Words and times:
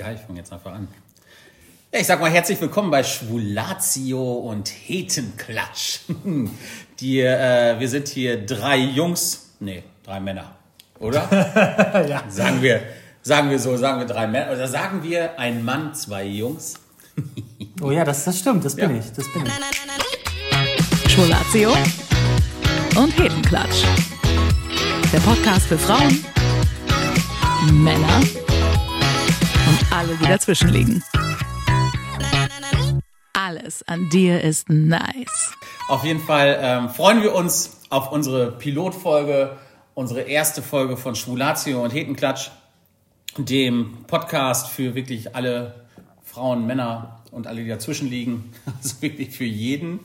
geil, 0.00 0.16
ich 0.18 0.26
fange 0.26 0.38
jetzt 0.38 0.50
einfach 0.50 0.72
an. 0.72 0.88
Ja, 1.92 2.00
ich 2.00 2.06
sag 2.06 2.20
mal 2.22 2.30
herzlich 2.30 2.58
willkommen 2.58 2.90
bei 2.90 3.02
Schwulatio 3.02 4.32
und 4.32 4.68
Hetenklatsch. 4.68 5.98
Die, 7.00 7.20
äh, 7.20 7.78
wir 7.78 7.86
sind 7.86 8.08
hier 8.08 8.46
drei 8.46 8.78
Jungs, 8.78 9.50
nee, 9.60 9.82
drei 10.02 10.20
Männer, 10.20 10.56
oder? 10.98 11.28
Ja. 12.08 12.24
Sagen 12.30 12.62
wir, 12.62 12.80
sagen 13.20 13.50
wir 13.50 13.58
so, 13.58 13.76
sagen 13.76 14.00
wir 14.00 14.06
drei 14.06 14.26
Männer, 14.26 14.52
oder 14.52 14.68
sagen 14.68 15.02
wir 15.02 15.38
ein 15.38 15.62
Mann, 15.64 15.94
zwei 15.94 16.24
Jungs? 16.24 16.76
Oh 17.82 17.90
ja, 17.90 18.04
das, 18.04 18.24
das 18.24 18.38
stimmt, 18.38 18.62
das 18.62 18.76
bin 18.76 18.98
ich, 18.98 19.10
das 19.12 19.24
bin 19.32 19.42
ich. 19.46 21.10
Schwulatio 21.10 21.74
und 22.94 23.18
Hetenklatsch. 23.18 23.84
Der 25.10 25.20
Podcast 25.20 25.66
für 25.66 25.78
Frauen, 25.78 26.22
Männer 27.72 28.16
und 28.18 28.39
alle, 29.90 30.14
die 30.16 30.26
dazwischen 30.26 30.68
liegen. 30.68 31.02
Alles 33.32 33.82
an 33.86 34.08
dir 34.10 34.40
ist 34.42 34.68
nice. 34.68 35.52
Auf 35.88 36.04
jeden 36.04 36.20
Fall 36.20 36.58
ähm, 36.60 36.88
freuen 36.88 37.22
wir 37.22 37.34
uns 37.34 37.78
auf 37.90 38.12
unsere 38.12 38.52
Pilotfolge, 38.52 39.56
unsere 39.94 40.22
erste 40.22 40.62
Folge 40.62 40.96
von 40.96 41.14
Schwulatio 41.14 41.82
und 41.82 41.92
Hetenklatsch, 41.92 42.50
dem 43.36 44.04
Podcast 44.06 44.68
für 44.68 44.94
wirklich 44.94 45.34
alle 45.34 45.74
Frauen, 46.24 46.66
Männer 46.66 47.20
und 47.32 47.46
alle, 47.46 47.62
die 47.62 47.68
dazwischen 47.68 48.08
liegen. 48.08 48.52
Also 48.80 49.02
wirklich 49.02 49.30
für 49.30 49.44
jeden. 49.44 50.00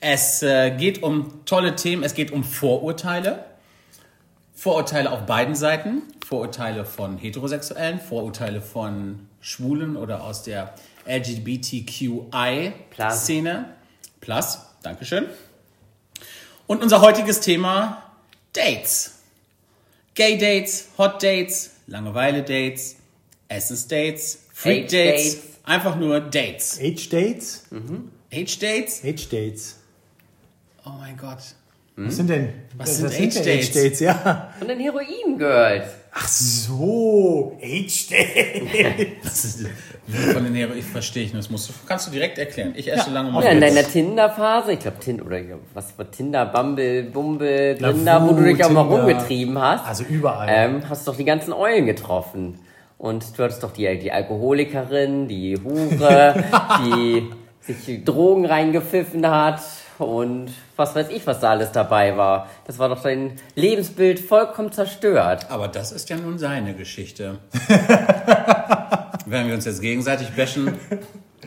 Es 0.00 0.42
äh, 0.42 0.70
geht 0.76 1.02
um 1.02 1.44
tolle 1.46 1.76
Themen, 1.76 2.02
es 2.02 2.14
geht 2.14 2.30
um 2.30 2.44
Vorurteile. 2.44 3.44
Vorurteile 4.64 5.12
auf 5.12 5.26
beiden 5.26 5.54
Seiten. 5.54 6.02
Vorurteile 6.26 6.86
von 6.86 7.18
Heterosexuellen, 7.18 8.00
Vorurteile 8.00 8.62
von 8.62 9.28
Schwulen 9.42 9.94
oder 9.94 10.24
aus 10.24 10.42
der 10.42 10.74
LGBTQI-Szene. 11.04 13.74
Plus, 14.22 14.58
Dankeschön. 14.82 15.26
Und 16.66 16.82
unser 16.82 17.02
heutiges 17.02 17.40
Thema 17.40 18.10
Dates. 18.54 19.16
Gay 20.14 20.38
Dates, 20.38 20.88
Hot 20.96 21.22
Dates, 21.22 21.72
Langeweile 21.86 22.42
Dates, 22.42 22.96
Essence 23.48 23.86
Dates, 23.86 24.46
Freak 24.50 24.86
Age 24.86 24.92
Dates, 24.92 25.34
Dates. 25.34 25.58
einfach 25.64 25.96
nur 25.96 26.20
Dates. 26.20 26.80
Age 26.80 27.10
Dates? 27.10 27.64
Age 28.32 28.58
Dates? 28.60 29.04
Age 29.04 29.28
Dates. 29.28 29.76
Oh 30.86 30.92
mein 30.98 31.18
Gott. 31.18 31.54
Was 31.96 32.16
sind 32.16 32.28
denn? 32.28 32.48
Was 32.76 32.96
sind 32.96 33.12
denn 33.12 33.28
Age 33.28 33.34
Dates? 33.36 33.70
Age 33.70 33.72
Dates, 33.72 34.00
ja. 34.00 34.50
Und 34.60 34.68
den 34.68 34.80
Heroin-Girls. 34.80 35.86
Ach 36.12 36.26
so, 36.26 37.56
Age 37.62 38.08
Dates. 38.08 39.06
Das 39.22 39.44
ist, 39.44 39.66
von 40.32 40.44
den 40.44 40.54
Hero, 40.54 40.72
ich 40.74 40.84
verstehe 40.84 41.22
nicht. 41.22 41.34
Das 41.36 41.50
musst 41.50 41.68
du, 41.68 41.72
kannst 41.86 42.08
du 42.08 42.10
direkt 42.10 42.36
erklären. 42.38 42.74
Ich 42.76 42.92
esse 42.92 43.10
lange 43.10 43.30
mal. 43.30 43.44
Ja, 43.44 43.50
in 43.50 43.60
deiner 43.60 43.84
Tinder-Phase, 43.84 44.72
ich 44.72 44.80
glaube 44.80 44.98
Tinder 44.98 45.24
oder 45.24 45.40
was 45.72 45.96
war 45.96 46.10
Tinder, 46.10 46.46
Bumble, 46.46 47.04
Bumble, 47.04 47.76
Lavu, 47.78 47.94
Grinder, 47.94 48.28
wo 48.28 48.32
du 48.34 48.42
dich 48.42 48.64
auch 48.64 48.70
mal 48.70 48.82
Tinder. 48.82 48.96
rumgetrieben 48.98 49.58
hast. 49.58 49.86
Also 49.86 50.04
überall. 50.04 50.48
Ähm, 50.50 50.88
hast 50.88 51.06
doch 51.06 51.16
die 51.16 51.24
ganzen 51.24 51.52
Eulen 51.52 51.86
getroffen. 51.86 52.58
Und 52.98 53.38
du 53.38 53.42
hattest 53.44 53.62
doch 53.62 53.72
die, 53.72 53.98
die 53.98 54.10
Alkoholikerin, 54.10 55.28
die 55.28 55.56
Hure, 55.62 56.44
die 56.84 57.30
sich 57.60 58.04
Drogen 58.04 58.46
reingepfiffen 58.46 59.26
hat 59.28 59.60
und 59.98 60.50
was 60.76 60.94
weiß 60.94 61.08
ich, 61.10 61.26
was 61.26 61.40
da 61.40 61.50
alles 61.50 61.72
dabei 61.72 62.16
war. 62.16 62.48
Das 62.66 62.78
war 62.78 62.88
doch 62.88 63.02
dein 63.02 63.36
Lebensbild 63.54 64.20
vollkommen 64.20 64.72
zerstört. 64.72 65.50
Aber 65.50 65.68
das 65.68 65.92
ist 65.92 66.08
ja 66.10 66.16
nun 66.16 66.38
seine 66.38 66.74
Geschichte. 66.74 67.38
Wenn 69.26 69.46
wir 69.46 69.54
uns 69.54 69.64
jetzt 69.64 69.80
gegenseitig 69.80 70.30
bashen, 70.30 70.74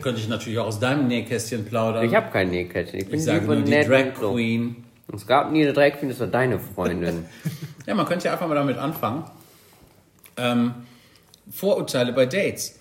könnte 0.02 0.20
ich 0.20 0.28
natürlich 0.28 0.58
auch 0.58 0.66
aus 0.66 0.80
deinem 0.80 1.06
Nähkästchen 1.08 1.64
plaudern. 1.64 2.04
Ich 2.04 2.14
habe 2.14 2.30
kein 2.30 2.50
Nähkästchen. 2.50 3.00
Ich 3.00 3.06
bin 3.08 3.18
ich 3.18 3.24
sage 3.24 3.44
nur 3.44 3.56
die 3.56 3.70
Drag 3.70 4.16
so. 4.20 4.32
Queen. 4.32 4.84
Es 5.14 5.26
gab 5.26 5.52
nie 5.52 5.62
eine 5.62 5.72
Drag 5.72 5.92
Queen, 5.98 6.10
das 6.10 6.20
war 6.20 6.26
deine 6.26 6.58
Freundin. 6.58 7.24
Ja, 7.86 7.94
man 7.94 8.04
könnte 8.04 8.26
ja 8.26 8.32
einfach 8.32 8.46
mal 8.46 8.54
damit 8.54 8.76
anfangen. 8.76 9.24
Ähm, 10.36 10.74
Vorurteile 11.50 12.12
bei 12.12 12.26
Dates. 12.26 12.78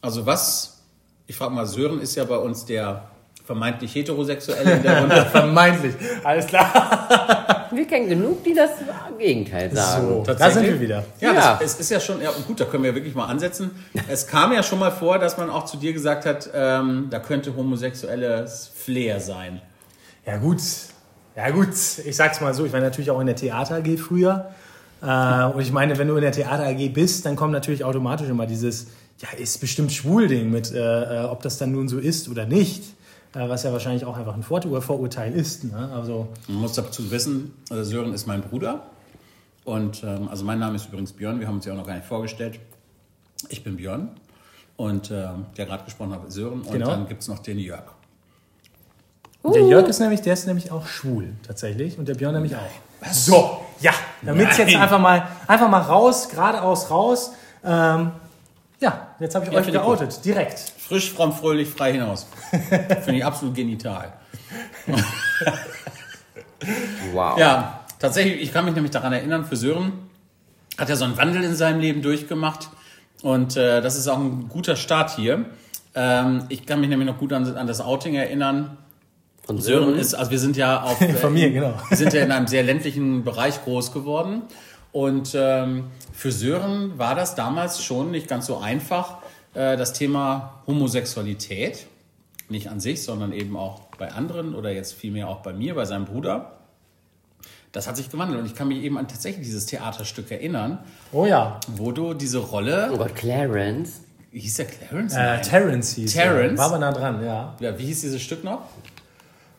Also 0.00 0.24
was, 0.24 0.82
ich 1.26 1.36
frage 1.36 1.52
mal, 1.52 1.66
Sören 1.66 2.00
ist 2.00 2.14
ja 2.14 2.24
bei 2.24 2.38
uns 2.38 2.64
der 2.64 3.10
vermeintlich 3.48 3.94
heterosexuelle 3.94 4.72
in 4.72 4.82
der 4.82 5.00
Runde. 5.00 5.24
Vermeintlich. 5.24 5.94
Alles 6.22 6.46
klar. 6.46 7.66
Wir 7.72 7.86
kennen 7.86 8.06
genug, 8.06 8.44
die 8.44 8.52
das 8.52 8.72
Gegenteil 9.18 9.74
sagen. 9.74 10.06
So, 10.06 10.34
da 10.34 10.50
sind 10.50 10.64
wir 10.64 10.80
wieder. 10.80 11.04
Ja, 11.18 11.32
Ja. 11.32 11.58
Das, 11.58 11.74
es 11.74 11.80
ist 11.80 11.90
ja 11.90 11.98
schon, 12.00 12.20
ja 12.20 12.30
gut, 12.46 12.60
da 12.60 12.66
können 12.66 12.84
wir 12.84 12.94
wirklich 12.94 13.14
mal 13.14 13.26
ansetzen. 13.26 13.70
Es 14.06 14.26
kam 14.26 14.52
ja 14.52 14.62
schon 14.62 14.78
mal 14.78 14.90
vor, 14.90 15.18
dass 15.18 15.36
man 15.38 15.48
auch 15.50 15.64
zu 15.64 15.76
dir 15.78 15.92
gesagt 15.92 16.24
hat, 16.26 16.48
ähm, 16.54 17.08
da 17.10 17.18
könnte 17.20 17.54
homosexuelles 17.56 18.70
Flair 18.74 19.20
sein. 19.20 19.60
Ja 20.26 20.36
gut, 20.38 20.60
ja 21.36 21.50
gut, 21.50 21.68
ich 22.04 22.16
sag's 22.16 22.40
mal 22.40 22.52
so, 22.54 22.64
ich 22.66 22.72
war 22.72 22.80
natürlich 22.80 23.10
auch 23.10 23.20
in 23.20 23.26
der 23.26 23.36
Theater 23.36 23.76
AG 23.76 23.98
früher. 23.98 24.50
Äh, 25.02 25.44
und 25.44 25.60
ich 25.60 25.72
meine, 25.72 25.96
wenn 25.98 26.08
du 26.08 26.16
in 26.16 26.22
der 26.22 26.32
Theater 26.32 26.64
AG 26.66 26.88
bist, 26.92 27.24
dann 27.26 27.36
kommt 27.36 27.52
natürlich 27.52 27.84
automatisch 27.84 28.28
immer 28.28 28.46
dieses, 28.46 28.88
ja, 29.18 29.28
ist 29.38 29.60
bestimmt 29.60 29.92
Schwul-Ding 29.92 30.50
mit, 30.50 30.72
äh, 30.72 31.22
äh, 31.22 31.24
ob 31.24 31.42
das 31.42 31.58
dann 31.58 31.72
nun 31.72 31.88
so 31.88 31.98
ist 31.98 32.28
oder 32.28 32.46
nicht. 32.46 32.82
Äh, 33.38 33.48
was 33.48 33.62
ja 33.62 33.72
wahrscheinlich 33.72 34.04
auch 34.04 34.16
einfach 34.16 34.34
ein 34.34 34.42
Vor- 34.42 34.82
Vorurteil 34.82 35.32
ist. 35.32 35.64
Ne? 35.64 35.90
Also, 35.94 36.26
Man 36.48 36.58
muss 36.62 36.72
dazu 36.72 37.08
wissen, 37.10 37.54
also 37.70 37.84
Sören 37.84 38.12
ist 38.12 38.26
mein 38.26 38.42
Bruder. 38.42 38.82
Und 39.64 40.02
ähm, 40.02 40.28
also 40.28 40.44
mein 40.44 40.58
Name 40.58 40.76
ist 40.76 40.86
übrigens 40.88 41.12
Björn, 41.12 41.38
wir 41.40 41.46
haben 41.46 41.56
uns 41.56 41.64
ja 41.66 41.72
auch 41.72 41.76
noch 41.76 41.86
gar 41.86 41.94
nicht 41.94 42.06
vorgestellt. 42.06 42.58
Ich 43.50 43.62
bin 43.62 43.76
Björn 43.76 44.08
und 44.76 45.10
ähm, 45.10 45.46
der 45.56 45.66
gerade 45.66 45.84
gesprochen 45.84 46.12
hat, 46.14 46.26
ist 46.26 46.34
Sören. 46.34 46.62
Und 46.62 46.72
Genau. 46.72 46.86
dann 46.88 47.06
gibt 47.06 47.22
es 47.22 47.28
noch 47.28 47.38
den 47.38 47.58
Jörg. 47.58 47.84
der 49.44 49.62
Jörg 49.62 49.86
ist 49.88 50.00
nämlich, 50.00 50.20
der 50.22 50.32
ist 50.32 50.46
nämlich 50.46 50.72
auch 50.72 50.86
schwul, 50.86 51.34
tatsächlich. 51.46 51.98
Und 51.98 52.08
der 52.08 52.14
Björn 52.14 52.34
nämlich 52.34 52.56
auch. 52.56 53.12
So, 53.12 53.60
ja, 53.80 53.92
damit 54.22 54.48
jetzt 54.48 54.58
Nein. 54.58 54.76
einfach 54.82 54.98
mal, 54.98 55.28
einfach 55.46 55.68
mal 55.68 55.82
raus, 55.82 56.28
geradeaus 56.28 56.90
raus. 56.90 57.32
Ähm, 57.62 58.10
ja, 58.80 59.08
jetzt 59.20 59.34
habe 59.34 59.46
ich 59.46 59.52
Ja, 59.52 59.60
euch 59.60 59.70
geoutet, 59.70 60.24
direkt. 60.24 60.72
Frisch, 60.88 61.12
fromm, 61.12 61.32
fröhlich, 61.32 61.68
frei 61.68 61.92
hinaus. 61.92 62.26
Finde 62.50 63.16
ich 63.16 63.24
absolut 63.24 63.54
genital. 63.54 64.12
Wow. 67.12 67.38
Ja, 67.38 67.84
tatsächlich, 68.00 68.42
ich 68.42 68.52
kann 68.52 68.64
mich 68.64 68.74
nämlich 68.74 68.90
daran 68.90 69.12
erinnern, 69.12 69.44
für 69.44 69.54
Sören 69.54 69.92
hat 70.76 70.90
er 70.90 70.96
so 70.96 71.04
einen 71.04 71.16
Wandel 71.16 71.44
in 71.44 71.54
seinem 71.54 71.80
Leben 71.80 72.02
durchgemacht. 72.02 72.68
Und 73.22 73.56
äh, 73.56 73.80
das 73.80 73.96
ist 73.96 74.08
auch 74.08 74.18
ein 74.18 74.48
guter 74.48 74.76
Start 74.76 75.14
hier. 75.16 75.46
Ähm, 75.94 76.44
ich 76.48 76.66
kann 76.66 76.80
mich 76.80 76.88
nämlich 76.88 77.08
noch 77.08 77.18
gut 77.18 77.32
an, 77.32 77.56
an 77.56 77.66
das 77.66 77.80
Outing 77.80 78.14
erinnern. 78.14 78.76
Von 79.44 79.58
Sören 79.60 79.84
Sören 79.84 79.98
ist, 79.98 80.14
also 80.14 80.30
wir 80.30 80.38
sind 80.38 80.56
ja 80.56 80.82
auf, 80.82 80.98
Von 81.20 81.32
mir, 81.32 81.50
genau. 81.50 81.74
Wir 81.88 81.96
sind 81.96 82.12
ja 82.12 82.22
in 82.22 82.30
einem 82.30 82.46
sehr 82.46 82.62
ländlichen 82.62 83.24
Bereich 83.24 83.62
groß 83.64 83.92
geworden. 83.92 84.42
Und 84.92 85.34
ähm, 85.34 85.84
für 86.12 86.32
Sören 86.32 86.98
war 86.98 87.14
das 87.14 87.34
damals 87.34 87.82
schon 87.82 88.10
nicht 88.10 88.28
ganz 88.28 88.46
so 88.46 88.58
einfach, 88.58 89.17
äh, 89.54 89.76
das 89.76 89.92
Thema 89.92 90.62
Homosexualität. 90.66 91.86
Nicht 92.48 92.68
an 92.70 92.80
sich, 92.80 93.02
sondern 93.02 93.32
eben 93.32 93.56
auch 93.56 93.80
bei 93.98 94.10
anderen 94.12 94.54
oder 94.54 94.70
jetzt 94.72 94.94
vielmehr 94.94 95.28
auch 95.28 95.40
bei 95.40 95.52
mir, 95.52 95.74
bei 95.74 95.84
seinem 95.84 96.06
Bruder. 96.06 96.52
Das 97.72 97.86
hat 97.86 97.96
sich 97.98 98.10
gewandelt. 98.10 98.40
Und 98.40 98.46
ich 98.46 98.54
kann 98.54 98.68
mich 98.68 98.82
eben 98.82 98.96
an 98.96 99.06
tatsächlich 99.06 99.44
dieses 99.44 99.66
Theaterstück 99.66 100.30
erinnern, 100.30 100.78
Oh 101.12 101.26
ja, 101.26 101.60
wo 101.76 101.92
du 101.92 102.14
diese 102.14 102.38
Rolle, 102.38 102.90
Oh 102.92 102.96
Gott, 102.96 103.14
Clarence. 103.14 104.00
wie 104.32 104.40
hieß 104.40 104.54
der 104.56 104.64
Clarence? 104.66 105.14
äh, 105.14 105.18
Nein. 105.18 105.42
Terrence 105.42 105.94
hieß 105.96 106.12
Terrence? 106.14 106.52
er. 106.52 106.58
War 106.58 106.66
aber 106.66 106.78
nah 106.78 106.92
dran, 106.92 107.22
ja. 107.22 107.54
ja, 107.60 107.78
wie 107.78 107.84
hieß 107.84 108.00
dieses 108.00 108.22
Stück 108.22 108.42
noch? 108.44 108.62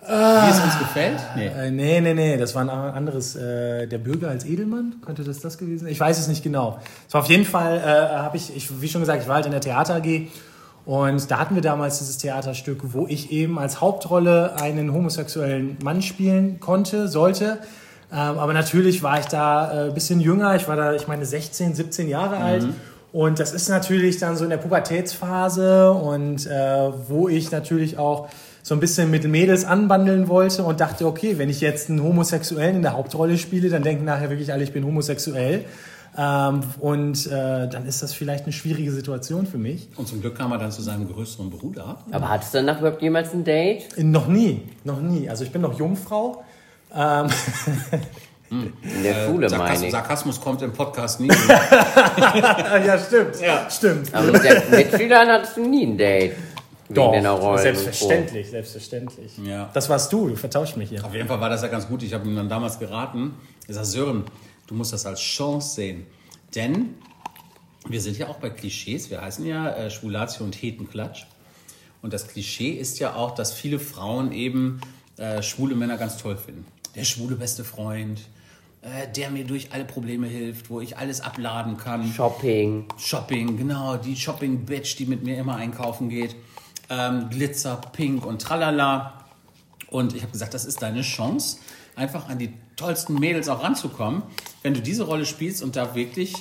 Wie 0.01 0.49
es 0.49 0.59
uns 0.61 0.79
gefällt? 0.79 1.19
Nee. 1.35 1.47
Äh, 1.47 1.71
nee, 1.71 1.99
nee, 2.01 2.13
nee, 2.13 2.37
das 2.37 2.55
war 2.55 2.61
ein 2.61 2.69
anderes. 2.69 3.35
Äh, 3.35 3.87
der 3.87 3.97
Bürger 3.97 4.29
als 4.29 4.45
Edelmann, 4.45 4.95
könnte 5.05 5.23
das 5.23 5.39
das 5.39 5.57
gewesen 5.57 5.83
sein? 5.83 5.91
Ich 5.91 5.99
weiß 5.99 6.17
es 6.17 6.27
nicht 6.27 6.43
genau. 6.43 6.79
Es 7.07 7.13
war 7.13 7.21
auf 7.21 7.29
jeden 7.29 7.45
Fall, 7.45 7.77
äh, 7.77 8.15
habe 8.15 8.37
ich, 8.37 8.55
ich, 8.55 8.81
wie 8.81 8.87
schon 8.87 9.01
gesagt, 9.01 9.21
ich 9.21 9.27
war 9.27 9.35
halt 9.35 9.45
in 9.45 9.51
der 9.51 9.61
Theater 9.61 9.95
AG 9.95 10.29
und 10.85 11.29
da 11.29 11.37
hatten 11.37 11.55
wir 11.55 11.61
damals 11.61 11.99
dieses 11.99 12.17
Theaterstück, 12.17 12.93
wo 12.93 13.05
ich 13.07 13.31
eben 13.31 13.59
als 13.59 13.81
Hauptrolle 13.81 14.55
einen 14.59 14.93
homosexuellen 14.93 15.77
Mann 15.83 16.01
spielen 16.01 16.59
konnte, 16.59 17.07
sollte. 17.07 17.59
Ähm, 18.11 18.39
aber 18.39 18.53
natürlich 18.53 19.03
war 19.03 19.19
ich 19.19 19.27
da 19.27 19.71
äh, 19.71 19.87
ein 19.89 19.93
bisschen 19.93 20.19
jünger. 20.19 20.55
Ich 20.55 20.67
war 20.67 20.75
da, 20.75 20.93
ich 20.93 21.07
meine, 21.07 21.25
16, 21.25 21.75
17 21.75 22.07
Jahre 22.07 22.37
alt. 22.37 22.65
Und 23.11 23.39
das 23.39 23.53
ist 23.53 23.69
natürlich 23.69 24.17
dann 24.17 24.35
so 24.37 24.43
in 24.43 24.49
der 24.49 24.57
Pubertätsphase 24.57 25.91
und 25.91 26.45
äh, 26.45 26.89
wo 27.07 27.27
ich 27.27 27.51
natürlich 27.51 27.97
auch 27.97 28.29
so 28.63 28.75
ein 28.75 28.79
bisschen 28.79 29.09
mit 29.09 29.23
Mädels 29.25 29.65
anbandeln 29.65 30.27
wollte 30.27 30.63
und 30.63 30.79
dachte, 30.79 31.05
okay, 31.05 31.37
wenn 31.37 31.49
ich 31.49 31.61
jetzt 31.61 31.89
einen 31.89 32.03
Homosexuellen 32.03 32.77
in 32.77 32.81
der 32.81 32.93
Hauptrolle 32.93 33.37
spiele, 33.37 33.69
dann 33.69 33.83
denken 33.83 34.05
nachher 34.05 34.29
wirklich 34.29 34.53
alle, 34.53 34.63
ich 34.63 34.73
bin 34.73 34.85
homosexuell. 34.85 35.65
Ähm, 36.17 36.61
und 36.79 37.27
äh, 37.27 37.67
dann 37.69 37.85
ist 37.85 38.01
das 38.01 38.13
vielleicht 38.13 38.45
eine 38.45 38.53
schwierige 38.53 38.91
Situation 38.91 39.45
für 39.45 39.57
mich. 39.57 39.87
Und 39.95 40.07
zum 40.07 40.21
Glück 40.21 40.35
kam 40.37 40.51
er 40.51 40.57
dann 40.57 40.71
zu 40.71 40.81
seinem 40.81 41.07
größeren 41.07 41.49
Bruder. 41.49 41.97
Aber 42.11 42.29
hattest 42.29 42.53
du 42.53 42.57
danach 42.57 42.79
überhaupt 42.79 43.01
jemals 43.01 43.33
ein 43.33 43.43
Date? 43.43 43.87
Noch 43.97 44.27
nie, 44.27 44.63
noch 44.83 44.99
nie. 44.99 45.29
Also 45.29 45.43
ich 45.43 45.51
bin 45.51 45.61
noch 45.61 45.77
Jungfrau. 45.77 46.43
Ähm, 46.93 47.27
In 48.51 49.03
der 49.03 49.27
Schule 49.27 49.47
meine 49.47 49.49
Sarkasmus, 49.49 49.83
ich. 49.83 49.91
Sarkasmus 49.91 50.41
kommt 50.41 50.61
im 50.63 50.73
Podcast 50.73 51.19
nie. 51.19 51.27
ja, 51.27 52.97
stimmt. 52.97 53.39
Ja. 53.39 53.69
Stimmt. 53.69 54.13
Aber 54.13 54.31
mit 54.31 54.43
den 54.43 54.69
Mitschülern 54.71 55.27
hattest 55.27 55.57
du 55.57 55.69
nie 55.69 55.85
ein 55.85 55.97
Date. 55.97 56.35
Doch, 56.89 57.11
deiner 57.11 57.31
Rollen 57.31 57.61
selbstverständlich, 57.61 58.49
selbstverständlich. 58.49 59.37
Ja. 59.45 59.69
Das 59.73 59.89
warst 59.89 60.11
du, 60.11 60.27
du 60.27 60.35
vertauscht 60.35 60.75
mich 60.75 60.89
hier. 60.89 61.05
Auf 61.05 61.13
jeden 61.13 61.27
Fall 61.27 61.39
war 61.39 61.49
das 61.49 61.61
ja 61.61 61.67
ganz 61.67 61.87
gut. 61.87 62.01
Ich 62.01 62.13
habe 62.13 62.27
ihm 62.27 62.35
dann 62.35 62.49
damals 62.49 62.79
geraten. 62.79 63.35
Ich 63.67 63.75
sage, 63.75 63.85
Sören, 63.85 64.23
du 64.67 64.73
musst 64.73 64.91
das 64.91 65.05
als 65.05 65.19
Chance 65.19 65.75
sehen. 65.75 66.07
Denn 66.55 66.95
wir 67.87 68.01
sind 68.01 68.17
ja 68.17 68.27
auch 68.27 68.37
bei 68.37 68.49
Klischees. 68.49 69.09
Wir 69.11 69.21
heißen 69.21 69.45
ja 69.45 69.69
äh, 69.69 69.91
Schwulatio 69.91 70.43
und 70.45 70.55
Hetenklatsch. 70.55 71.25
Und 72.01 72.13
das 72.13 72.27
Klischee 72.27 72.71
ist 72.71 72.99
ja 72.99 73.15
auch, 73.15 73.35
dass 73.35 73.53
viele 73.53 73.79
Frauen 73.79 74.31
eben 74.31 74.81
äh, 75.17 75.43
schwule 75.43 75.75
Männer 75.75 75.97
ganz 75.97 76.17
toll 76.17 76.37
finden. 76.37 76.65
Der 76.95 77.03
schwule 77.03 77.35
beste 77.35 77.63
Freund, 77.63 78.21
äh, 78.81 79.07
der 79.15 79.29
mir 79.29 79.43
durch 79.43 79.73
alle 79.73 79.85
Probleme 79.85 80.27
hilft, 80.27 80.69
wo 80.69 80.81
ich 80.81 80.97
alles 80.97 81.21
abladen 81.21 81.77
kann. 81.77 82.07
So. 82.07 82.13
Shopping. 82.13 82.85
Shopping, 82.97 83.57
genau, 83.57 83.97
die 83.97 84.15
Shopping-Bitch, 84.15 84.97
die 84.97 85.05
mit 85.05 85.23
mir 85.23 85.37
immer 85.37 85.55
einkaufen 85.55 86.09
geht. 86.09 86.35
Ähm, 86.89 87.29
Glitzer, 87.29 87.79
Pink 87.93 88.25
und 88.25 88.41
tralala. 88.41 89.13
Und 89.89 90.15
ich 90.15 90.21
habe 90.21 90.31
gesagt, 90.31 90.53
das 90.53 90.65
ist 90.65 90.81
deine 90.81 91.01
Chance, 91.01 91.57
einfach 91.95 92.29
an 92.29 92.37
die 92.37 92.53
tollsten 92.75 93.15
Mädels 93.15 93.49
auch 93.49 93.63
ranzukommen, 93.63 94.23
wenn 94.63 94.73
du 94.73 94.81
diese 94.81 95.03
Rolle 95.03 95.25
spielst 95.25 95.63
und 95.63 95.75
da 95.75 95.95
wirklich 95.95 96.33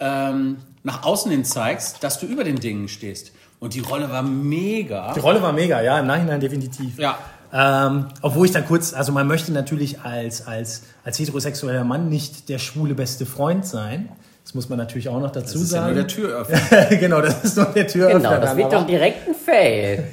ähm, 0.00 0.58
nach 0.82 1.04
außen 1.04 1.30
hin 1.30 1.44
zeigst, 1.44 2.02
dass 2.02 2.18
du 2.20 2.26
über 2.26 2.44
den 2.44 2.56
Dingen 2.56 2.88
stehst. 2.88 3.32
Und 3.60 3.74
die 3.74 3.80
Rolle 3.80 4.10
war 4.10 4.22
mega. 4.22 5.12
Die 5.14 5.20
Rolle 5.20 5.40
war 5.42 5.52
mega, 5.52 5.80
ja, 5.80 5.98
im 5.98 6.06
Nachhinein 6.06 6.40
definitiv. 6.40 6.98
Ja, 6.98 7.18
Ähm, 7.52 8.06
obwohl 8.22 8.46
ich 8.46 8.52
dann 8.52 8.66
kurz, 8.66 8.92
also 8.92 9.12
man 9.12 9.26
möchte 9.26 9.52
natürlich 9.52 10.00
als, 10.00 10.46
als, 10.46 10.82
als 11.04 11.18
heterosexueller 11.18 11.84
Mann 11.84 12.08
nicht 12.08 12.48
der 12.48 12.58
schwule 12.58 12.94
beste 12.94 13.24
Freund 13.24 13.64
sein. 13.64 14.08
Das 14.56 14.64
muss 14.64 14.70
man 14.70 14.78
natürlich 14.78 15.10
auch 15.10 15.20
noch 15.20 15.32
dazu 15.32 15.52
das 15.52 15.62
ist 15.64 15.72
ja 15.74 15.84
nur 15.84 15.92
der 15.92 16.08
sagen. 16.08 16.14
Türöffner. 16.14 16.96
genau, 16.96 17.20
das 17.20 17.44
ist 17.44 17.58
nur 17.58 17.66
der 17.66 17.86
Türöffner. 17.86 18.20
Genau, 18.20 18.40
das 18.40 18.56
wird 18.56 18.72
doch 18.72 18.86
direkt 18.86 19.28
ein 19.28 19.34
Fail. 19.34 20.04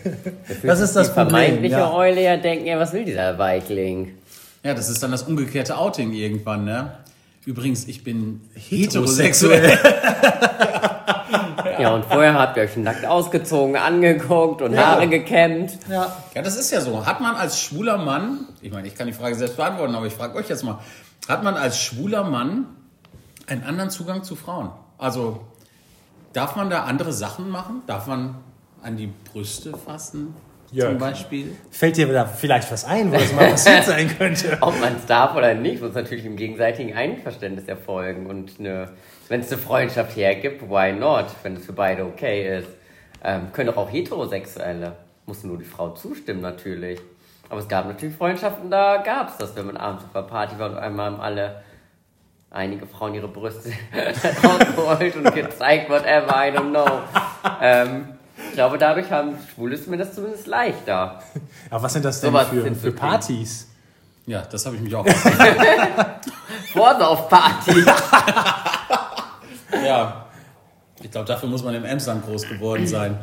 Das 0.63 0.81
ist 0.81 0.97
das 0.97 1.07
die 1.07 1.13
Problem, 1.13 1.29
vermeintliche 1.29 1.77
ja. 1.77 1.93
Eule 1.93 2.21
ja 2.21 2.35
denken, 2.35 2.65
ja, 2.65 2.77
was 2.77 2.91
will 2.91 3.05
dieser 3.05 3.37
Weichling? 3.37 4.15
Ja, 4.61 4.73
das 4.73 4.89
ist 4.89 5.01
dann 5.01 5.11
das 5.11 5.23
umgekehrte 5.23 5.77
Outing 5.77 6.11
irgendwann, 6.11 6.65
ne? 6.65 6.91
Übrigens, 7.45 7.87
ich 7.87 8.03
bin 8.03 8.41
Heterosexuell. 8.53 9.61
heterosexuell. 9.61 10.43
Ja, 11.79 11.95
und 11.95 12.03
vorher 12.03 12.33
habt 12.33 12.57
ihr 12.57 12.63
euch 12.63 12.75
nackt 12.75 13.05
ausgezogen, 13.05 13.77
angeguckt 13.77 14.61
und 14.61 14.77
Haare 14.77 15.07
gekämmt. 15.07 15.71
Ja. 15.89 16.13
Ja, 16.35 16.41
das 16.41 16.57
ist 16.57 16.69
ja 16.69 16.81
so. 16.81 17.05
Hat 17.05 17.21
man 17.21 17.35
als 17.35 17.61
schwuler 17.61 17.97
Mann, 17.97 18.39
ich 18.61 18.73
meine, 18.73 18.89
ich 18.89 18.95
kann 18.95 19.07
die 19.07 19.13
Frage 19.13 19.35
selbst 19.35 19.55
beantworten, 19.55 19.95
aber 19.95 20.05
ich 20.05 20.13
frage 20.13 20.35
euch 20.35 20.49
jetzt 20.49 20.63
mal, 20.63 20.79
hat 21.29 21.43
man 21.45 21.55
als 21.55 21.81
schwuler 21.81 22.25
Mann 22.25 22.65
einen 23.53 23.63
anderen 23.63 23.89
Zugang 23.89 24.23
zu 24.23 24.35
Frauen? 24.35 24.71
Also 24.97 25.41
darf 26.33 26.55
man 26.55 26.69
da 26.69 26.83
andere 26.83 27.13
Sachen 27.13 27.49
machen? 27.49 27.81
Darf 27.87 28.07
man 28.07 28.35
an 28.81 28.97
die 28.97 29.07
Brüste 29.31 29.77
fassen? 29.77 30.35
Jörg. 30.71 30.89
Zum 30.89 30.97
Beispiel? 30.97 31.55
Fällt 31.69 31.97
dir 31.97 32.11
da 32.11 32.25
vielleicht 32.25 32.71
was 32.71 32.83
ein, 32.83 33.11
was 33.11 33.31
mal 33.33 33.51
passiert 33.51 33.83
sein 33.85 34.09
könnte? 34.17 34.57
Ob 34.61 34.79
man 34.79 34.95
es 34.95 35.05
darf 35.05 35.35
oder 35.35 35.53
nicht, 35.53 35.81
muss 35.81 35.93
natürlich 35.93 36.25
im 36.25 36.35
gegenseitigen 36.35 36.95
Einverständnis 36.95 37.65
erfolgen. 37.67 38.25
Und 38.25 38.57
wenn 38.57 39.39
es 39.39 39.51
eine 39.51 39.61
Freundschaft 39.61 40.15
hergibt, 40.15 40.67
why 40.67 40.91
not? 40.91 41.27
Wenn 41.43 41.57
es 41.57 41.65
für 41.65 41.73
beide 41.73 42.05
okay 42.05 42.57
ist. 42.57 42.69
Ähm, 43.23 43.51
können 43.53 43.67
doch 43.67 43.77
auch 43.77 43.91
Heterosexuelle. 43.91 44.95
Muss 45.27 45.43
nur 45.43 45.59
die 45.59 45.63
Frau 45.63 45.91
zustimmen 45.91 46.41
natürlich. 46.41 46.99
Aber 47.49 47.59
es 47.59 47.67
gab 47.67 47.85
natürlich 47.85 48.15
Freundschaften, 48.15 48.71
da 48.71 48.97
gab 48.97 49.29
es 49.29 49.37
das, 49.37 49.55
wenn 49.55 49.67
man 49.67 49.77
abends 49.77 50.03
auf 50.05 50.11
der 50.11 50.21
Party 50.23 50.57
war 50.57 50.71
und 50.71 50.77
einmal 50.77 51.11
haben 51.11 51.21
alle, 51.21 51.61
einige 52.53 52.85
Frauen 52.85 53.15
ihre 53.15 53.27
Brüste 53.27 53.71
rausgeholt 54.43 55.15
und 55.15 55.33
gezeigt, 55.35 55.89
whatever, 55.89 56.29
I 56.29 56.51
don't 56.55 56.69
know. 56.69 57.01
Ähm, 57.59 58.05
ich 58.47 58.53
glaube, 58.53 58.77
dadurch 58.77 59.11
haben 59.11 59.35
Schwule 59.53 59.75
es 59.75 59.87
mir 59.87 59.97
das 59.97 60.13
zumindest 60.13 60.47
leichter. 60.47 61.21
Aber 61.69 61.83
was 61.83 61.93
sind 61.93 62.05
das 62.05 62.21
denn 62.21 62.31
Sowas 62.31 62.47
für, 62.47 62.61
sind 62.61 62.77
für 62.77 62.91
so 62.91 62.95
Partys? 62.95 63.67
Ja, 64.25 64.41
das 64.41 64.65
habe 64.65 64.75
ich 64.75 64.81
mich 64.81 64.95
auch 64.95 65.03
gefragt. 65.05 66.25
Vorsaufparty. 66.71 67.85
ja. 69.85 70.25
Ich 71.01 71.11
glaube, 71.11 71.27
dafür 71.27 71.49
muss 71.49 71.63
man 71.63 71.75
im 71.75 71.83
Emsland 71.83 72.25
groß 72.25 72.47
geworden 72.47 72.87
sein, 72.87 73.19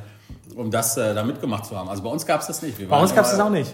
um 0.60 0.70
das 0.70 0.96
äh, 0.96 1.14
da 1.14 1.22
mitgemacht 1.24 1.64
zu 1.66 1.76
haben. 1.76 1.88
Also 1.88 2.02
bei 2.02 2.10
uns 2.10 2.26
gab 2.26 2.40
es 2.40 2.46
das 2.46 2.62
nicht. 2.62 2.78
Wir 2.78 2.88
Bei 2.88 3.00
uns 3.00 3.14
gab 3.14 3.24
es 3.24 3.30
das 3.30 3.40
auch 3.40 3.50
nicht. 3.50 3.72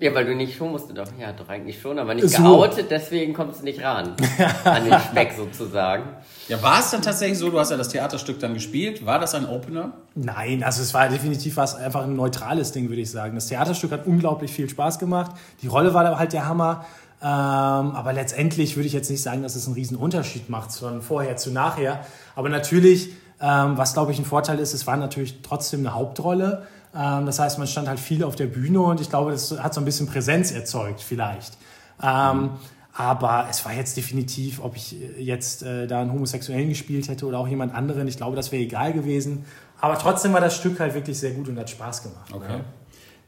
Ja, 0.00 0.14
weil 0.14 0.24
du 0.26 0.34
nicht 0.34 0.56
schon 0.56 0.70
musst 0.72 0.90
du 0.90 0.94
doch. 0.94 1.06
Ja, 1.18 1.32
doch 1.32 1.48
eigentlich 1.48 1.80
schon, 1.80 1.98
aber 1.98 2.14
nicht 2.14 2.28
So. 2.28 2.42
geoutet, 2.42 2.90
deswegen 2.90 3.32
kommst 3.32 3.60
du 3.60 3.64
nicht 3.64 3.82
ran. 3.82 4.16
An 4.64 4.84
den 4.84 4.98
Speck 4.98 5.32
sozusagen. 5.36 6.04
Ja, 6.48 6.60
war 6.62 6.80
es 6.80 6.90
dann 6.90 7.00
tatsächlich 7.02 7.38
so, 7.38 7.50
du 7.50 7.58
hast 7.58 7.70
ja 7.70 7.76
das 7.76 7.88
Theaterstück 7.88 8.38
dann 8.40 8.52
gespielt, 8.54 9.06
war 9.06 9.18
das 9.18 9.34
ein 9.34 9.48
Opener? 9.48 9.92
Nein, 10.14 10.62
also 10.62 10.82
es 10.82 10.92
war 10.92 11.08
definitiv 11.08 11.56
was 11.56 11.76
einfach 11.76 12.02
ein 12.02 12.16
neutrales 12.16 12.72
Ding, 12.72 12.88
würde 12.88 13.00
ich 13.00 13.10
sagen. 13.10 13.34
Das 13.34 13.46
Theaterstück 13.46 13.92
hat 13.92 14.06
unglaublich 14.06 14.52
viel 14.52 14.68
Spaß 14.68 14.98
gemacht. 14.98 15.30
Die 15.62 15.68
Rolle 15.68 15.94
war 15.94 16.04
da 16.04 16.18
halt 16.18 16.32
der 16.32 16.46
Hammer. 16.46 16.84
Ähm, 17.22 17.28
aber 17.28 18.12
letztendlich 18.12 18.76
würde 18.76 18.86
ich 18.86 18.92
jetzt 18.92 19.10
nicht 19.10 19.22
sagen, 19.22 19.42
dass 19.42 19.54
es 19.56 19.64
einen 19.66 19.74
riesen 19.74 19.96
Unterschied 19.96 20.50
macht 20.50 20.72
von 20.72 21.00
vorher 21.00 21.36
zu 21.38 21.50
nachher. 21.50 22.00
Aber 22.36 22.50
natürlich, 22.50 23.10
ähm, 23.44 23.76
was 23.76 23.92
glaube 23.92 24.10
ich 24.10 24.18
ein 24.18 24.24
Vorteil 24.24 24.58
ist, 24.58 24.72
es 24.72 24.86
war 24.86 24.96
natürlich 24.96 25.42
trotzdem 25.42 25.80
eine 25.80 25.94
Hauptrolle. 25.94 26.66
Ähm, 26.94 27.26
das 27.26 27.38
heißt, 27.38 27.58
man 27.58 27.66
stand 27.66 27.88
halt 27.88 28.00
viel 28.00 28.24
auf 28.24 28.36
der 28.36 28.46
Bühne 28.46 28.80
und 28.80 29.02
ich 29.02 29.10
glaube, 29.10 29.32
das 29.32 29.50
hat 29.60 29.74
so 29.74 29.82
ein 29.82 29.84
bisschen 29.84 30.06
Präsenz 30.06 30.50
erzeugt 30.50 31.02
vielleicht. 31.02 31.58
Ähm, 32.02 32.50
aber 32.96 33.46
es 33.50 33.62
war 33.66 33.74
jetzt 33.74 33.98
definitiv, 33.98 34.62
ob 34.62 34.76
ich 34.76 34.98
äh, 34.98 35.20
jetzt 35.20 35.62
äh, 35.62 35.86
da 35.86 36.00
einen 36.00 36.12
Homosexuellen 36.12 36.70
gespielt 36.70 37.08
hätte 37.08 37.26
oder 37.26 37.38
auch 37.38 37.48
jemand 37.48 37.74
anderen. 37.74 38.08
Ich 38.08 38.16
glaube, 38.16 38.34
das 38.34 38.50
wäre 38.50 38.62
egal 38.62 38.94
gewesen. 38.94 39.44
Aber 39.78 39.98
trotzdem 39.98 40.32
war 40.32 40.40
das 40.40 40.56
Stück 40.56 40.80
halt 40.80 40.94
wirklich 40.94 41.18
sehr 41.18 41.32
gut 41.32 41.48
und 41.48 41.58
hat 41.58 41.68
Spaß 41.68 42.02
gemacht. 42.04 42.32
Okay. 42.32 42.60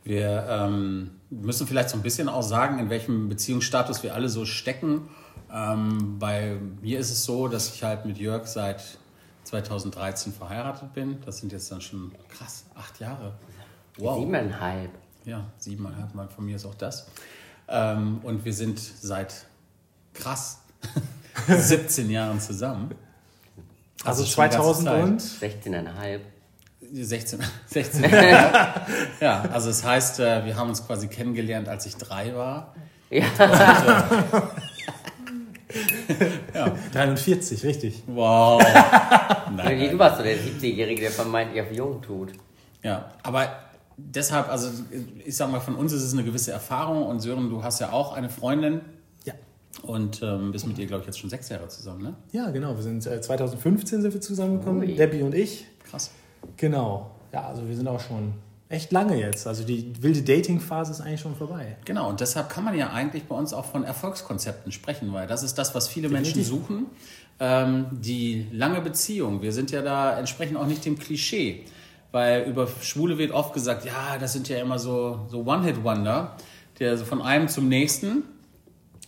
Wir 0.03 0.47
ähm, 0.49 1.11
müssen 1.29 1.67
vielleicht 1.67 1.91
so 1.91 1.97
ein 1.97 2.03
bisschen 2.03 2.31
auch 2.31 2.43
sagen, 2.43 2.79
in 2.79 2.89
welchem 2.89 3.29
Beziehungsstatus 3.29 4.03
wir 4.03 4.15
alle 4.15 4.31
so 4.31 4.47
stecken. 4.47 5.11
Ähm, 5.53 6.19
bei 6.19 6.57
mir 6.81 7.01
ist 7.01 7.11
es 7.11 7.25
so, 7.25 7.49
dass 7.49 7.75
ich 7.75 7.83
halt 7.83 8.07
mit 8.07 8.17
Jörg 8.17 8.47
seit 8.47 8.83
2013 9.47 10.33
verheiratet 10.33 10.93
bin. 10.93 11.21
Das 11.25 11.39
sind 11.39 11.53
jetzt 11.53 11.71
dann 11.71 11.81
schon 11.81 12.13
krass, 12.29 12.65
acht 12.75 12.99
Jahre. 13.01 13.35
Wow. 13.97 14.19
Siebeneinhalb. 14.19 14.91
Ja, 15.25 15.45
siebeneinhalb 15.59 16.15
Mal 16.15 16.29
von 16.29 16.45
mir 16.45 16.57
ist 16.57 16.67
auch 16.67 16.75
das. 16.75 17.07
Ähm, 17.69 18.21
und 18.23 18.45
wir 18.45 18.53
sind 18.53 18.79
seit 18.79 19.47
krass 20.15 20.61
17 21.49 22.11
Jahren 22.11 22.41
zusammen. 22.41 22.95
Also 24.05 24.23
ganze 24.23 24.35
2000 24.35 24.89
Zeit. 24.89 25.05
und 25.05 25.21
16,5. 25.23 26.21
16, 26.93 27.41
16 27.67 28.11
Jahre. 28.11 28.87
ja, 29.21 29.43
also 29.53 29.71
es 29.71 29.83
heißt, 29.83 30.21
äh, 30.21 30.45
wir 30.45 30.57
haben 30.57 30.69
uns 30.69 30.87
quasi 30.87 31.09
kennengelernt, 31.09 31.69
als 31.69 31.87
ich 31.87 31.97
drei 31.97 32.35
war. 32.35 32.75
Ja. 33.11 33.26
43, 36.97 37.65
richtig. 37.65 38.03
Wow. 38.07 38.62
Nein, 39.57 39.91
Du 39.91 39.99
warst 39.99 40.19
so 40.19 40.23
der 40.23 40.37
70-Jährige, 40.37 41.03
der 41.03 41.11
vermeintlich 41.11 41.62
auf 41.62 41.73
jung 41.73 42.00
tut. 42.03 42.33
ja, 42.83 43.11
aber 43.23 43.49
deshalb, 43.97 44.49
also 44.50 44.69
ich 45.25 45.37
sag 45.37 45.50
mal, 45.50 45.61
von 45.61 45.75
uns 45.76 45.93
ist 45.93 46.03
es 46.03 46.12
eine 46.12 46.25
gewisse 46.25 46.53
Erfahrung 46.53 47.07
und 47.07 47.21
Sören, 47.21 47.49
du 47.50 47.62
hast 47.62 47.81
ja 47.81 47.93
auch 47.93 48.12
eine 48.12 48.29
Freundin 48.29 48.81
Ja. 49.25 49.35
und 49.83 50.23
ähm, 50.23 50.53
bist 50.53 50.67
mit 50.67 50.79
ihr, 50.79 50.87
glaube 50.87 51.03
ich, 51.03 51.07
jetzt 51.07 51.19
schon 51.19 51.31
sechs 51.31 51.49
Jahre 51.49 51.69
zusammen, 51.69 52.03
ne? 52.03 52.15
Ja, 52.33 52.50
genau. 52.50 52.75
Wir 52.76 52.83
sind 52.83 53.07
äh, 53.07 53.21
2015 53.21 54.03
sind 54.03 54.12
wir 54.15 54.21
zusammengekommen, 54.21 54.81
Ui. 54.83 54.95
Debbie 54.97 55.23
und 55.23 55.35
ich. 55.35 55.67
Krass. 55.88 56.11
Genau. 56.57 57.11
Ja, 57.33 57.47
also 57.49 57.67
wir 57.69 57.75
sind 57.76 57.88
auch 57.88 58.00
schon 58.00 58.33
echt 58.68 58.92
lange 58.92 59.18
jetzt. 59.18 59.46
Also 59.46 59.64
die 59.64 59.92
wilde 60.02 60.23
Dating-Phase 60.23 60.92
ist 60.92 61.00
eigentlich 61.00 61.20
schon 61.20 61.37
vorbei. 61.37 61.76
Genau, 61.85 62.08
und 62.08 62.20
deshalb 62.20 62.49
kann 62.49 62.64
man 62.64 62.76
ja 62.76 62.90
eigentlich 62.90 63.25
bei 63.25 63.37
uns 63.37 63.52
auch 63.52 63.64
von 63.64 63.85
Erfolgskonzepten 63.85 64.73
sprechen, 64.73 65.12
weil 65.12 65.26
das 65.26 65.42
ist 65.42 65.56
das, 65.56 65.75
was 65.75 65.88
viele 65.88 66.08
Menschen 66.08 66.42
suchen. 66.42 66.87
Ähm, 67.38 67.87
die 67.92 68.46
lange 68.50 68.80
Beziehung. 68.80 69.42
Wir 69.42 69.52
sind 69.52 69.70
ja 69.70 69.82
da 69.82 70.18
entsprechend 70.18 70.56
auch 70.56 70.66
nicht 70.66 70.85
dem 70.85 70.99
Klischee. 70.99 71.64
Weil 72.12 72.44
über 72.44 72.66
Schwule 72.80 73.18
wird 73.18 73.32
oft 73.32 73.52
gesagt, 73.52 73.85
ja, 73.85 74.16
das 74.18 74.32
sind 74.32 74.49
ja 74.49 74.58
immer 74.58 74.78
so, 74.78 75.26
so 75.28 75.44
One-Hit-Wonder, 75.44 76.37
der 76.78 76.96
so 76.96 77.04
von 77.04 77.20
einem 77.20 77.49
zum 77.49 77.68
nächsten, 77.68 78.23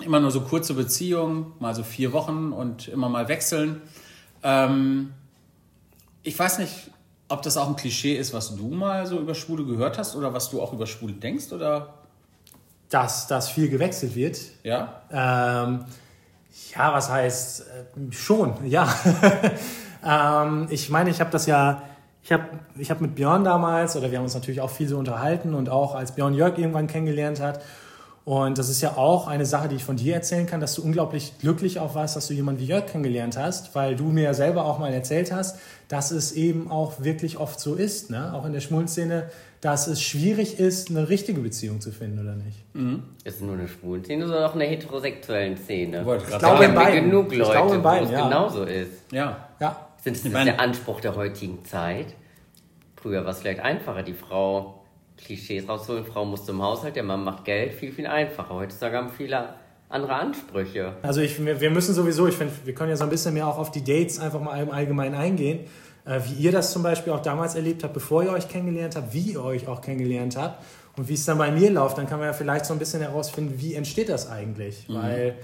immer 0.05 0.21
nur 0.21 0.31
so 0.31 0.43
kurze 0.43 0.75
Beziehungen, 0.75 1.53
mal 1.59 1.75
so 1.75 1.83
vier 1.83 2.13
Wochen 2.13 2.53
und 2.53 2.89
immer 2.89 3.09
mal 3.09 3.29
wechseln. 3.29 3.81
Ähm, 4.43 5.13
ich 6.23 6.39
weiß 6.39 6.59
nicht, 6.59 6.91
ob 7.29 7.43
das 7.43 7.57
auch 7.57 7.69
ein 7.69 7.77
Klischee 7.77 8.17
ist, 8.17 8.33
was 8.33 8.55
du 8.57 8.69
mal 8.69 9.07
so 9.07 9.19
über 9.19 9.35
Schwule 9.35 9.65
gehört 9.65 9.99
hast 9.99 10.17
oder 10.17 10.33
was 10.33 10.51
du 10.51 10.63
auch 10.63 10.73
über 10.73 10.87
Schwule 10.87 11.13
denkst 11.13 11.53
oder 11.53 11.95
Dass 12.91 13.27
das 13.27 13.51
viel 13.51 13.69
gewechselt 13.69 14.15
wird. 14.15 14.39
ja? 14.63 15.03
Ähm, 15.11 15.85
ja, 16.75 16.93
was 16.93 17.11
heißt 17.11 17.61
äh, 17.61 18.13
schon, 18.13 18.55
ja. 18.67 18.89
ähm, 20.05 20.67
ich 20.71 20.91
meine, 20.91 21.11
ich 21.11 21.21
habe 21.21 21.31
das 21.31 21.47
ja, 21.47 21.83
ich 22.23 22.33
habe 22.33 22.45
ich 22.77 22.91
hab 22.91 23.01
mit 23.01 23.15
Björn 23.15 23.45
damals, 23.45 23.97
oder 23.97 24.11
wir 24.11 24.19
haben 24.19 24.25
uns 24.25 24.35
natürlich 24.35 24.61
auch 24.61 24.71
viel 24.71 24.89
so 24.89 24.99
unterhalten 24.99 25.55
und 25.55 25.69
auch 25.69 25.95
als 25.95 26.13
Björn 26.13 26.35
Jörg 26.35 26.59
irgendwann 26.59 26.87
kennengelernt 26.87 27.41
hat. 27.41 27.61
Und 28.29 28.59
das 28.59 28.69
ist 28.69 28.83
ja 28.83 28.99
auch 28.99 29.27
eine 29.27 29.47
Sache, 29.47 29.69
die 29.69 29.77
ich 29.77 29.85
von 29.85 29.97
dir 29.97 30.13
erzählen 30.13 30.45
kann, 30.47 30.61
dass 30.61 30.75
du 30.75 30.83
unglaublich 30.83 31.39
glücklich 31.39 31.79
auch 31.81 31.95
warst, 31.95 32.15
dass 32.15 32.27
du 32.27 32.35
jemanden 32.35 32.61
wie 32.61 32.67
Jörg 32.67 32.85
kennengelernt 32.85 33.39
hast, 33.39 33.75
weil 33.75 33.97
du 33.97 34.05
mir 34.05 34.25
ja 34.25 34.35
selber 34.35 34.67
auch 34.67 34.79
mal 34.79 34.93
erzählt 34.93 35.33
hast, 35.33 35.59
dass 35.89 36.11
es 36.11 36.33
eben 36.33 36.71
auch 36.71 37.03
wirklich 37.03 37.39
oft 37.39 37.59
so 37.59 37.75
ist, 37.75 38.11
ne? 38.11 38.35
auch 38.35 38.45
in 38.45 38.53
der 38.53 38.61
Schwulenszene, 38.61 39.31
dass 39.63 39.87
es 39.87 40.03
schwierig 40.03 40.59
ist, 40.61 40.91
eine 40.91 41.09
richtige 41.09 41.41
Beziehung 41.41 41.81
zu 41.81 41.91
finden, 41.91 42.19
oder 42.19 42.35
nicht? 42.35 42.59
Ist 43.25 43.37
es 43.37 43.41
nur 43.41 43.55
eine 43.55 43.67
schwulen 43.67 44.05
Szene 44.05 44.27
oder 44.27 44.45
auch 44.51 44.55
eine 44.55 44.65
heterosexuellen 44.65 45.57
Szene? 45.57 46.05
Wollte 46.05 46.25
ich 46.25 46.31
grad 46.31 46.41
glaube, 46.41 46.65
in 46.67 46.75
beiden. 46.75 47.05
genug 47.11 47.33
Ich 47.33 47.39
Leute, 47.39 47.53
glaube, 47.53 47.75
in 47.77 47.83
beiden, 47.83 48.09
wo 48.09 48.13
es 48.13 48.19
ja. 48.19 48.25
genauso 48.29 48.65
ist. 48.65 48.91
Ja. 49.11 49.49
Ja, 49.59 49.89
Sind 50.05 50.17
das 50.19 50.25
Ich 50.27 50.31
meine- 50.31 50.51
der 50.53 50.61
Anspruch 50.61 51.01
der 51.01 51.17
heutigen 51.17 51.65
Zeit? 51.65 52.09
Früher 53.01 53.25
war 53.25 53.31
es 53.31 53.39
vielleicht 53.39 53.61
einfacher, 53.61 54.03
die 54.03 54.13
Frau, 54.13 54.78
Klischees 55.19 55.69
rausholen, 55.69 56.05
Frau 56.05 56.25
muss 56.25 56.49
im 56.49 56.63
Haushalt, 56.63 56.97
der 56.97 57.03
Mann 57.03 57.25
macht 57.25 57.45
Geld, 57.45 57.75
viel, 57.75 57.93
viel 57.93 58.07
einfacher. 58.07 58.55
Heutzutage 58.55 58.97
haben 58.97 59.11
viele 59.11 59.55
andere 59.89 60.15
Ansprüche. 60.15 60.95
Also 61.03 61.21
ich, 61.21 61.45
wir 61.45 61.71
müssen 61.71 61.95
sowieso, 61.95 62.27
ich 62.27 62.35
finde, 62.35 62.53
wir 62.65 62.75
können 62.75 62.91
ja 62.91 62.97
so 62.97 63.05
ein 63.05 63.11
bisschen 63.11 63.35
mehr 63.35 63.47
auch 63.47 63.59
auf 63.59 63.71
die 63.71 63.83
Dates 63.83 64.19
einfach 64.19 64.41
mal 64.41 64.63
im 64.63 64.71
Allgemeinen 64.71 65.15
eingehen. 65.15 65.61
Äh, 66.05 66.21
wie 66.27 66.43
ihr 66.45 66.53
das 66.53 66.73
zum 66.73 66.83
Beispiel 66.83 67.13
auch 67.13 67.23
damals 67.23 67.55
erlebt 67.55 67.85
habt, 67.85 67.95
bevor 67.95 68.23
ihr 68.23 68.33
euch 68.33 68.49
kennengelernt 68.49 68.97
habt, 68.97 69.13
wie 69.13 69.33
ihr 69.33 69.45
euch 69.45 69.69
auch 69.69 69.81
kennengelernt 69.81 70.37
habt 70.37 70.65
und 70.97 71.09
wie 71.09 71.15
es 71.15 71.25
dann 71.25 71.39
bei 71.39 71.51
mir 71.51 71.71
läuft, 71.71 71.99
dann 71.99 72.07
kann 72.07 72.19
man 72.19 72.29
ja 72.29 72.33
vielleicht 72.33 72.67
so 72.67 72.73
ein 72.73 72.79
bisschen 72.79 73.01
herausfinden, 73.01 73.55
wie 73.59 73.75
entsteht 73.75 74.09
das 74.09 74.29
eigentlich. 74.29 74.87
Weil 74.89 75.37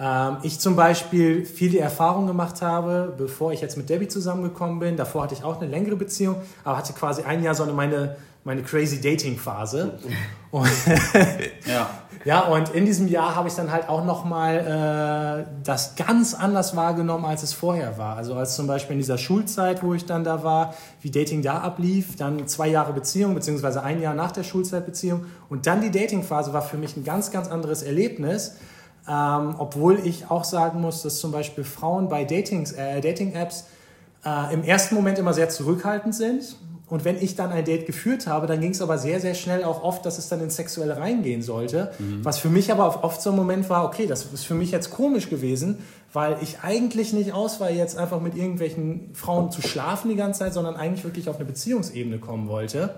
ähm, 0.00 0.38
ich 0.42 0.58
zum 0.58 0.76
Beispiel 0.76 1.44
viel 1.44 1.70
die 1.70 1.78
Erfahrung 1.78 2.26
gemacht 2.26 2.62
habe, 2.62 3.12
bevor 3.16 3.52
ich 3.52 3.60
jetzt 3.60 3.76
mit 3.76 3.88
Debbie 3.88 4.08
zusammengekommen 4.08 4.78
bin. 4.78 4.96
Davor 4.96 5.24
hatte 5.24 5.34
ich 5.34 5.44
auch 5.44 5.60
eine 5.60 5.70
längere 5.70 5.96
Beziehung, 5.96 6.36
aber 6.64 6.78
hatte 6.78 6.92
quasi 6.92 7.22
ein 7.22 7.42
Jahr 7.42 7.54
so 7.54 7.62
eine, 7.62 7.72
meine, 7.72 8.16
meine 8.44 8.62
crazy 8.62 9.00
Dating-Phase. 9.00 9.98
Und 10.50 10.70
Ja. 11.66 11.90
ja, 12.24 12.40
und 12.40 12.68
in 12.68 12.84
diesem 12.84 13.08
Jahr 13.08 13.34
habe 13.34 13.48
ich 13.48 13.54
dann 13.54 13.72
halt 13.72 13.88
auch 13.88 14.04
nochmal 14.04 15.46
äh, 15.46 15.62
das 15.64 15.96
ganz 15.96 16.34
anders 16.34 16.76
wahrgenommen, 16.76 17.24
als 17.24 17.42
es 17.42 17.52
vorher 17.52 17.98
war. 17.98 18.16
Also 18.16 18.34
als 18.34 18.54
zum 18.54 18.66
Beispiel 18.66 18.92
in 18.92 18.98
dieser 18.98 19.18
Schulzeit, 19.18 19.82
wo 19.82 19.94
ich 19.94 20.04
dann 20.04 20.22
da 20.22 20.44
war, 20.44 20.74
wie 21.00 21.10
Dating 21.10 21.42
da 21.42 21.58
ablief, 21.58 22.16
dann 22.16 22.46
zwei 22.46 22.68
Jahre 22.68 22.92
Beziehung, 22.92 23.34
beziehungsweise 23.34 23.82
ein 23.82 24.00
Jahr 24.00 24.14
nach 24.14 24.30
der 24.30 24.44
Schulzeit 24.44 24.86
Beziehung 24.86 25.24
und 25.48 25.66
dann 25.66 25.80
die 25.80 25.90
Datingphase 25.90 26.52
war 26.52 26.62
für 26.62 26.76
mich 26.76 26.96
ein 26.96 27.04
ganz, 27.04 27.30
ganz 27.30 27.48
anderes 27.48 27.82
Erlebnis. 27.82 28.56
Ähm, 29.08 29.56
obwohl 29.58 29.98
ich 30.06 30.30
auch 30.30 30.44
sagen 30.44 30.80
muss, 30.80 31.02
dass 31.02 31.18
zum 31.18 31.32
Beispiel 31.32 31.64
Frauen 31.64 32.08
bei 32.08 32.24
Datings, 32.24 32.70
äh, 32.70 33.00
Dating-Apps 33.00 33.64
äh, 34.24 34.54
im 34.54 34.62
ersten 34.62 34.94
Moment 34.94 35.18
immer 35.18 35.34
sehr 35.34 35.48
zurückhaltend 35.48 36.14
sind. 36.14 36.56
Und 36.92 37.06
wenn 37.06 37.16
ich 37.16 37.36
dann 37.36 37.52
ein 37.52 37.64
Date 37.64 37.86
geführt 37.86 38.26
habe, 38.26 38.46
dann 38.46 38.60
ging 38.60 38.72
es 38.72 38.82
aber 38.82 38.98
sehr, 38.98 39.18
sehr 39.18 39.32
schnell 39.32 39.64
auch 39.64 39.82
oft, 39.82 40.04
dass 40.04 40.18
es 40.18 40.28
dann 40.28 40.42
ins 40.42 40.56
Sexuelle 40.56 40.98
reingehen 40.98 41.40
sollte. 41.40 41.90
Was 42.22 42.38
für 42.38 42.50
mich 42.50 42.70
aber 42.70 43.02
oft 43.02 43.22
so 43.22 43.30
ein 43.30 43.36
Moment 43.36 43.70
war, 43.70 43.86
okay, 43.86 44.04
das 44.06 44.26
ist 44.26 44.44
für 44.44 44.52
mich 44.52 44.72
jetzt 44.72 44.90
komisch 44.90 45.30
gewesen, 45.30 45.78
weil 46.12 46.36
ich 46.42 46.58
eigentlich 46.60 47.14
nicht 47.14 47.32
aus 47.32 47.60
war, 47.60 47.70
jetzt 47.70 47.96
einfach 47.96 48.20
mit 48.20 48.36
irgendwelchen 48.36 49.08
Frauen 49.14 49.50
zu 49.50 49.62
schlafen 49.62 50.10
die 50.10 50.16
ganze 50.16 50.40
Zeit, 50.40 50.52
sondern 50.52 50.76
eigentlich 50.76 51.02
wirklich 51.02 51.30
auf 51.30 51.36
eine 51.36 51.46
Beziehungsebene 51.46 52.18
kommen 52.18 52.46
wollte. 52.46 52.96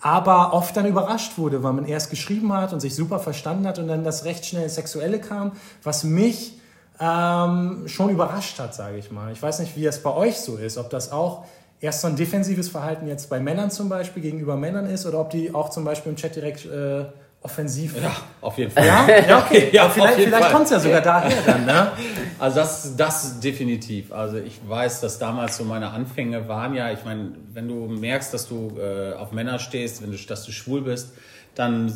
Aber 0.00 0.52
oft 0.52 0.76
dann 0.76 0.86
überrascht 0.86 1.38
wurde, 1.38 1.62
weil 1.62 1.72
man 1.72 1.84
erst 1.84 2.10
geschrieben 2.10 2.52
hat 2.52 2.72
und 2.72 2.80
sich 2.80 2.96
super 2.96 3.20
verstanden 3.20 3.64
hat 3.68 3.78
und 3.78 3.86
dann 3.86 4.02
das 4.02 4.24
recht 4.24 4.44
schnell 4.44 4.64
ins 4.64 4.74
Sexuelle 4.74 5.20
kam, 5.20 5.52
was 5.84 6.02
mich 6.02 6.58
ähm, 6.98 7.84
schon 7.86 8.10
überrascht 8.10 8.58
hat, 8.58 8.74
sage 8.74 8.98
ich 8.98 9.12
mal. 9.12 9.30
Ich 9.30 9.40
weiß 9.40 9.60
nicht, 9.60 9.76
wie 9.76 9.86
es 9.86 10.02
bei 10.02 10.12
euch 10.12 10.40
so 10.40 10.56
ist, 10.56 10.78
ob 10.78 10.90
das 10.90 11.12
auch 11.12 11.44
erst 11.80 12.02
so 12.02 12.08
ein 12.08 12.16
defensives 12.16 12.68
Verhalten 12.68 13.06
jetzt 13.06 13.30
bei 13.30 13.40
Männern 13.40 13.70
zum 13.70 13.88
Beispiel 13.88 14.22
gegenüber 14.22 14.56
Männern 14.56 14.86
ist 14.86 15.06
oder 15.06 15.20
ob 15.20 15.30
die 15.30 15.54
auch 15.54 15.70
zum 15.70 15.84
Beispiel 15.84 16.10
im 16.10 16.16
Chat 16.16 16.36
direkt 16.36 16.66
äh, 16.66 17.04
offensiv. 17.42 17.94
Ja, 18.00 18.14
auf 18.42 18.58
jeden 18.58 18.70
Fall. 18.70 18.86
Ja, 18.86 19.08
ja 19.28 19.38
okay. 19.38 19.70
Ja, 19.72 19.88
vielleicht 19.88 20.20
vielleicht 20.20 20.50
kommt 20.50 20.64
es 20.66 20.70
ja 20.70 20.80
sogar 20.80 21.00
daher 21.00 21.42
dann, 21.44 21.64
ne? 21.64 21.92
Also 22.38 22.56
das, 22.56 22.96
das 22.96 23.40
definitiv. 23.40 24.12
Also 24.12 24.38
ich 24.38 24.60
weiß, 24.66 25.00
dass 25.00 25.18
damals 25.18 25.58
so 25.58 25.64
meine 25.64 25.90
Anfänge 25.90 26.48
waren 26.48 26.74
ja, 26.74 26.90
ich 26.90 27.04
meine, 27.04 27.32
wenn 27.52 27.68
du 27.68 27.86
merkst, 27.86 28.32
dass 28.32 28.48
du 28.48 28.78
äh, 28.78 29.12
auf 29.12 29.32
Männer 29.32 29.58
stehst, 29.58 30.02
wenn 30.02 30.10
du, 30.10 30.16
dass 30.16 30.44
du 30.44 30.52
schwul 30.52 30.80
bist, 30.80 31.12
dann 31.54 31.92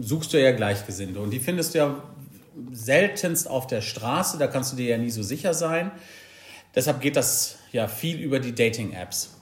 suchst 0.00 0.32
du 0.32 0.42
ja 0.42 0.50
Gleichgesinnte. 0.50 1.20
Und 1.20 1.30
die 1.30 1.38
findest 1.38 1.74
du 1.74 1.78
ja 1.78 1.94
seltenst 2.72 3.48
auf 3.48 3.68
der 3.68 3.80
Straße, 3.80 4.38
da 4.38 4.48
kannst 4.48 4.72
du 4.72 4.76
dir 4.76 4.86
ja 4.90 4.98
nie 4.98 5.10
so 5.10 5.22
sicher 5.22 5.54
sein. 5.54 5.92
Deshalb 6.74 7.00
geht 7.00 7.16
das 7.16 7.58
ja 7.76 7.88
viel 7.88 8.20
über 8.20 8.40
die 8.40 8.54
Dating-Apps. 8.54 9.32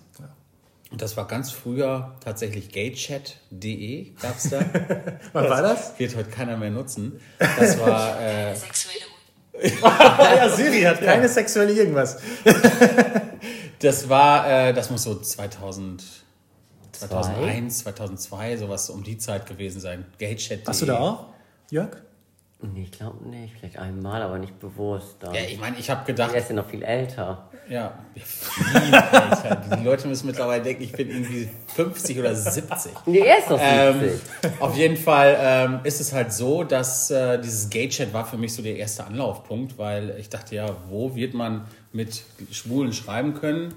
Und 0.91 1.03
das 1.03 1.17
war 1.17 1.27
ganz 1.27 1.51
früher 1.51 2.15
tatsächlich 2.23 2.71
gaychat.de, 2.71 4.13
gab 4.21 4.37
es 4.37 4.51
da. 4.51 4.61
Wann 5.33 5.49
war 5.49 5.63
das? 5.63 5.99
Wird 5.99 6.15
heute 6.15 6.31
keiner 6.31 6.57
mehr 6.57 6.71
nutzen. 6.71 7.21
Das 7.39 7.81
war... 7.81 8.21
Äh, 8.21 8.55
ja, 9.81 10.49
Siri 10.49 10.83
hat 10.83 11.01
keine 11.01 11.29
sexuelle 11.29 11.73
irgendwas. 11.73 12.19
Das 13.79 14.09
war, 14.09 14.51
äh, 14.51 14.73
das 14.73 14.91
muss 14.91 15.05
so 15.05 15.15
2000, 15.15 16.03
2001, 16.91 17.79
2002, 17.79 18.57
sowas 18.57 18.91
um 18.91 19.05
die 19.05 19.17
Zeit 19.17 19.47
gewesen 19.47 19.81
sein. 19.81 20.07
Gaychat. 20.19 20.67
Hast 20.67 20.83
du 20.83 20.87
da 20.87 20.99
auch, 20.99 21.27
Jörg? 21.71 21.97
Nee, 22.63 22.83
ich 22.83 22.93
glaube 22.93 23.29
nicht. 23.29 23.55
Vielleicht 23.59 23.79
einmal, 23.79 24.23
aber 24.23 24.39
nicht 24.39 24.59
bewusst. 24.59 25.17
Dann. 25.21 25.35
Ja, 25.35 25.43
ich 25.43 25.61
meine, 25.61 25.79
ich 25.79 25.89
habe 25.89 26.05
gedacht, 26.05 26.33
Er 26.33 26.41
ist 26.41 26.49
ja 26.49 26.57
noch 26.57 26.69
viel 26.69 26.83
älter. 26.83 27.49
Ja, 27.69 27.99
die 29.79 29.85
Leute 29.85 30.09
müssen 30.09 30.27
mittlerweile 30.27 30.63
denken, 30.63 30.83
ich 30.83 30.93
bin 30.93 31.11
irgendwie 31.11 31.49
50 31.75 32.19
oder 32.19 32.35
70. 32.35 32.93
Nee, 33.07 33.21
er 33.21 33.39
ist 33.39 33.51
doch 33.51 33.59
70. 33.59 34.21
Ähm, 34.43 34.51
auf 34.61 34.77
jeden 34.77 34.97
Fall 34.97 35.37
ähm, 35.41 35.81
ist 35.85 36.01
es 36.01 36.13
halt 36.13 36.33
so, 36.33 36.65
dass 36.65 37.11
äh, 37.11 37.39
dieses 37.41 37.71
Gay-Chat 37.71 38.13
war 38.13 38.27
für 38.27 38.37
mich 38.37 38.53
so 38.55 38.63
der 38.63 38.77
erste 38.77 39.05
Anlaufpunkt, 39.05 39.79
weil 39.79 40.17
ich 40.19 40.29
dachte, 40.29 40.55
ja, 40.55 40.77
wo 40.89 41.15
wird 41.15 41.35
man 41.35 41.67
mit 41.93 42.23
Schwulen 42.51 42.93
schreiben 42.93 43.35
können? 43.35 43.75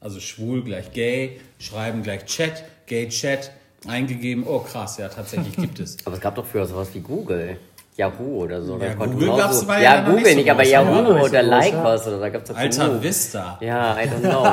Also 0.00 0.20
schwul 0.20 0.62
gleich 0.62 0.92
gay, 0.92 1.40
schreiben 1.58 2.02
gleich 2.02 2.26
Chat, 2.26 2.64
Gay-Chat, 2.86 3.50
eingegeben. 3.86 4.44
Oh 4.46 4.60
krass, 4.60 4.98
ja, 4.98 5.08
tatsächlich 5.08 5.56
gibt 5.56 5.80
es. 5.80 5.96
Aber 6.04 6.16
es 6.16 6.20
gab 6.20 6.34
doch 6.34 6.46
früher 6.46 6.66
sowas 6.66 6.88
wie 6.92 7.00
Google. 7.00 7.58
Yahoo 7.96 8.42
oder 8.44 8.62
so. 8.62 8.78
Ja, 8.78 8.90
da 8.94 9.06
Google 9.06 9.30
auch 9.30 9.38
gab's 9.38 9.60
so, 9.60 9.72
ja 9.72 10.00
Google 10.02 10.34
nicht 10.34 10.44
so 10.46 10.50
aber 10.52 10.62
groß, 10.62 10.70
Yahoo 10.72 10.94
ja, 10.94 11.06
so 11.06 11.24
oder 11.24 11.42
Like 11.42 11.82
was 11.82 12.06
oder 12.06 12.18
da 12.20 12.28
gab's 12.28 12.48
doch 12.50 12.56
Alter 12.56 12.86
genug. 12.88 13.02
Vista. 13.02 13.58
Ja, 13.60 13.96
I 13.98 14.06
don't 14.06 14.20
know. 14.20 14.46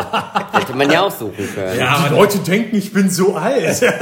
Hätte 0.59 0.73
man 0.73 0.89
ja 0.89 1.01
auch 1.01 1.11
suchen 1.11 1.49
können. 1.53 1.77
Ja, 1.79 2.05
Die 2.09 2.15
Leute 2.15 2.37
denken, 2.39 2.75
ich 2.77 2.93
bin 2.93 3.09
so 3.09 3.35
alt. 3.35 3.81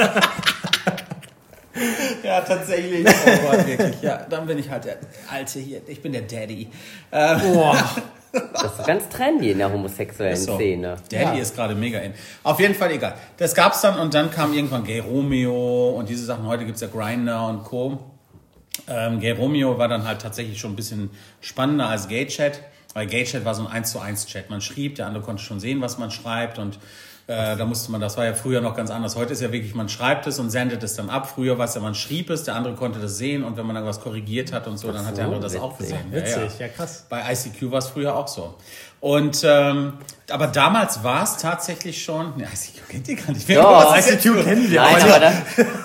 Ja, 2.24 2.41
tatsächlich. 2.41 3.07
Oh 3.07 3.50
Gott, 3.50 3.65
wirklich. 3.67 4.01
Ja, 4.01 4.25
dann 4.29 4.45
bin 4.45 4.60
ich 4.60 4.69
halt 4.69 4.86
der 4.86 4.98
Alte 5.31 5.60
hier. 5.60 5.81
Ich 5.88 6.01
bin 6.01 6.12
der 6.12 6.21
Daddy. 6.24 6.69
Ähm, 7.12 7.41
Das 8.53 8.79
ist 8.79 8.88
ganz 8.88 9.10
trendy 9.10 9.51
in 9.51 9.57
der 9.57 9.74
homosexuellen 9.74 10.38
so. 10.38 10.55
Szene. 10.55 10.95
Daddy 11.10 11.38
Ja. 11.38 11.41
ist 11.41 11.53
gerade 11.53 11.75
mega 11.75 12.00
in. 12.00 12.13
Auf 12.43 12.62
jeden 12.62 12.75
Fall 12.75 12.91
egal. 12.91 13.15
Das 13.36 13.53
gab's 13.55 13.81
dann 13.81 14.00
und 14.00 14.13
dann 14.13 14.31
kam 14.31 14.53
irgendwann 14.53 14.86
Gay 14.86 15.00
Romeo 15.00 15.89
und 15.98 16.07
diese 16.07 16.24
Sachen. 16.25 16.45
Heute 16.48 16.63
gibt's 16.63 16.79
ja 16.79 16.88
Grindr 16.88 17.48
und 17.50 17.63
Co. 17.65 18.00
Ähm, 18.91 19.19
Gay 19.19 19.31
Romeo 19.31 19.77
war 19.77 19.88
dann 19.88 20.05
halt 20.05 20.21
tatsächlich 20.21 20.60
schon 20.60 20.74
ein 20.74 20.75
bisschen 20.75 21.10
spannender 21.39 21.88
als 21.88 22.07
Gay 22.07 22.27
Chat, 22.27 22.62
weil 22.93 23.07
Gay 23.07 23.24
Chat 23.24 23.45
war 23.45 23.55
so 23.55 23.65
ein 23.65 23.71
1 23.71 23.91
zu 23.91 24.00
1 24.00 24.27
Chat. 24.27 24.50
Man 24.50 24.62
schrieb, 24.62 24.95
der 24.95 25.07
andere 25.07 25.24
konnte 25.24 25.41
schon 25.41 25.60
sehen, 25.60 25.81
was 25.81 25.98
man 25.98 26.12
schreibt 26.12 26.60
und 26.60 26.79
äh, 27.28 27.56
da 27.56 27.66
musste 27.66 27.92
man, 27.92 28.01
das 28.01 28.18
war 28.18 28.25
ja 28.25 28.34
früher 28.34 28.62
noch 28.62 28.75
ganz 28.75 28.90
anders. 28.90 29.16
Heute 29.16 29.34
ist 29.34 29.42
ja 29.42 29.51
wirklich, 29.51 29.75
man 29.75 29.90
schreibt 29.90 30.28
es 30.28 30.40
und 30.40 30.50
sendet 30.50 30.84
es 30.84 30.96
dann 30.96 31.10
ab. 31.10 31.30
Früher 31.34 31.58
war 31.58 31.66
es 31.66 31.75
ja, 31.75 31.82
man 31.82 31.96
schrieb 31.96 32.30
es, 32.30 32.44
der 32.44 32.56
andere 32.56 32.74
konnte 32.74 33.00
das 33.00 33.18
sehen 33.18 33.44
und 33.44 33.58
wenn 33.58 33.66
man 33.66 33.75
dann 33.75 33.86
was 33.86 34.01
korrigiert 34.01 34.51
hat 34.51 34.68
und 34.68 34.78
so, 34.78 34.92
dann 34.92 35.06
hat 35.06 35.18
der 35.18 35.25
andere 35.25 35.40
das 35.42 35.56
auch 35.56 35.78
gesehen. 35.78 36.12
Witzig, 36.12 36.60
ja, 36.60 36.68
krass. 36.68 37.06
Bei 37.10 37.22
ICQ 37.32 37.72
war 37.72 37.80
es 37.80 37.88
früher 37.88 38.16
auch 38.16 38.28
so. 38.28 38.56
Und 39.00 39.44
ähm, 39.44 39.94
aber 40.30 40.48
damals 40.48 41.04
war 41.04 41.24
es 41.24 41.38
tatsächlich 41.38 42.04
schon. 42.04 42.38
Ne, 42.38 42.44
ICQ 42.44 42.90
kennt 42.90 43.08
ihr 43.08 43.16
gar 43.16 43.32
nicht. 43.34 43.48
Wer 43.48 43.62
Doch. 43.62 43.98
ICQ 43.98 44.44
kennen 44.44 44.70
wir. 44.70 44.82
Nein, 44.82 44.96
aber 45.01 45.16
aber 45.16 45.20
das, 45.20 45.36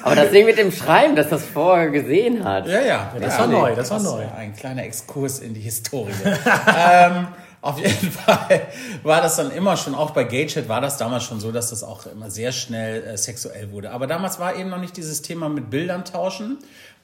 aber 0.03 0.15
das 0.17 0.31
Ding 0.31 0.47
mit 0.47 0.59
dem 0.59 0.71
Schreiben, 0.71 1.17
dass 1.17 1.31
das 1.31 1.43
vorher 1.43 1.91
gesehen 1.91 2.45
hat. 2.45 2.67
Ja, 2.67 2.81
ja. 2.81 3.13
das 3.19 3.35
ja, 3.35 3.41
war 3.41 3.47
neu, 3.47 3.75
das 3.75 3.91
war 3.91 3.99
ist 3.99 4.05
neu. 4.05 4.25
Ein 4.37 4.55
kleiner 4.55 4.85
Exkurs 4.85 5.39
in 5.39 5.55
die 5.55 5.61
Historie. 5.61 6.13
ähm, 6.25 7.29
auf 7.61 7.79
jeden 7.79 8.11
Fall 8.13 8.67
war 9.03 9.21
das 9.21 9.37
dann 9.37 9.51
immer 9.51 9.77
schon, 9.77 9.95
auch 9.95 10.11
bei 10.11 10.25
GayChat 10.25 10.69
war 10.69 10.81
das 10.81 10.97
damals 10.99 11.25
schon 11.25 11.41
so, 11.41 11.53
dass 11.53 11.71
das 11.71 11.83
auch 11.83 12.07
immer 12.07 12.31
sehr 12.31 12.53
schnell 12.53 13.03
äh, 13.05 13.17
sexuell 13.17 13.73
wurde. 13.73 13.91
Aber 13.91 14.07
damals 14.07 14.39
war 14.39 14.55
eben 14.57 14.71
noch 14.71 14.79
nicht 14.81 14.97
dieses 14.97 15.23
Thema 15.23 15.49
mit 15.49 15.71
Bildern 15.71 16.05
tauschen, 16.05 16.59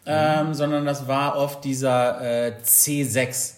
ähm, 0.04 0.54
sondern 0.54 0.84
das 0.84 1.06
war 1.06 1.36
oft 1.36 1.64
dieser 1.64 2.20
äh, 2.20 2.54
C6 2.64 3.54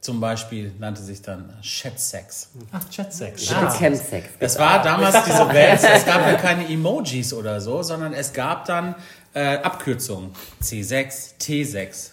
zum 0.00 0.20
Beispiel, 0.20 0.72
nannte 0.78 1.02
sich 1.02 1.22
dann 1.22 1.52
Chatsex. 1.60 2.50
Ach, 2.70 2.84
Chatsex. 2.88 3.52
Hab 3.52 3.76
Chemsex. 3.76 4.28
Es 4.38 4.58
war 4.58 4.80
damals 4.82 5.24
diese 5.26 5.48
Welt, 5.48 5.80
es 5.82 6.06
gab 6.06 6.20
ja 6.24 6.34
keine 6.34 6.68
Emojis 6.68 7.32
oder 7.32 7.60
so, 7.60 7.82
sondern 7.82 8.12
es 8.12 8.32
gab 8.32 8.64
dann 8.66 8.94
äh, 9.34 9.56
Abkürzungen. 9.56 10.30
C6, 10.62 11.38
T6. 11.40 12.10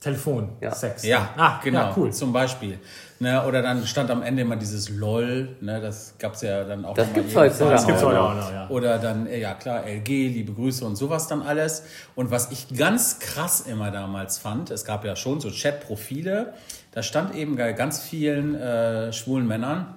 Telefon, 0.00 0.50
Ja. 0.60 0.74
Sex. 0.74 1.04
Ja, 1.04 1.30
ah, 1.36 1.60
genau, 1.62 1.80
Ja, 1.80 1.94
cool. 1.96 2.12
zum 2.12 2.32
Beispiel. 2.32 2.78
Ne, 3.18 3.42
oder 3.46 3.62
dann 3.62 3.86
stand 3.86 4.10
am 4.10 4.22
Ende 4.22 4.42
immer 4.42 4.56
dieses 4.56 4.90
LOL, 4.90 5.56
ne, 5.62 5.80
das 5.80 6.14
gab's 6.18 6.42
ja 6.42 6.64
dann 6.64 6.84
auch 6.84 6.92
Das 6.92 7.08
jedes 7.14 7.34
heutzutage 7.34 7.64
Mal. 7.64 7.70
Das 7.70 7.86
gibt's 7.86 8.02
heute 8.02 8.20
auch 8.20 8.34
noch, 8.34 8.52
ja. 8.52 8.68
Oder 8.68 8.98
dann, 8.98 9.26
äh, 9.26 9.40
ja 9.40 9.54
klar, 9.54 9.86
LG, 9.86 10.28
liebe 10.28 10.52
Grüße 10.52 10.84
und 10.84 10.96
sowas 10.96 11.26
dann 11.26 11.40
alles. 11.40 11.84
Und 12.14 12.30
was 12.30 12.50
ich 12.50 12.76
ganz 12.76 13.18
krass 13.18 13.62
immer 13.62 13.90
damals 13.90 14.36
fand, 14.36 14.70
es 14.70 14.84
gab 14.84 15.02
ja 15.06 15.16
schon 15.16 15.40
so 15.40 15.50
Chat-Profile, 15.50 16.52
da 16.92 17.02
stand 17.02 17.34
eben 17.34 17.56
bei 17.56 17.72
ganz 17.72 18.02
vielen 18.02 18.54
äh, 18.54 19.14
schwulen 19.14 19.46
Männern 19.46 19.94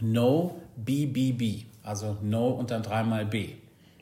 No 0.00 0.60
BBB, 0.76 1.64
also 1.82 2.18
No 2.20 2.48
und 2.48 2.70
dann 2.70 2.82
dreimal 2.82 3.24
B. 3.24 3.54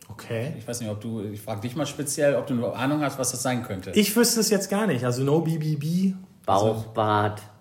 Okay. 0.09 0.55
Ich 0.59 0.67
weiß 0.67 0.81
nicht, 0.81 0.91
ob 0.91 1.01
du, 1.01 1.23
ich 1.23 1.41
frage 1.41 1.61
dich 1.61 1.77
mal 1.77 1.87
speziell, 1.87 2.35
ob 2.35 2.49
du 2.49 2.55
eine 2.55 2.73
Ahnung 2.75 3.03
hast, 3.03 3.21
was 3.21 3.31
das 3.31 3.43
sein 3.43 3.63
könnte. 3.63 3.93
Ich 3.93 4.17
wüsste 4.17 4.41
es 4.41 4.51
jetzt 4.51 4.69
gar 4.69 4.89
nicht. 4.89 5.05
Also 5.05 5.23
No 5.23 5.43
BBB, 5.43 6.15
Bauchbart. 6.45 7.37
Brille. 7.37 7.58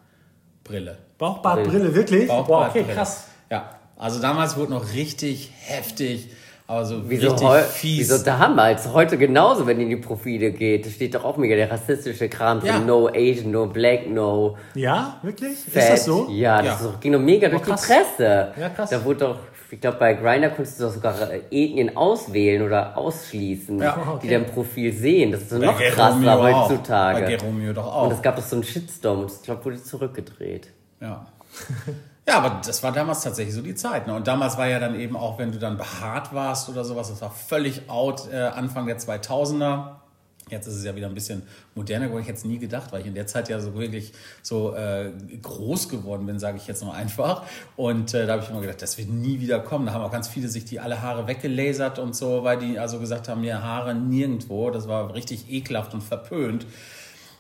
Bauchbart, 1.18 1.64
Brille, 1.64 1.96
wirklich? 1.96 2.28
Bauchbart, 2.28 2.74
Boah, 2.74 2.82
okay, 2.82 2.94
krass. 2.94 3.26
Ja, 3.50 3.72
also 3.98 4.22
damals 4.22 4.58
wurde 4.58 4.72
noch 4.72 4.94
richtig 4.94 5.52
heftig, 5.62 6.30
aber 6.68 6.86
so 6.86 7.02
Wieso, 7.10 7.30
richtig 7.32 7.50
fies. 7.72 8.00
wieso 8.10 8.24
damals? 8.26 8.92
Heute 8.92 9.18
genauso, 9.18 9.66
wenn 9.66 9.80
in 9.80 9.90
die 9.90 9.96
Profile 9.96 10.52
geht. 10.52 10.86
Da 10.86 10.90
steht 10.90 11.16
doch 11.16 11.24
auch 11.24 11.38
mega 11.38 11.56
der 11.56 11.72
rassistische 11.72 12.28
Kram. 12.30 12.62
Ja. 12.66 12.80
No 12.80 13.08
Asian, 13.08 13.52
no 13.52 13.68
black, 13.68 14.10
no 14.10 14.58
Ja, 14.76 15.18
wirklich? 15.24 15.58
fat. 15.58 15.82
Ist 15.84 15.90
das 15.90 16.06
so? 16.06 16.28
Ja, 16.30 16.62
das 16.62 16.82
Ja. 16.82 16.94
Ging 17.00 17.14
doch 17.14 17.20
mega 17.20 17.48
durch 17.50 17.62
krass. 17.64 17.82
die 17.82 17.94
Presse. 17.94 18.52
Ja, 18.60 18.70
krass. 18.70 18.90
Da 18.90 19.04
wurde 19.06 19.20
doch, 19.20 19.40
ich 19.72 19.80
glaube, 19.82 19.98
bei 19.98 20.14
Grindr 20.14 20.50
konntest 20.50 20.80
du 20.80 20.84
doch 20.86 20.92
sogar 20.94 21.16
äh, 21.32 21.40
Ethnien 21.52 21.96
auswählen 21.98 22.62
oder 22.62 22.98
ausschließen, 22.98 23.80
Ja, 23.80 23.98
okay. 24.14 24.20
die 24.24 24.30
dein 24.30 24.46
Profil 24.46 24.92
sehen. 24.94 25.32
Das 25.32 25.42
ist 25.44 25.50
so 25.52 25.60
Bei 25.60 25.68
noch 25.68 25.78
Geromeo 25.78 25.96
krasser 25.96 26.40
auch. 26.56 26.70
heutzutage. 26.70 27.22
Bei 27.26 27.36
Geromeo 27.36 27.74
doch 27.74 27.86
Und 27.86 27.92
auch. 27.92 28.12
es 28.12 28.22
gab 28.22 28.36
doch 28.36 28.44
so 28.44 28.56
einen 28.58 28.64
Shitstorm 28.64 29.20
und 29.22 29.32
ich 29.32 29.42
glaube, 29.42 29.64
wurde 29.66 29.82
zurückgedreht. 29.82 30.68
Ja. 31.00 31.26
Ja, 32.28 32.40
aber 32.40 32.62
das 32.66 32.84
war 32.84 32.92
damals 32.92 33.22
tatsächlich 33.22 33.56
so 33.56 33.62
die 33.62 33.76
Zeit. 33.76 34.06
Ne? 34.06 34.14
Und 34.14 34.28
damals 34.28 34.58
war 34.58 34.68
ja 34.68 34.80
dann 34.80 35.00
eben 35.00 35.16
auch, 35.16 35.40
wenn 35.40 35.54
du 35.54 35.60
dann 35.60 35.78
behaart 35.78 36.34
warst 36.34 36.68
oder 36.68 36.84
sowas, 36.84 37.08
das 37.08 37.22
war 37.22 37.32
völlig 37.32 37.90
out 37.90 38.28
äh, 38.32 38.36
Anfang 38.36 38.86
der 38.86 39.00
2000er. 39.00 39.96
Jetzt 40.50 40.68
ist 40.68 40.76
es 40.76 40.84
ja 40.84 40.96
wieder 40.96 41.08
ein 41.08 41.14
bisschen 41.14 41.44
moderner 41.76 42.08
geworden. 42.08 42.24
Ich 42.24 42.30
es 42.30 42.44
nie 42.44 42.60
gedacht, 42.60 42.92
weil 42.92 43.02
ich 43.02 43.08
in 43.08 43.16
der 43.16 43.28
Zeit 43.28 43.48
ja 43.48 43.60
so 43.62 43.76
wirklich 43.76 44.12
so 44.42 44.74
äh, 44.76 45.12
groß 45.42 45.88
geworden 45.88 46.26
bin, 46.26 46.38
sage 46.38 46.58
ich 46.58 46.68
jetzt 46.68 46.84
noch 46.84 46.94
einfach. 46.94 47.44
Und 47.78 48.14
äh, 48.14 48.26
da 48.26 48.34
habe 48.34 48.44
ich 48.44 48.50
immer 48.50 48.62
gedacht, 48.62 48.82
das 48.82 48.98
wird 48.98 49.10
nie 49.10 49.40
wieder 49.40 49.60
kommen. 49.60 49.86
Da 49.86 49.94
haben 49.94 50.04
auch 50.04 50.12
ganz 50.12 50.28
viele 50.28 50.50
sich 50.50 50.66
die 50.66 50.82
alle 50.82 51.02
Haare 51.02 51.28
weggelasert 51.28 51.98
und 51.98 52.14
so, 52.14 52.44
weil 52.44 52.60
die 52.60 52.78
also 52.78 53.00
gesagt 53.00 53.30
haben, 53.30 53.44
ja, 53.46 53.62
Haare 53.62 53.96
nirgendwo. 53.96 54.70
Das 54.70 54.90
war 54.90 55.14
richtig 55.14 55.50
ekelhaft 55.50 55.94
und 55.94 56.02
verpönt. 56.02 56.66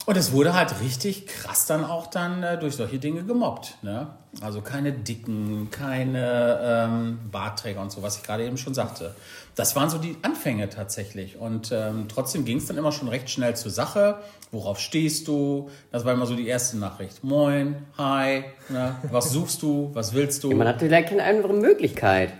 Und 0.07 0.15
es 0.15 0.31
wurde 0.31 0.53
halt 0.53 0.79
richtig 0.79 1.27
krass 1.27 1.65
dann 1.65 1.83
auch 1.83 2.07
dann 2.07 2.41
äh, 2.41 2.57
durch 2.57 2.77
solche 2.77 2.97
Dinge 2.97 3.25
gemobbt. 3.25 3.77
Ne? 3.81 4.07
Also 4.41 4.61
keine 4.61 4.91
Dicken, 4.91 5.69
keine 5.71 6.59
ähm, 6.61 7.19
Bartträger 7.31 7.81
und 7.81 7.91
so, 7.91 8.03
was 8.03 8.17
ich 8.17 8.23
gerade 8.23 8.45
eben 8.45 8.57
schon 8.57 8.73
sagte. 8.73 9.15
Das 9.55 9.75
waren 9.75 9.89
so 9.89 9.97
die 9.97 10.15
Anfänge 10.21 10.69
tatsächlich. 10.69 11.37
Und 11.39 11.71
ähm, 11.71 12.05
trotzdem 12.07 12.45
ging 12.45 12.57
es 12.57 12.67
dann 12.67 12.77
immer 12.77 12.91
schon 12.91 13.07
recht 13.07 13.29
schnell 13.29 13.55
zur 13.55 13.71
Sache. 13.71 14.19
Worauf 14.51 14.79
stehst 14.79 15.27
du? 15.27 15.69
Das 15.91 16.05
war 16.05 16.13
immer 16.13 16.27
so 16.27 16.35
die 16.35 16.47
erste 16.47 16.77
Nachricht. 16.77 17.23
Moin, 17.23 17.77
hi, 17.97 18.43
ne? 18.69 18.95
was 19.11 19.31
suchst 19.31 19.63
du, 19.63 19.89
was 19.93 20.13
willst 20.13 20.43
du? 20.43 20.51
Man 20.51 20.67
hatte 20.67 20.87
leider 20.87 21.07
keine 21.07 21.23
andere 21.23 21.53
Möglichkeit, 21.53 22.33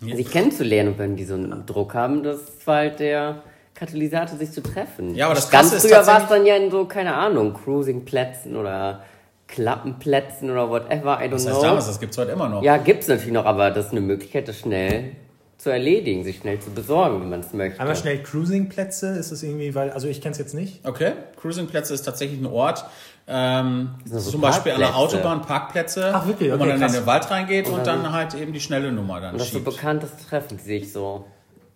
sich 0.00 0.28
kennenzulernen. 0.28 0.94
Und 0.94 0.98
wenn 0.98 1.16
die 1.16 1.24
so 1.24 1.34
einen 1.34 1.64
Druck 1.64 1.94
haben, 1.94 2.24
das 2.24 2.40
war 2.64 2.76
halt 2.76 2.98
der 2.98 3.42
Katalysator, 3.76 4.36
sich 4.36 4.50
zu 4.50 4.62
treffen. 4.62 5.14
Ja, 5.14 5.26
aber 5.26 5.34
das 5.34 5.50
Ganz 5.50 5.70
Krasse 5.70 5.88
früher 5.88 6.06
war 6.06 6.22
es 6.22 6.28
dann 6.28 6.44
ja 6.44 6.56
in 6.56 6.70
so, 6.70 6.86
keine 6.86 7.14
Ahnung, 7.14 7.54
Cruising-Plätzen 7.54 8.56
oder 8.56 9.04
Klappenplätzen 9.48 10.50
oder 10.50 10.68
whatever, 10.70 11.18
I 11.20 11.24
don't 11.26 11.30
das 11.30 11.44
know. 11.44 11.54
heißt 11.54 11.62
damals, 11.62 11.86
das 11.86 12.00
gibt's 12.00 12.18
heute 12.18 12.32
immer 12.32 12.48
noch. 12.48 12.62
Ja, 12.62 12.76
gibt's 12.78 13.08
natürlich 13.08 13.32
noch, 13.32 13.44
aber 13.44 13.70
das 13.70 13.86
ist 13.86 13.92
eine 13.92 14.00
Möglichkeit, 14.00 14.48
das 14.48 14.58
schnell 14.58 15.12
zu 15.58 15.70
erledigen, 15.70 16.22
sich 16.24 16.36
schnell 16.38 16.58
zu 16.60 16.70
besorgen, 16.70 17.22
wie 17.22 17.26
man 17.26 17.40
es 17.40 17.52
möchte. 17.54 17.80
Einmal 17.80 17.96
schnell 17.96 18.22
Cruising-Plätze, 18.22 19.08
ist 19.16 19.32
das 19.32 19.42
irgendwie, 19.42 19.74
weil, 19.74 19.90
also 19.90 20.06
ich 20.08 20.20
kenne 20.20 20.32
es 20.32 20.38
jetzt 20.38 20.54
nicht. 20.54 20.86
Okay, 20.86 21.12
Cruisingplätze 21.40 21.94
ist 21.94 22.02
tatsächlich 22.02 22.40
ein 22.40 22.46
Ort, 22.46 22.84
ähm, 23.26 23.90
sind 24.04 24.20
so 24.20 24.30
zum 24.32 24.40
Beispiel 24.42 24.72
an 24.72 24.80
der. 24.80 24.94
Autobahn, 24.96 25.42
Parkplätze, 25.42 26.10
Ach, 26.12 26.26
wirklich? 26.26 26.52
wo 26.52 26.56
man 26.58 26.60
Okay, 26.62 26.68
dann 26.72 26.76
in 26.76 26.86
krass. 26.86 26.92
den 26.98 27.06
Wald 27.06 27.30
reingeht 27.30 27.68
und 27.68 27.86
dann 27.86 28.12
halt 28.12 28.34
eben 28.34 28.52
die 28.52 28.60
schnelle 28.60 28.92
Nummer 28.92 29.20
dann 29.20 29.32
Und 29.32 29.40
das 29.40 29.48
so 29.50 29.54
schiebt. 29.58 29.64
bekanntes 29.64 30.10
Treffen 30.28 30.58
sich 30.58 30.92
so. 30.92 31.24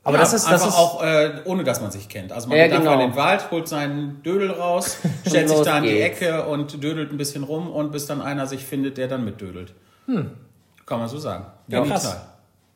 Aber 0.02 0.16
ja, 0.16 0.20
das 0.22 0.32
ist, 0.32 0.44
das 0.46 0.62
einfach 0.62 0.68
ist 0.68 0.74
auch 0.76 1.02
äh, 1.02 1.42
ohne, 1.44 1.62
dass 1.62 1.80
man 1.82 1.90
sich 1.90 2.08
kennt. 2.08 2.32
Also 2.32 2.48
man 2.48 2.56
Ja, 2.56 2.64
geht 2.64 2.72
einfach 2.72 2.92
genau. 2.92 3.04
in 3.04 3.10
den 3.10 3.16
Wald, 3.16 3.50
holt 3.50 3.68
seinen 3.68 4.22
Dödel 4.22 4.50
raus, 4.50 4.96
stellt 5.26 5.48
sich 5.50 5.60
da 5.60 5.78
in 5.78 5.84
die. 5.84 6.00
Ecke 6.00 6.46
und 6.46 6.82
dödelt 6.82 7.12
ein 7.12 7.18
bisschen 7.18 7.44
rum 7.44 7.70
und 7.70 7.92
bis 7.92 8.06
dann 8.06 8.22
einer 8.22 8.46
sich 8.46 8.64
findet, 8.64 8.96
der 8.96 9.08
dann 9.08 9.24
mitdödelt. 9.24 9.74
Kann 10.06 10.98
man 10.98 11.08
so 11.08 11.18
sagen. 11.18 11.44
Ja, 11.68 11.80
Genital. 11.82 12.20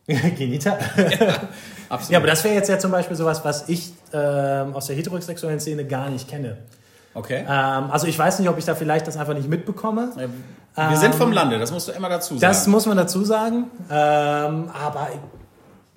Genital. 0.37 0.79
Absolut. 1.89 2.11
Ja, 2.13 2.19
aber 2.19 2.27
das 2.27 2.45
wäre 2.45 2.55
jetzt 2.55 2.69
ja 2.69 2.79
zum 2.79 2.91
Beispiel 2.91 3.17
sowas, 3.17 3.43
was 3.45 3.69
ich 3.71 3.93
ähm, 4.13 4.75
aus 4.75 4.87
der 4.87 4.97
heterosexuellen 4.97 5.61
Szene 5.61 5.87
gar 5.87 6.11
nicht 6.11 6.29
kenne. 6.29 6.59
okay. 7.15 7.45
Ähm, 7.49 7.91
also 7.91 8.07
ich 8.07 8.19
weiß 8.19 8.39
nicht, 8.39 8.49
ob 8.51 8.59
ich 8.59 8.67
da 8.67 8.75
vielleicht 8.75 9.07
das 9.07 9.17
einfach 9.17 9.35
nicht 9.35 9.49
mitbekomme. 9.49 10.11
Wir 10.77 10.97
sind 10.97 11.15
vom 11.15 11.33
Lande, 11.33 11.59
das 11.59 11.73
musst 11.73 11.89
du 11.89 11.93
immer 11.93 12.09
dazu 12.11 12.35
sagen. 12.35 12.41
Das 12.41 12.67
muss 12.67 12.85
man 12.85 12.97
dazu 12.99 13.25
sagen. 13.25 13.71
Ähm, 13.91 14.71
aber 14.75 15.09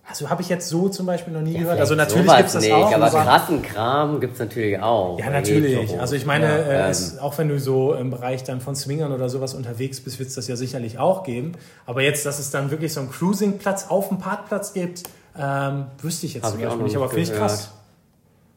also 0.09 0.29
habe 0.29 0.41
ich 0.41 0.49
jetzt 0.49 0.69
so 0.69 0.87
zum 0.87 1.05
Beispiel 1.05 1.33
noch 1.33 1.41
nie 1.41 1.53
gehört. 1.53 1.79
Also 1.79 1.95
natürlich 1.95 2.27
gibt 2.27 2.47
es 2.47 2.53
das 2.53 2.63
nicht, 2.63 2.73
auch. 2.73 2.91
aber 2.93 3.09
krassen 3.09 3.61
Kram 3.61 4.19
gibt's 4.19 4.39
natürlich 4.39 4.79
auch. 4.79 5.19
ja, 5.19 5.29
natürlich. 5.29 5.77
Heteros. 5.77 5.99
Also 5.99 6.15
ich 6.15 6.25
meine, 6.25 6.45
Ja, 6.45 6.55
äh, 6.55 6.85
ähm, 6.85 6.91
es, 6.91 7.17
auch 7.19 7.37
wenn 7.37 7.49
du 7.49 7.59
so 7.59 7.93
im 7.93 8.09
Bereich 8.09 8.43
dann 8.43 8.61
von 8.61 8.75
Swingern 8.75 9.11
oder 9.11 9.27
sowas 9.29 9.53
unterwegs 9.53 9.99
bist, 10.01 10.19
wird 10.19 10.29
es 10.29 10.35
das 10.35 10.47
ja 10.47 10.55
sicherlich 10.55 10.97
auch 10.97 11.23
geben. 11.23 11.53
Aber 11.85 12.01
jetzt, 12.01 12.25
dass 12.25 12.39
es 12.39 12.51
dann 12.51 12.71
wirklich 12.71 12.93
so 12.93 13.01
einen 13.01 13.11
Cruisingplatz 13.11 13.87
auf 13.89 14.07
dem 14.07 14.19
Parkplatz 14.19 14.73
gibt, 14.73 15.03
ähm, 15.37 15.87
wüsste 16.01 16.25
ich 16.25 16.35
jetzt 16.35 16.43
Hab 16.45 16.51
zum 16.53 16.61
Beispiel 16.61 16.83
nicht. 16.83 16.95
Aber 16.95 17.05
nicht 17.05 17.13
finde 17.13 17.23
ich 17.23 17.29
gehört. 17.31 17.49
krass. 17.51 17.71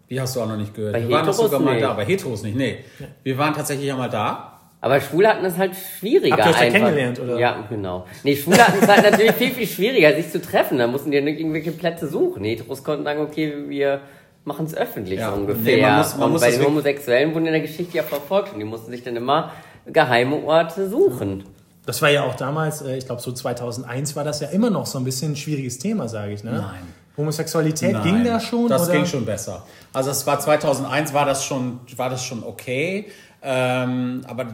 Wie 0.09 0.21
hast 0.21 0.35
du 0.37 0.41
auch 0.43 0.49
noch 0.49 0.57
nicht 0.57 0.75
gehört? 0.75 0.93
Bei 0.95 1.01
wir 1.03 1.11
waren 1.11 1.27
doch 1.27 1.33
Heteros 1.33 1.51
sogar 1.51 1.61
mal 1.61 1.75
nicht. 1.75 1.85
da. 1.85 1.93
Bei 1.95 2.05
Heteros 2.05 2.43
nicht, 2.43 2.57
nee. 2.57 2.79
Wir 3.23 3.39
waren 3.39 3.55
tatsächlich 3.55 3.91
einmal 3.91 4.11
da. 4.11 4.50
Aber 4.83 5.01
Schwule 5.01 5.29
hatten 5.29 5.45
es 5.45 5.57
halt 5.59 5.73
schwieriger. 5.77 6.37
Habt 6.37 6.47
ihr 6.47 6.51
euch 6.53 6.59
da 6.59 6.79
kennengelernt, 6.79 7.21
oder? 7.21 7.39
Ja, 7.39 7.65
genau. 7.69 8.07
Nee, 8.25 8.35
Schwule 8.37 8.59
hatten 8.67 8.79
es 8.81 8.89
halt 8.89 9.03
natürlich 9.11 9.33
viel, 9.33 9.51
viel 9.51 9.67
schwieriger, 9.67 10.15
sich 10.15 10.31
zu 10.31 10.41
treffen. 10.41 10.79
Da 10.79 10.87
mussten 10.87 11.11
die 11.11 11.19
ja 11.19 11.23
nicht 11.23 11.39
irgendwelche 11.39 11.73
Plätze 11.73 12.09
suchen. 12.09 12.45
Heteros 12.45 12.83
konnten 12.83 13.05
sagen, 13.05 13.21
okay, 13.21 13.53
wir 13.69 14.01
machen 14.45 14.65
es 14.65 14.75
öffentlich 14.75 15.21
Ja. 15.21 15.31
so 15.31 15.37
ungefähr. 15.41 15.77
Nee, 15.77 15.83
man 15.83 15.99
muss- 15.99 16.15
man 16.17 16.23
und 16.27 16.33
muss 16.33 16.41
bei 16.41 16.51
den 16.51 16.65
Homosexuellen 16.65 17.35
wurden 17.35 17.47
in 17.47 17.53
der 17.53 17.61
Geschichte 17.61 17.97
ja 17.99 18.03
verfolgt 18.03 18.55
und 18.55 18.59
die 18.59 18.65
mussten 18.65 18.91
sich 18.91 19.03
dann 19.03 19.17
immer 19.17 19.53
geheime 19.87 20.37
Orte 20.45 20.89
suchen. 20.89 21.45
Das 21.85 22.01
war 22.01 22.09
ja 22.11 22.25
auch 22.25 22.35
damals, 22.37 22.81
äh, 22.83 22.97
ich 22.97 23.05
glaube 23.07 23.21
so 23.21 23.33
2001 23.33 24.17
war 24.17 24.25
das 24.25 24.41
ja 24.41 24.49
immer 24.49 24.71
noch 24.71 24.87
so 24.87 24.99
ein 24.99 25.05
bisschen 25.05 25.33
ein 25.33 25.37
schwieriges 25.37 25.79
Thema, 25.79 26.09
sage 26.09 26.33
ich. 26.33 26.43
Ne? 26.45 26.53
Nein. 26.53 26.95
Homosexualität 27.17 27.93
Nein, 27.93 28.03
ging 28.03 28.25
da 28.25 28.41
schon? 28.41 28.69
Das 28.69 28.85
oder? 28.85 28.93
ging 28.93 29.07
schon 29.07 29.25
besser. 29.27 29.67
Also 29.93 30.11
es 30.11 30.27
war 30.27 30.41
2001 30.41 31.13
war 31.13 31.27
das 31.27 31.45
schon, 31.45 31.81
war 31.97 32.09
das 32.09 32.25
schon 32.25 32.43
okay. 32.45 33.07
Ähm, 33.43 34.23
aber 34.27 34.47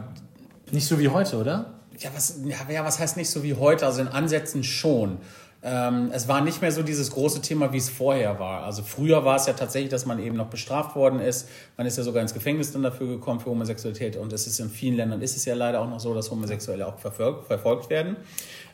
Nicht 0.71 0.87
so 0.87 0.99
wie 0.99 1.09
heute, 1.09 1.37
oder? 1.37 1.77
ja 1.99 2.11
was, 2.13 2.39
ja, 2.45 2.85
was 2.85 2.99
heißt 2.99 3.17
nicht 3.17 3.29
so 3.29 3.43
wie 3.43 3.55
heute? 3.55 3.85
Also 3.85 4.01
in 4.01 4.07
Ansätzen 4.07 4.63
schon. 4.63 5.17
Ähm, 5.63 6.11
es 6.13 6.27
war 6.27 6.41
nicht 6.41 6.61
mehr 6.61 6.71
so 6.71 6.83
dieses 6.83 7.09
große 7.11 7.41
Thema, 7.41 7.73
wie 7.73 7.77
es 7.77 7.89
vorher 7.89 8.39
war. 8.39 8.63
Also 8.63 8.83
früher 8.83 9.25
war 9.25 9.37
es 9.37 9.47
ja 9.47 9.53
tatsächlich, 9.53 9.89
dass 9.89 10.05
man 10.05 10.19
eben 10.19 10.37
noch 10.37 10.47
bestraft 10.47 10.95
worden 10.95 11.19
ist. 11.19 11.49
Man 11.77 11.87
ist 11.87 11.97
ja 11.97 12.03
sogar 12.03 12.21
ins 12.21 12.33
Gefängnis 12.33 12.71
dann 12.71 12.83
dafür 12.83 13.07
gekommen 13.07 13.39
für 13.39 13.49
Homosexualität. 13.49 14.17
Und 14.17 14.31
es 14.33 14.45
ist 14.45 14.59
in 14.59 14.69
vielen 14.69 14.95
Ländern 14.95 15.21
ist 15.21 15.35
es 15.35 15.45
ja 15.45 15.55
leider 15.55 15.81
auch 15.81 15.89
noch 15.89 15.99
so, 15.99 16.13
dass 16.13 16.29
Homosexuelle 16.29 16.85
auch 16.85 16.99
verfolgt, 16.99 17.47
verfolgt 17.47 17.89
werden. 17.89 18.17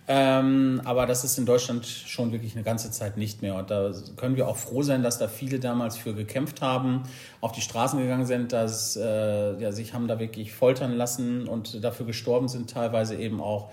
Ähm, 0.06 0.82
aber 0.84 1.06
das 1.06 1.24
ist 1.24 1.38
in 1.38 1.46
Deutschland 1.46 1.86
schon 1.86 2.34
wirklich 2.34 2.56
eine 2.56 2.64
ganze 2.64 2.92
Zeit 2.92 3.16
nicht 3.16 3.42
mehr. 3.42 3.56
Und 3.56 3.72
da 3.72 3.94
können 4.18 4.36
wir 4.36 4.48
auch 4.48 4.58
froh 4.58 4.84
sein, 4.84 5.02
dass 5.02 5.18
da 5.18 5.28
viele 5.30 5.60
damals 5.60 5.98
für 5.98 6.14
gekämpft 6.14 6.62
haben, 6.62 7.04
auf 7.40 7.54
die 7.54 7.62
Straßen 7.62 8.00
gegangen 8.00 8.26
sind, 8.26 8.52
dass 8.52 8.98
äh, 8.98 9.60
ja, 9.60 9.72
sich 9.72 9.94
haben 9.94 10.08
da 10.08 10.20
wirklich 10.20 10.52
foltern 10.52 10.94
lassen 10.94 11.48
und 11.48 11.84
dafür 11.84 12.06
gestorben 12.06 12.50
sind, 12.50 12.70
teilweise 12.70 13.16
eben 13.16 13.40
auch. 13.40 13.72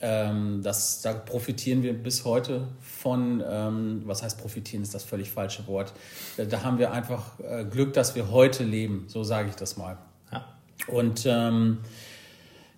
Ähm, 0.00 0.60
das, 0.62 1.00
da 1.00 1.14
profitieren 1.14 1.82
wir 1.82 1.94
bis 1.94 2.24
heute 2.24 2.68
von, 2.80 3.42
ähm, 3.46 4.02
was 4.04 4.22
heißt 4.22 4.38
profitieren, 4.38 4.82
ist 4.82 4.94
das 4.94 5.04
völlig 5.04 5.30
falsche 5.30 5.66
Wort. 5.66 5.94
Da, 6.36 6.62
haben 6.62 6.78
wir 6.78 6.92
einfach 6.92 7.38
äh, 7.40 7.64
Glück, 7.64 7.94
dass 7.94 8.14
wir 8.14 8.30
heute 8.30 8.64
leben, 8.64 9.04
so 9.08 9.24
sage 9.24 9.48
ich 9.48 9.56
das 9.56 9.76
mal. 9.76 9.96
Ja. 10.32 10.44
Und 10.88 11.24
ähm, 11.26 11.78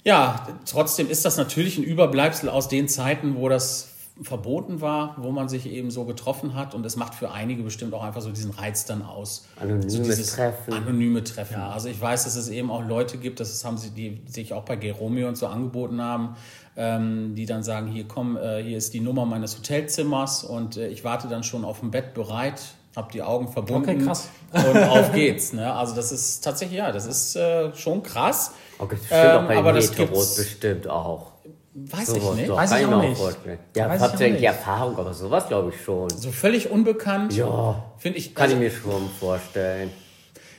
ja, 0.04 0.46
trotzdem 0.64 1.08
ist 1.10 1.24
das 1.24 1.36
natürlich 1.36 1.78
ein 1.78 1.84
Überbleibsel 1.84 2.48
aus 2.48 2.68
den 2.68 2.88
Zeiten, 2.88 3.36
wo 3.36 3.48
das 3.48 3.88
verboten 4.22 4.80
war, 4.80 5.14
wo 5.18 5.30
man 5.30 5.48
sich 5.48 5.66
eben 5.66 5.90
so 5.90 6.04
getroffen 6.04 6.54
hat. 6.54 6.74
Und 6.74 6.84
es 6.84 6.96
macht 6.96 7.14
für 7.14 7.30
einige 7.30 7.62
bestimmt 7.62 7.94
auch 7.94 8.02
einfach 8.02 8.20
so 8.20 8.30
diesen 8.30 8.50
Reiz 8.50 8.84
dann 8.84 9.02
aus. 9.02 9.46
Anonymes 9.60 9.92
so 9.92 10.02
dieses 10.02 10.32
Treffen. 10.32 10.72
Anonyme 10.72 11.22
Treffen. 11.22 11.56
Also 11.56 11.88
ich 11.88 12.00
weiß, 12.00 12.24
dass 12.24 12.36
es 12.36 12.48
eben 12.48 12.70
auch 12.70 12.84
Leute 12.84 13.18
gibt, 13.18 13.40
das 13.40 13.64
haben 13.64 13.78
sie, 13.78 13.90
die 13.90 14.20
sich 14.26 14.52
auch 14.52 14.64
bei 14.64 14.76
Geromeo 14.76 15.28
und 15.28 15.36
so 15.36 15.46
angeboten 15.46 16.00
haben, 16.00 16.36
ähm, 16.76 17.34
die 17.34 17.46
dann 17.46 17.62
sagen, 17.62 17.88
hier 17.88 18.06
komm, 18.08 18.36
äh, 18.36 18.62
hier 18.62 18.78
ist 18.78 18.92
die 18.94 19.00
Nummer 19.00 19.24
meines 19.24 19.56
Hotelzimmers 19.56 20.44
und 20.44 20.76
äh, 20.76 20.88
ich 20.88 21.04
warte 21.04 21.28
dann 21.28 21.44
schon 21.44 21.64
auf 21.64 21.80
dem 21.80 21.90
Bett 21.90 22.14
bereit. 22.14 22.60
Hab 22.98 23.12
die 23.12 23.22
Augen 23.22 23.48
verbunden 23.48 23.88
Okay, 23.90 24.04
krass. 24.04 24.28
und 24.52 24.76
auf 24.84 25.12
geht's. 25.12 25.52
Ne? 25.52 25.72
Also 25.72 25.94
das 25.94 26.10
ist 26.12 26.42
tatsächlich, 26.42 26.78
ja, 26.78 26.90
das 26.92 27.06
ist 27.06 27.36
äh, 27.36 27.72
schon 27.74 28.02
krass. 28.02 28.52
Gibt's 28.78 29.06
bestimmt 29.06 29.24
auch 29.32 29.46
bei 29.46 29.52
Ähm, 29.54 29.58
aber 29.58 29.72
das 29.72 29.92
gibt's- 29.92 30.36
bestimmt 30.36 30.88
auch. 30.88 31.32
Weiß 31.74 32.08
Sowas 32.08 32.22
ich 32.34 32.40
nicht. 32.40 32.50
Weiß 32.50 32.70
kann 32.70 32.80
ich 32.80 32.86
mir 32.88 32.96
auch 32.96 33.02
nicht. 33.02 33.18
vorstellen. 33.18 33.58
Ja, 33.76 33.88
Weiß 33.88 34.00
habt 34.00 34.14
ich 34.14 34.20
ihr 34.20 34.36
die. 34.36 34.44
Erfahrung, 34.44 34.98
aber 34.98 35.14
sowas 35.14 35.46
glaube 35.46 35.70
ich 35.72 35.80
schon. 35.84 36.10
So 36.10 36.32
völlig 36.32 36.70
unbekannt. 36.70 37.32
Ja, 37.34 37.84
Finde 37.98 38.18
ich, 38.18 38.34
kann 38.34 38.44
also, 38.50 38.56
ich 38.56 38.60
mir 38.62 38.70
schon 38.72 39.08
vorstellen. 39.20 39.90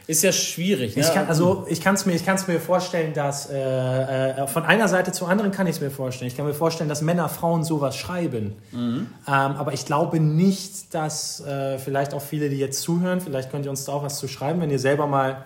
Ist 0.09 0.23
ja 0.23 0.31
schwierig. 0.31 0.95
Ne? 0.95 1.03
Ich 1.03 1.13
kann, 1.13 1.27
also 1.27 1.67
ich 1.69 1.81
kann 1.81 1.93
es 1.93 2.07
mir, 2.07 2.13
ich 2.13 2.25
mir 2.25 2.59
vorstellen, 2.59 3.13
dass 3.13 3.47
äh, 3.47 3.59
äh, 3.59 4.47
von 4.47 4.63
einer 4.63 4.87
Seite 4.87 5.11
zur 5.11 5.29
anderen 5.29 5.51
kann 5.51 5.67
ich 5.67 5.75
es 5.75 5.81
mir 5.81 5.91
vorstellen. 5.91 6.27
Ich 6.27 6.35
kann 6.35 6.47
mir 6.47 6.55
vorstellen, 6.55 6.89
dass 6.89 7.03
Männer 7.03 7.29
Frauen 7.29 7.63
sowas 7.63 7.95
schreiben. 7.95 8.55
Ähm, 8.73 9.05
aber 9.27 9.71
ich 9.73 9.85
glaube 9.85 10.19
nicht, 10.19 10.95
dass 10.95 11.41
äh, 11.41 11.77
vielleicht 11.77 12.15
auch 12.15 12.23
viele, 12.23 12.49
die 12.49 12.57
jetzt 12.57 12.81
zuhören, 12.81 13.21
vielleicht 13.21 13.51
könnt 13.51 13.65
ihr 13.65 13.69
uns 13.69 13.85
da 13.85 13.91
auch 13.91 14.01
was 14.01 14.17
zu 14.17 14.27
schreiben, 14.27 14.59
wenn 14.61 14.71
ihr 14.71 14.79
selber 14.79 15.05
mal 15.05 15.45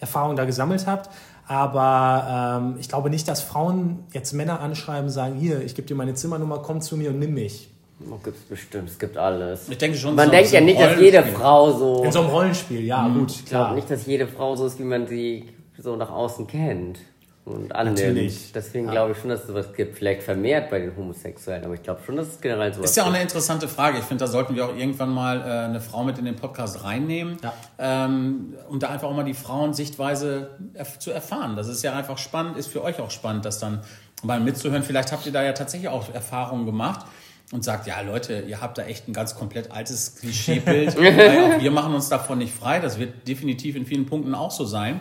Erfahrung 0.00 0.34
da 0.34 0.46
gesammelt 0.46 0.88
habt. 0.88 1.08
Aber 1.46 2.58
ähm, 2.60 2.76
ich 2.80 2.88
glaube 2.88 3.08
nicht, 3.08 3.28
dass 3.28 3.40
Frauen 3.40 4.00
jetzt 4.12 4.32
Männer 4.32 4.58
anschreiben, 4.58 5.10
sagen, 5.10 5.36
hier, 5.36 5.62
ich 5.62 5.76
gebe 5.76 5.86
dir 5.86 5.94
meine 5.94 6.14
Zimmernummer, 6.14 6.58
komm 6.58 6.80
zu 6.80 6.96
mir 6.96 7.10
und 7.10 7.20
nimm 7.20 7.34
mich. 7.34 7.71
Oh, 8.10 8.18
gibt's 8.22 8.40
bestimmt, 8.42 8.88
es 8.90 8.98
gibt 8.98 9.16
alles. 9.16 9.68
ich 9.68 9.78
denke 9.78 9.96
schon. 9.96 10.14
Man 10.14 10.26
so- 10.26 10.30
denkt 10.32 10.48
so 10.48 10.54
ja 10.56 10.60
nicht, 10.60 10.80
dass 10.80 11.00
jede. 11.00 11.22
Frau 11.24 11.70
so. 11.72 12.02
In 12.04 12.12
so 12.12 12.20
einem 12.20 12.30
Rollenspiel, 12.30 12.80
ja, 12.84 13.06
gut, 13.08 13.30
Ich 13.30 13.44
glaube 13.46 13.64
klar. 13.66 13.74
nicht, 13.74 13.90
dass 13.90 14.06
jede 14.06 14.26
Frau 14.26 14.56
so 14.56 14.66
ist, 14.66 14.78
wie 14.78 14.84
man 14.84 15.06
sie 15.06 15.48
so 15.78 15.96
nach 15.96 16.10
außen 16.10 16.46
kennt 16.46 16.98
und 17.44 17.74
annimmt. 17.74 17.98
Natürlich. 17.98 18.52
Deswegen 18.52 18.88
glaube 18.88 19.12
ich 19.12 19.18
schon, 19.18 19.30
dass 19.30 19.40
es 19.40 19.46
sowas 19.48 19.72
gibt. 19.74 19.96
Vielleicht 19.98 20.22
vermehrt 20.22 20.70
bei 20.70 20.78
den 20.78 20.96
Homosexuellen, 20.96 21.64
aber 21.64 21.74
ich 21.74 21.82
glaube 21.82 22.00
schon, 22.06 22.14
dass 22.16 22.28
es 22.28 22.40
generell 22.40 22.72
sowas 22.72 22.90
Ist 22.90 22.96
ja 22.96 23.02
auch 23.02 23.06
gibt. 23.06 23.16
eine 23.16 23.22
interessante 23.24 23.66
Frage. 23.66 23.98
Ich 23.98 24.04
finde, 24.04 24.24
da 24.24 24.30
sollten 24.30 24.54
wir 24.54 24.64
auch 24.66 24.76
irgendwann 24.76 25.10
mal 25.10 25.40
äh, 25.40 25.44
eine 25.64 25.80
Frau 25.80 26.04
mit 26.04 26.18
in 26.18 26.24
den 26.24 26.36
Podcast 26.36 26.84
reinnehmen, 26.84 27.38
Ja. 27.42 27.52
ähm, 27.80 28.54
um 28.68 28.78
da 28.78 28.90
einfach 28.90 29.08
auch 29.08 29.14
mal 29.16 29.24
die 29.24 29.34
Frauensichtweise 29.34 30.50
erf 30.74 30.98
zu 31.00 31.10
erfahren. 31.10 31.56
Das 31.56 31.66
ist 31.68 31.82
ja 31.82 31.94
einfach 31.96 32.18
spannend, 32.18 32.56
ist 32.56 32.68
für 32.68 32.82
euch 32.84 33.00
auch 33.00 33.10
spannend, 33.10 33.44
das 33.44 33.58
dann 33.58 33.80
mal 34.22 34.38
mitzuhören. 34.38 34.84
Vielleicht 34.84 35.10
habt 35.10 35.26
ihr 35.26 35.32
da 35.32 35.42
ja 35.42 35.52
tatsächlich 35.52 35.88
auch 35.90 36.14
Erfahrungen 36.14 36.64
gemacht 36.66 37.04
und 37.52 37.62
sagt, 37.62 37.86
ja 37.86 38.00
Leute, 38.00 38.40
ihr 38.48 38.60
habt 38.60 38.78
da 38.78 38.82
echt 38.82 39.06
ein 39.08 39.12
ganz 39.12 39.36
komplett 39.36 39.70
altes 39.70 40.16
Klischeebild. 40.16 40.98
Wir 40.98 41.70
machen 41.70 41.94
uns 41.94 42.08
davon 42.08 42.38
nicht 42.38 42.52
frei. 42.52 42.80
Das 42.80 42.98
wird 42.98 43.28
definitiv 43.28 43.76
in 43.76 43.86
vielen 43.86 44.06
Punkten 44.06 44.34
auch 44.34 44.50
so 44.50 44.64
sein. 44.64 45.00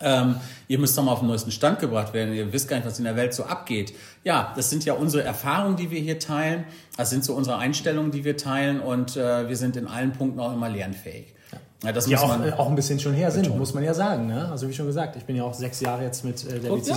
Ähm, 0.00 0.36
ihr 0.68 0.78
müsst 0.78 0.96
doch 0.96 1.02
mal 1.02 1.12
auf 1.12 1.20
den 1.20 1.28
neuesten 1.28 1.50
Stand 1.50 1.80
gebracht 1.80 2.12
werden. 2.12 2.34
Ihr 2.34 2.52
wisst 2.52 2.68
gar 2.68 2.76
nicht, 2.76 2.86
was 2.86 2.98
in 2.98 3.04
der 3.04 3.16
Welt 3.16 3.34
so 3.34 3.44
abgeht. 3.44 3.94
Ja, 4.24 4.52
das 4.54 4.70
sind 4.70 4.84
ja 4.84 4.92
unsere 4.94 5.24
Erfahrungen, 5.24 5.76
die 5.76 5.90
wir 5.90 6.00
hier 6.00 6.18
teilen. 6.18 6.64
Das 6.96 7.10
sind 7.10 7.24
so 7.24 7.34
unsere 7.34 7.58
Einstellungen, 7.58 8.10
die 8.10 8.24
wir 8.24 8.36
teilen. 8.36 8.80
Und 8.80 9.16
äh, 9.16 9.48
wir 9.48 9.56
sind 9.56 9.76
in 9.76 9.86
allen 9.86 10.12
Punkten 10.12 10.38
auch 10.40 10.52
immer 10.52 10.68
lernfähig. 10.68 11.34
Ja, 11.82 11.92
das 11.92 12.06
Die 12.06 12.12
muss 12.12 12.22
auch, 12.22 12.28
man. 12.28 12.48
äh, 12.48 12.52
auch 12.52 12.68
ein 12.68 12.74
bisschen 12.74 13.00
schon 13.00 13.12
her 13.14 13.30
sind, 13.30 13.54
muss 13.56 13.74
man 13.74 13.84
ja 13.84 13.92
sagen. 13.94 14.26
Ne? 14.26 14.48
Also 14.50 14.68
wie 14.68 14.72
schon 14.74 14.86
gesagt, 14.86 15.16
ich 15.16 15.24
bin 15.24 15.36
ja 15.36 15.44
auch 15.44 15.54
sechs 15.54 15.80
Jahre 15.80 16.04
jetzt 16.04 16.24
mit 16.24 16.44
äh, 16.44 16.54
Debbie 16.60 16.68
Und 16.68 16.86
ja. 16.86 16.94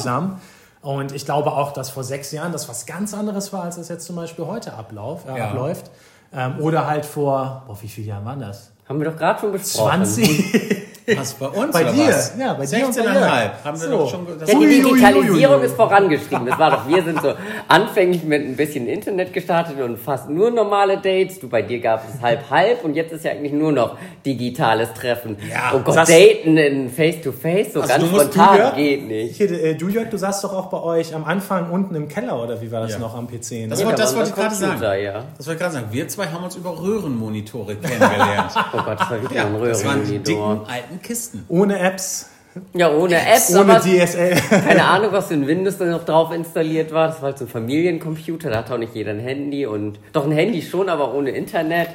Und 0.81 1.11
ich 1.11 1.25
glaube 1.25 1.51
auch, 1.51 1.73
dass 1.73 1.89
vor 1.89 2.03
sechs 2.03 2.31
Jahren 2.31 2.51
das 2.51 2.69
was 2.69 2.85
ganz 2.85 3.13
anderes 3.13 3.51
war, 3.51 3.63
als 3.63 3.77
es 3.77 3.89
jetzt 3.89 4.05
zum 4.05 4.15
Beispiel 4.15 4.45
heute 4.45 4.73
ablauf, 4.73 5.25
äh, 5.27 5.37
Ja. 5.37 5.49
abläuft. 5.49 5.91
Ähm, 6.33 6.59
oder 6.59 6.87
halt 6.87 7.05
vor, 7.05 7.63
boah, 7.67 7.77
wie 7.81 7.87
viele 7.87 8.07
Jahre 8.07 8.23
waren 8.25 8.39
das? 8.39 8.71
Haben 8.87 8.99
wir 8.99 9.09
doch 9.11 9.17
gerade 9.17 9.39
schon 9.39 9.51
besprochen. 9.51 10.05
20? 10.05 10.85
Was 11.17 11.33
bei 11.33 11.47
uns? 11.47 11.71
Bei 11.73 11.81
oder 11.83 11.93
dir, 11.93 12.07
was? 12.07 12.33
ja, 12.37 12.53
bei 12.53 12.65
dir 12.65 12.85
und 12.85 12.95
bei 12.95 13.01
16,5 13.01 13.13
Jörg. 13.13 13.51
haben 13.63 13.81
wir 13.81 13.87
So. 13.87 13.97
doch 13.97 14.09
schon. 14.11 14.27
Das 14.39 14.51
Ja, 14.51 14.59
die 14.59 14.67
Digitalisierung 14.67 15.61
ist 15.61 15.75
vorangeschrieben. 15.75 16.45
Das 16.45 16.59
war 16.59 16.71
doch, 16.71 16.87
wir 16.87 17.03
sind 17.03 17.21
so 17.21 17.33
anfänglich 17.67 18.23
mit 18.23 18.41
ein 18.45 18.55
bisschen 18.55 18.87
Internet 18.87 19.33
gestartet 19.33 19.79
und 19.81 19.97
fast 19.97 20.29
nur 20.29 20.51
normale 20.51 20.97
Dates. 20.97 21.39
Du, 21.39 21.49
bei 21.49 21.61
dir 21.61 21.79
gab 21.79 22.03
es 22.07 22.21
halb 22.21 22.49
halb 22.49 22.83
und 22.83 22.95
jetzt 22.95 23.11
ist 23.13 23.25
ja 23.25 23.31
eigentlich 23.31 23.53
nur 23.53 23.71
noch 23.71 23.97
digitales 24.25 24.93
Treffen. 24.93 25.37
Ja, 25.49 25.71
oh 25.75 25.79
Gott, 25.79 25.95
das- 25.95 26.09
Daten 26.09 26.57
in 26.57 26.89
Face 26.89 27.21
to 27.21 27.31
Face, 27.31 27.73
so 27.73 27.81
Also 27.81 27.93
ganz 27.93 28.05
spontan 28.07 28.55
du, 28.55 28.61
Jörg? 28.63 28.75
geht 28.75 29.07
nicht. 29.07 29.35
Hier, 29.37 29.51
äh, 29.51 29.75
du 29.75 29.87
Jörg, 29.89 30.09
du 30.09 30.17
saßt 30.17 30.43
doch 30.43 30.53
auch 30.53 30.67
bei 30.67 30.81
euch 30.81 31.13
am 31.15 31.23
Anfang 31.25 31.69
unten 31.71 31.95
im 31.95 32.07
Keller, 32.07 32.41
oder 32.41 32.61
wie 32.61 32.71
war 32.71 32.81
das 32.81 32.93
Ja. 32.93 32.99
noch 32.99 33.15
am 33.15 33.27
PC? 33.27 33.51
Ne? 33.61 33.67
Das, 33.69 33.81
Ja, 33.81 33.91
das 33.91 34.11
war 34.11 34.17
wollte 34.19 34.29
ich 34.29 34.35
gerade 34.35 34.55
sagen. 34.55 34.81
Ja. 35.03 35.23
Das 35.37 35.47
wollte 35.47 35.57
ich 35.57 35.59
gerade 35.59 35.73
sagen. 35.73 35.87
Wir 35.91 36.07
zwei 36.07 36.27
haben 36.27 36.43
uns 36.43 36.55
über 36.55 36.71
Röhrenmonitore 36.81 37.75
kennengelernt. 37.75 38.51
Oh 38.73 38.77
Gott, 38.83 38.99
das 38.99 39.09
war 39.09 39.21
wieder 39.23 39.33
ja, 39.35 39.45
ein 39.45 39.63
das 39.63 39.85
waren 39.85 40.03
die 40.05 40.19
dicken 40.19 40.39
Röhrenmonitor. 40.41 40.67
Alten 40.99 41.01
Kisten. 41.01 41.45
Ohne 41.47 41.79
Apps, 41.79 42.29
Ja, 42.73 42.91
ohne 42.91 43.15
App, 43.15 43.41
ohne 43.55 43.79
DSL. 43.79 44.35
keine 44.49 44.83
Ahnung, 44.83 45.11
was 45.11 45.27
für 45.27 45.33
ein 45.35 45.47
Windows 45.47 45.77
da 45.77 45.85
noch 45.85 46.05
drauf 46.05 46.31
installiert 46.33 46.91
war. 46.91 47.07
Das 47.07 47.17
war 47.17 47.29
halt 47.29 47.37
so 47.37 47.45
ein 47.45 47.49
Familiencomputer, 47.49 48.49
da 48.49 48.57
hat 48.59 48.71
auch 48.71 48.77
nicht 48.77 48.95
jeder 48.95 49.11
ein 49.11 49.19
Handy 49.19 49.65
und 49.65 49.99
doch 50.13 50.25
ein 50.25 50.31
Handy 50.31 50.61
schon, 50.61 50.89
aber 50.89 51.13
ohne 51.13 51.31
Internet. 51.31 51.89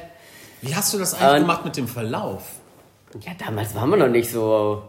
Wie 0.61 0.75
hast 0.75 0.93
du 0.93 0.97
das 0.97 1.13
eigentlich 1.13 1.33
Ähm, 1.35 1.41
gemacht 1.41 1.65
mit 1.65 1.77
dem 1.77 1.87
Verlauf? 1.87 2.43
Ja, 3.21 3.31
damals 3.45 3.75
war 3.75 3.85
man 3.85 3.99
noch 3.99 4.07
nicht 4.09 4.29
so. 4.29 4.83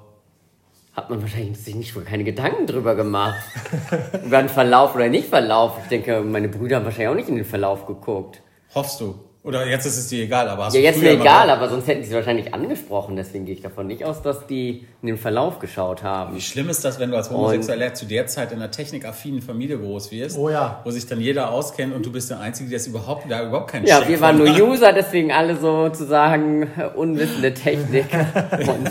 Hat 0.94 1.10
man 1.10 1.20
wahrscheinlich 1.20 1.58
sich 1.58 1.74
nicht 1.74 1.94
keine 2.06 2.24
Gedanken 2.24 2.66
drüber 2.66 2.94
gemacht. 2.94 3.38
Über 4.24 4.38
einen 4.38 4.48
Verlauf 4.48 4.94
oder 4.94 5.08
nicht 5.08 5.28
Verlauf. 5.28 5.72
Ich 5.82 5.88
denke, 5.88 6.22
meine 6.22 6.48
Brüder 6.48 6.76
haben 6.76 6.86
wahrscheinlich 6.86 7.08
auch 7.08 7.14
nicht 7.14 7.28
in 7.28 7.36
den 7.36 7.44
Verlauf 7.44 7.86
geguckt. 7.86 8.40
Hoffst 8.74 9.00
du? 9.02 9.14
Oder 9.46 9.64
jetzt 9.64 9.86
ist 9.86 9.96
es 9.96 10.08
dir 10.08 10.24
egal, 10.24 10.48
aber 10.48 10.64
hast 10.64 10.74
Ja, 10.74 10.80
du 10.80 10.84
jetzt 10.86 10.98
früher 10.98 11.14
mir 11.14 11.20
egal, 11.20 11.48
aber 11.50 11.68
sonst 11.68 11.86
hätten 11.86 12.02
sie 12.02 12.08
es 12.08 12.14
wahrscheinlich 12.16 12.52
angesprochen. 12.52 13.14
Deswegen 13.14 13.44
gehe 13.46 13.54
ich 13.54 13.60
davon 13.62 13.86
nicht 13.86 14.04
aus, 14.04 14.20
dass 14.20 14.44
die 14.48 14.84
in 15.02 15.06
den 15.06 15.16
Verlauf 15.18 15.60
geschaut 15.60 16.02
haben. 16.02 16.34
Wie 16.34 16.40
schlimm 16.40 16.68
ist 16.68 16.84
das, 16.84 16.98
wenn 16.98 17.12
du 17.12 17.16
als 17.16 17.30
Homosexueller 17.30 17.94
zu 17.94 18.06
der 18.06 18.26
Zeit 18.26 18.50
in 18.50 18.58
einer 18.58 18.72
technikaffinen 18.72 19.40
Familie 19.42 19.78
groß 19.78 20.10
wirst, 20.10 20.36
Oh 20.36 20.50
ja. 20.50 20.80
wo 20.82 20.90
sich 20.90 21.06
dann 21.06 21.20
jeder 21.20 21.52
auskennt 21.52 21.94
und 21.94 22.04
du 22.04 22.10
bist 22.10 22.28
der 22.28 22.40
Einzige, 22.40 22.70
der 22.70 22.78
es 22.78 22.88
überhaupt, 22.88 23.30
der 23.30 23.44
überhaupt 23.46 23.70
keinen 23.70 23.86
Ja, 23.86 24.00
Check 24.00 24.08
wir 24.08 24.20
waren 24.20 24.36
nur 24.36 24.48
hat. 24.52 24.60
User, 24.60 24.92
deswegen 24.92 25.30
alle 25.30 25.56
sozusagen 25.56 26.62
äh, 26.64 26.86
unwissende 26.96 27.54
Technik. 27.54 28.06
Und 28.66 28.90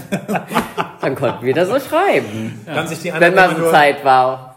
dann 1.02 1.16
konnten 1.16 1.46
wir 1.46 1.54
da 1.54 1.66
so 1.66 1.78
schreiben. 1.82 2.62
Da 2.66 2.76
anderen 2.76 3.20
Wenn 3.20 3.36
mal 3.36 3.50
immer 3.52 3.60
so 3.66 3.72
Zeit 3.72 4.06
war. 4.06 4.56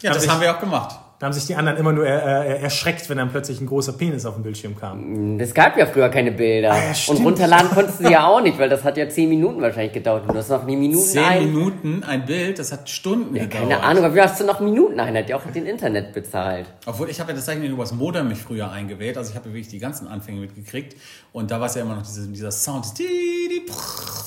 Ja, 0.00 0.14
das 0.14 0.24
ich- 0.24 0.30
haben 0.30 0.40
wir 0.40 0.54
auch 0.56 0.60
gemacht. 0.60 0.98
Da 1.18 1.26
haben 1.26 1.32
sich 1.32 1.46
die 1.46 1.56
anderen 1.56 1.78
immer 1.78 1.92
nur 1.92 2.06
äh, 2.06 2.10
äh, 2.10 2.62
erschreckt, 2.62 3.08
wenn 3.10 3.18
dann 3.18 3.30
plötzlich 3.30 3.60
ein 3.60 3.66
großer 3.66 3.92
Penis 3.94 4.24
auf 4.24 4.34
dem 4.34 4.44
Bildschirm 4.44 4.76
kam. 4.76 5.40
Es 5.40 5.52
gab 5.52 5.76
ja 5.76 5.86
früher 5.86 6.08
keine 6.10 6.30
Bilder. 6.30 6.70
Ah, 6.70 6.76
ja, 6.76 7.12
und 7.12 7.24
runterladen 7.24 7.70
konntest 7.70 7.98
du 7.98 8.08
ja 8.08 8.24
auch 8.28 8.40
nicht, 8.40 8.56
weil 8.56 8.68
das 8.68 8.84
hat 8.84 8.96
ja 8.96 9.08
10 9.08 9.28
Minuten 9.28 9.60
wahrscheinlich 9.60 9.92
gedauert. 9.92 10.22
Und 10.28 10.34
du 10.34 10.38
hast 10.38 10.48
noch 10.48 10.64
nie 10.64 10.76
Minuten 10.76 11.04
Zehn 11.04 11.24
ein. 11.24 11.52
Minuten 11.52 12.04
ein 12.04 12.24
Bild, 12.24 12.60
das 12.60 12.70
hat 12.70 12.88
Stunden 12.88 13.34
gedauert. 13.34 13.50
Keine 13.50 13.82
Ahnung, 13.82 14.04
aber 14.04 14.14
wie 14.14 14.20
hast 14.20 14.40
du 14.40 14.44
noch 14.44 14.60
Minuten 14.60 15.00
ein? 15.00 15.16
Hat 15.16 15.28
ja 15.28 15.36
auch 15.36 15.42
den 15.52 15.66
Internet 15.66 16.12
bezahlt. 16.14 16.66
Obwohl, 16.86 17.10
ich 17.10 17.18
habe 17.18 17.32
ja 17.32 17.36
das 17.36 17.46
Zeichen 17.46 17.64
übers 17.64 17.92
Modem 17.92 18.28
mich 18.28 18.38
früher 18.38 18.70
eingewählt. 18.70 19.18
Also 19.18 19.30
ich 19.30 19.36
habe 19.36 19.48
ja 19.48 19.54
wirklich 19.54 19.68
die 19.68 19.80
ganzen 19.80 20.06
Anfänge 20.06 20.40
mitgekriegt. 20.40 20.96
Und 21.32 21.50
da 21.50 21.58
war 21.58 21.66
es 21.66 21.74
ja 21.74 21.82
immer 21.82 21.96
noch 21.96 22.02
diese, 22.02 22.28
dieser 22.28 22.52
Sound, 22.52 22.86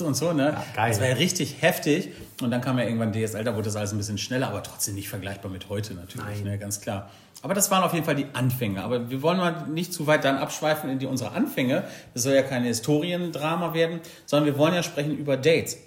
und 0.01 0.15
so, 0.15 0.33
ne? 0.33 0.57
geil. 0.75 0.89
Das 0.89 0.99
war 0.99 1.07
ja 1.07 1.15
richtig 1.15 1.61
heftig. 1.61 2.09
Und 2.41 2.51
dann 2.51 2.61
kam 2.61 2.77
ja 2.79 2.85
irgendwann 2.85 3.13
DSL, 3.13 3.43
da 3.43 3.53
wurde 3.53 3.65
das 3.65 3.75
alles 3.75 3.91
ein 3.91 3.97
bisschen 3.97 4.17
schneller, 4.17 4.47
aber 4.47 4.63
trotzdem 4.63 4.95
nicht 4.95 5.09
vergleichbar 5.09 5.51
mit 5.51 5.69
heute 5.69 5.93
natürlich, 5.93 6.43
ne? 6.43 6.57
Ganz 6.57 6.80
klar. 6.81 7.09
Aber 7.43 7.53
das 7.53 7.71
waren 7.71 7.83
auf 7.83 7.93
jeden 7.93 8.05
Fall 8.05 8.15
die 8.15 8.27
Anfänge. 8.33 8.83
Aber 8.83 9.09
wir 9.09 9.21
wollen 9.21 9.37
mal 9.37 9.67
nicht 9.67 9.93
zu 9.93 10.05
weit 10.05 10.23
dann 10.23 10.37
abschweifen 10.37 10.89
in 10.89 10.99
die 10.99 11.07
unsere 11.07 11.31
Anfänge. 11.31 11.83
Das 12.13 12.23
soll 12.23 12.33
ja 12.33 12.43
keine 12.43 12.67
Historiendrama 12.67 13.73
werden, 13.73 13.99
sondern 14.25 14.45
wir 14.45 14.57
wollen 14.57 14.73
ja 14.73 14.83
sprechen 14.83 15.17
über 15.17 15.37
Dates. 15.37 15.77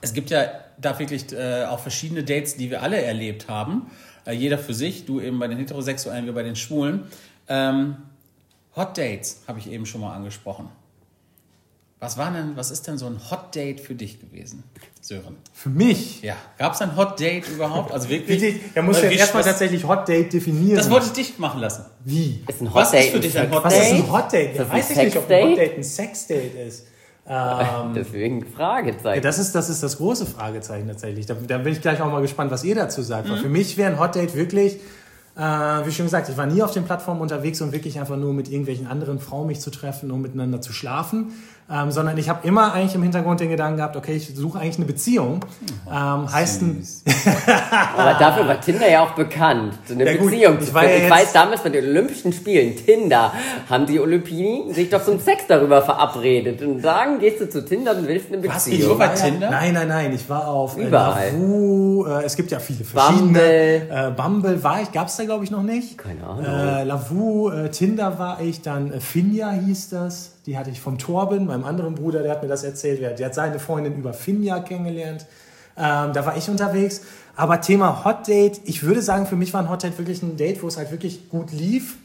Es 0.00 0.14
gibt 0.14 0.30
ja 0.30 0.46
da 0.78 0.98
wirklich 0.98 1.32
äh, 1.32 1.64
auch 1.64 1.80
verschiedene 1.80 2.22
Dates, 2.22 2.56
die 2.56 2.70
wir 2.70 2.82
alle 2.82 3.00
erlebt 3.02 3.48
haben. 3.48 3.90
Äh, 4.24 4.32
jeder 4.32 4.58
für 4.58 4.74
sich, 4.74 5.06
du 5.06 5.20
eben 5.20 5.38
bei 5.38 5.48
den 5.48 5.58
Heterosexuellen, 5.58 6.26
wir 6.26 6.34
bei 6.34 6.42
den 6.42 6.56
Schwulen. 6.56 7.04
Ähm, 7.48 7.96
Hot 8.76 8.96
Dates 8.96 9.42
habe 9.48 9.58
ich 9.58 9.70
eben 9.70 9.84
schon 9.86 10.00
mal 10.00 10.14
angesprochen. 10.14 10.68
Was 12.00 12.16
war 12.16 12.30
denn, 12.30 12.56
was 12.56 12.70
ist 12.70 12.86
denn 12.86 12.96
so 12.96 13.04
ein 13.06 13.18
Hot 13.30 13.54
Date 13.54 13.78
für 13.80 13.94
dich 13.94 14.18
gewesen, 14.20 14.62
Sören? 15.02 15.36
Für 15.52 15.68
mich. 15.68 16.22
Ja, 16.22 16.34
gab 16.58 16.72
es 16.72 16.80
ein 16.80 16.96
Hot 16.96 17.20
Date 17.20 17.46
überhaupt? 17.48 17.92
Also 17.92 18.08
wirklich? 18.08 18.40
Wie, 18.42 18.60
da 18.74 18.80
muss 18.80 18.96
Weil 18.96 19.04
ja 19.04 19.10
wie- 19.10 19.16
erstmal 19.16 19.42
was- 19.44 19.50
tatsächlich 19.50 19.86
Hot 19.86 20.08
Date 20.08 20.32
definieren. 20.32 20.76
Das 20.76 20.88
wollte 20.88 21.06
ich 21.06 21.12
dich 21.12 21.38
machen 21.38 21.60
lassen. 21.60 21.84
Wie? 22.04 22.42
Ist 22.48 22.62
ein 22.62 22.68
Was 22.72 22.74
Hot 22.74 22.82
ist 22.84 22.92
Date 22.92 23.12
für 23.12 23.20
dich 23.20 23.38
ein 23.38 23.50
Hot 23.54 23.64
Was 23.64 23.74
ist 23.74 23.80
Date? 23.90 23.92
ein 24.04 24.12
Hot 24.12 24.32
Date? 24.32 24.50
Ist 24.52 24.58
das 24.60 24.68
Ja, 24.68 24.74
weiß 24.74 24.90
ich 24.90 24.96
nicht, 24.96 25.16
ob 25.18 25.30
ein 25.30 25.48
Hot? 25.50 25.58
Date 25.58 25.76
ein 25.76 25.82
Sexdate 25.84 26.58
ist. 26.66 26.86
Ähm, 27.32 27.92
Deswegen 27.94 28.40
ja, 28.40 28.46
Fragezeichen. 28.56 29.22
das, 29.22 29.38
ist, 29.38 29.54
das 29.54 29.68
ist 29.68 29.82
das 29.84 29.98
große 29.98 30.26
Fragezeichen 30.26 30.88
tatsächlich. 30.88 31.26
Da, 31.26 31.34
da 31.34 31.58
bin 31.58 31.72
ich 31.74 31.80
gleich 31.80 32.00
auch 32.00 32.10
mal 32.10 32.22
gespannt, 32.22 32.50
was 32.50 32.64
ihr 32.64 32.74
dazu 32.74 33.02
sagt. 33.02 33.28
Weil 33.30 33.36
für 33.36 33.48
mich 33.48 33.76
wäre 33.76 33.92
ein 33.92 34.00
Hot 34.00 34.16
Date 34.16 34.34
wirklich, 34.34 34.78
äh, 35.36 35.40
wie 35.40 35.92
schon 35.92 36.06
gesagt, 36.06 36.28
ich 36.28 36.36
war 36.36 36.46
nie 36.46 36.60
auf 36.60 36.72
den 36.72 36.84
Plattformen 36.84 37.20
unterwegs, 37.20 37.60
um 37.60 37.70
wirklich 37.72 38.00
einfach 38.00 38.16
nur 38.16 38.32
mit 38.32 38.48
irgendwelchen 38.48 38.88
anderen 38.88 39.20
Frauen 39.20 39.46
mich 39.46 39.60
zu 39.60 39.70
treffen, 39.70 40.10
um 40.10 40.22
miteinander 40.22 40.60
zu 40.60 40.72
schlafen. 40.72 41.32
Ähm, 41.72 41.92
sondern 41.92 42.18
ich 42.18 42.28
habe 42.28 42.46
immer 42.48 42.72
eigentlich 42.72 42.96
im 42.96 43.02
Hintergrund 43.04 43.38
den 43.38 43.48
Gedanken 43.48 43.76
gehabt, 43.76 43.96
okay, 43.96 44.14
ich 44.16 44.34
suche 44.34 44.58
eigentlich 44.58 44.76
eine 44.78 44.86
Beziehung. 44.86 45.44
Ähm, 45.88 46.32
heißt 46.32 46.62
ein. 46.62 46.84
Aber 47.96 48.14
dafür 48.18 48.48
war 48.48 48.60
Tinder 48.60 48.88
ja 48.90 49.04
auch 49.04 49.12
bekannt, 49.12 49.74
so 49.86 49.94
eine 49.94 50.04
Ja, 50.04 50.16
gut, 50.16 50.30
Beziehung 50.30 50.58
ich 50.60 50.74
war 50.74 50.82
führen. 50.82 50.90
ja 50.92 50.96
Ich 50.96 51.02
jetzt- 51.04 51.10
weiß 51.12 51.32
damals 51.32 51.62
bei 51.62 51.68
den 51.68 51.84
Olympischen 51.84 52.32
Spielen, 52.32 52.74
Tinder, 52.76 53.32
haben 53.68 53.86
die 53.86 54.00
Olympini 54.00 54.72
sich 54.72 54.90
doch 54.90 55.04
zum 55.04 55.20
Sex 55.20 55.44
darüber 55.48 55.82
verabredet 55.82 56.60
und 56.62 56.80
sagen, 56.82 57.18
gehst 57.20 57.40
du 57.40 57.48
zu 57.48 57.64
Tinder 57.64 57.96
und 57.96 58.06
willst 58.08 58.32
eine 58.32 58.46
Was, 58.48 58.64
Beziehung. 58.64 58.88
so 58.90 58.94
bei 58.98 59.08
war 59.08 59.16
ja- 59.16 59.22
Tinder? 59.22 59.50
Nein, 59.50 59.74
nein, 59.74 59.88
nein. 59.88 60.12
Ich 60.12 60.28
war 60.28 60.48
auf 60.48 60.76
äh, 60.76 60.86
Überall. 60.88 61.30
Lavu, 61.32 62.04
äh, 62.06 62.24
es 62.24 62.34
gibt 62.36 62.50
ja 62.50 62.58
viele 62.58 62.84
verschiedene. 62.84 63.26
Bumble. 63.26 63.88
Äh, 63.90 64.10
Bumble 64.16 64.62
war 64.64 64.82
ich, 64.82 64.90
gab 64.92 65.06
es 65.08 65.16
da, 65.16 65.24
glaube 65.24 65.44
ich, 65.44 65.50
noch 65.50 65.62
nicht. 65.62 65.98
Keine 65.98 66.24
Ahnung. 66.26 66.44
Äh, 66.44 66.84
Lavu, 66.84 67.50
äh, 67.50 67.70
Tinder 67.70 68.18
war 68.18 68.40
ich, 68.40 68.60
dann 68.62 68.92
äh, 68.92 69.00
Finja 69.00 69.50
hieß 69.52 69.90
das. 69.90 70.32
Die 70.46 70.56
hatte 70.56 70.70
ich 70.70 70.80
vom 70.80 70.98
Torben, 70.98 71.46
meinem 71.46 71.64
anderen 71.64 71.94
Bruder, 71.94 72.22
der 72.22 72.32
hat 72.32 72.42
mir 72.42 72.48
das 72.48 72.64
erzählt. 72.64 73.00
Der, 73.00 73.26
hat 73.26 73.34
seine 73.34 73.58
Freundin 73.58 73.96
über 73.96 74.12
Finja 74.12 74.60
kennengelernt. 74.60 75.26
Ähm, 75.76 76.12
da 76.12 76.26
war 76.26 76.36
ich 76.36 76.48
unterwegs. 76.48 77.02
Aber 77.36 77.60
Thema 77.60 78.04
Hot 78.04 78.26
Date, 78.26 78.60
ich 78.64 78.82
würde 78.82 79.02
sagen, 79.02 79.26
für 79.26 79.36
mich 79.36 79.52
war 79.52 79.62
ein 79.62 79.70
Hot 79.70 79.82
Date 79.82 79.98
wirklich 79.98 80.22
ein 80.22 80.36
Date, 80.36 80.62
wo 80.62 80.68
es 80.68 80.76
halt 80.76 80.90
wirklich 80.90 81.28
gut 81.28 81.52
lief. 81.52 81.96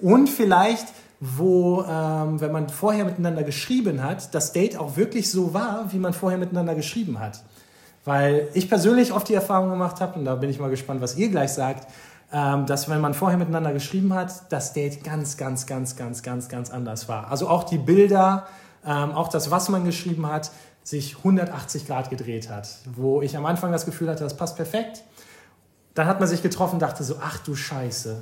Und 0.00 0.28
vielleicht, 0.28 0.86
wo, 1.20 1.82
ähm, 1.82 2.40
wenn 2.40 2.52
man 2.52 2.68
vorher 2.68 3.04
miteinander 3.04 3.42
geschrieben 3.42 4.02
hat, 4.02 4.34
das 4.34 4.52
Date 4.52 4.78
auch 4.78 4.96
wirklich 4.96 5.30
so 5.30 5.54
war, 5.54 5.92
wie 5.92 5.98
man 5.98 6.12
vorher 6.12 6.38
miteinander 6.38 6.74
geschrieben 6.74 7.20
hat. 7.20 7.42
Weil 8.04 8.48
ich 8.52 8.68
persönlich 8.68 9.12
oft 9.12 9.28
die 9.28 9.34
Erfahrung 9.34 9.70
gemacht 9.70 10.00
habe, 10.00 10.18
und 10.18 10.24
da 10.24 10.34
bin 10.34 10.50
ich 10.50 10.58
mal 10.58 10.68
gespannt, 10.68 11.00
was 11.00 11.16
ihr 11.16 11.28
gleich 11.28 11.52
sagt, 11.52 11.88
ähm, 12.34 12.66
dass 12.66 12.90
wenn 12.90 13.00
man 13.00 13.14
vorher 13.14 13.38
miteinander 13.38 13.72
geschrieben 13.72 14.12
hat, 14.12 14.52
das 14.52 14.72
Date 14.72 15.04
ganz, 15.04 15.36
ganz, 15.36 15.66
ganz, 15.66 15.94
ganz, 15.94 16.24
ganz, 16.24 16.48
ganz 16.48 16.70
anders 16.70 17.08
war. 17.08 17.30
Also 17.30 17.48
auch 17.48 17.62
die 17.62 17.78
Bilder, 17.78 18.48
ähm, 18.84 19.12
auch 19.12 19.28
das, 19.28 19.52
was 19.52 19.68
man 19.68 19.84
geschrieben 19.84 20.26
hat, 20.26 20.50
sich 20.82 21.18
180 21.18 21.86
Grad 21.86 22.10
gedreht 22.10 22.50
hat. 22.50 22.68
Wo 22.96 23.22
ich 23.22 23.36
am 23.36 23.46
Anfang 23.46 23.70
das 23.70 23.86
Gefühl 23.86 24.10
hatte, 24.10 24.24
das 24.24 24.36
passt 24.36 24.56
perfekt. 24.56 25.04
Dann 25.94 26.08
hat 26.08 26.18
man 26.18 26.28
sich 26.28 26.42
getroffen 26.42 26.74
und 26.74 26.80
dachte 26.80 27.04
so, 27.04 27.14
ach 27.22 27.38
du 27.38 27.54
Scheiße. 27.54 28.20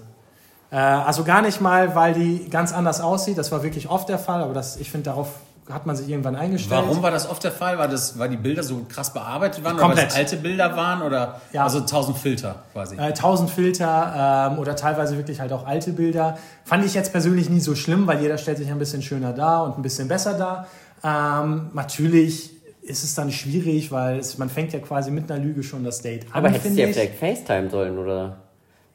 Äh, 0.71 0.77
also 0.77 1.25
gar 1.25 1.41
nicht 1.41 1.63
mal, 1.63 1.95
weil 1.95 2.13
die 2.13 2.51
ganz 2.51 2.75
anders 2.75 3.01
aussieht. 3.01 3.39
Das 3.39 3.51
war 3.51 3.63
wirklich 3.63 3.89
oft 3.89 4.11
der 4.11 4.19
Fall, 4.19 4.43
aber 4.43 4.53
das, 4.53 4.77
ich 4.77 4.91
finde, 4.91 5.07
darauf 5.07 5.37
hat 5.71 5.87
man 5.87 5.95
sich 5.97 6.09
irgendwann 6.09 6.35
eingestellt. 6.37 6.83
Warum 6.85 7.03
war 7.03 7.11
das 7.11 7.29
oft 7.31 7.43
der 7.45 7.53
Fall? 7.53 7.79
War 7.79 7.87
das, 7.89 8.19
weil 8.19 8.29
die 8.29 8.37
Bilder 8.37 8.63
so 8.63 8.85
krass 8.89 9.13
bearbeitet 9.13 9.63
waren? 9.65 9.75
Oder 9.75 9.83
weil 9.83 9.89
Komplett. 9.91 10.09
das 10.11 10.17
alte 10.17 10.37
Bilder 10.37 10.77
waren? 10.77 11.03
Oder 11.03 11.41
Ja. 11.53 11.65
also 11.65 11.81
tausend 11.81 12.19
Filter 12.19 12.57
quasi? 12.73 12.97
Äh, 12.97 13.01
1000 13.13 13.49
Filter 13.51 14.51
ähm, 14.53 14.59
oder 14.59 14.75
teilweise 14.77 15.17
wirklich 15.17 15.41
halt 15.41 15.53
auch 15.53 15.67
alte 15.67 15.93
Bilder. 15.93 16.37
Fand 16.65 16.85
ich 16.85 16.95
jetzt 16.95 17.13
persönlich 17.13 17.49
nie 17.49 17.61
so 17.61 17.75
schlimm, 17.75 18.07
weil 18.07 18.21
jeder 18.21 18.39
stellt 18.39 18.59
sich 18.59 18.71
ein 18.71 18.79
bisschen 18.79 19.03
schöner 19.03 19.33
dar 19.33 19.65
und 19.65 19.77
ein 19.79 19.83
bisschen 19.83 20.09
besser 20.09 20.35
dar. 20.35 20.67
Ähm, 21.05 21.71
natürlich 21.75 22.51
ist 22.83 23.05
es 23.05 23.15
dann 23.15 23.31
schwierig, 23.31 23.93
weil 23.93 24.19
es, 24.19 24.39
man 24.39 24.49
fängt 24.49 24.73
ja 24.73 24.81
quasi 24.81 25.11
mit 25.13 25.31
einer 25.31 25.41
Lüge 25.43 25.63
schon 25.63 25.85
das 25.85 26.03
Date 26.03 26.25
an. 26.27 26.39
Aber 26.39 26.49
hättest 26.49 26.77
du 26.77 26.81
ja 26.81 26.89
ich. 26.89 26.95
vielleicht 26.97 27.15
FaceTime 27.15 27.71
sollen, 27.71 27.97
oder? 27.99 28.37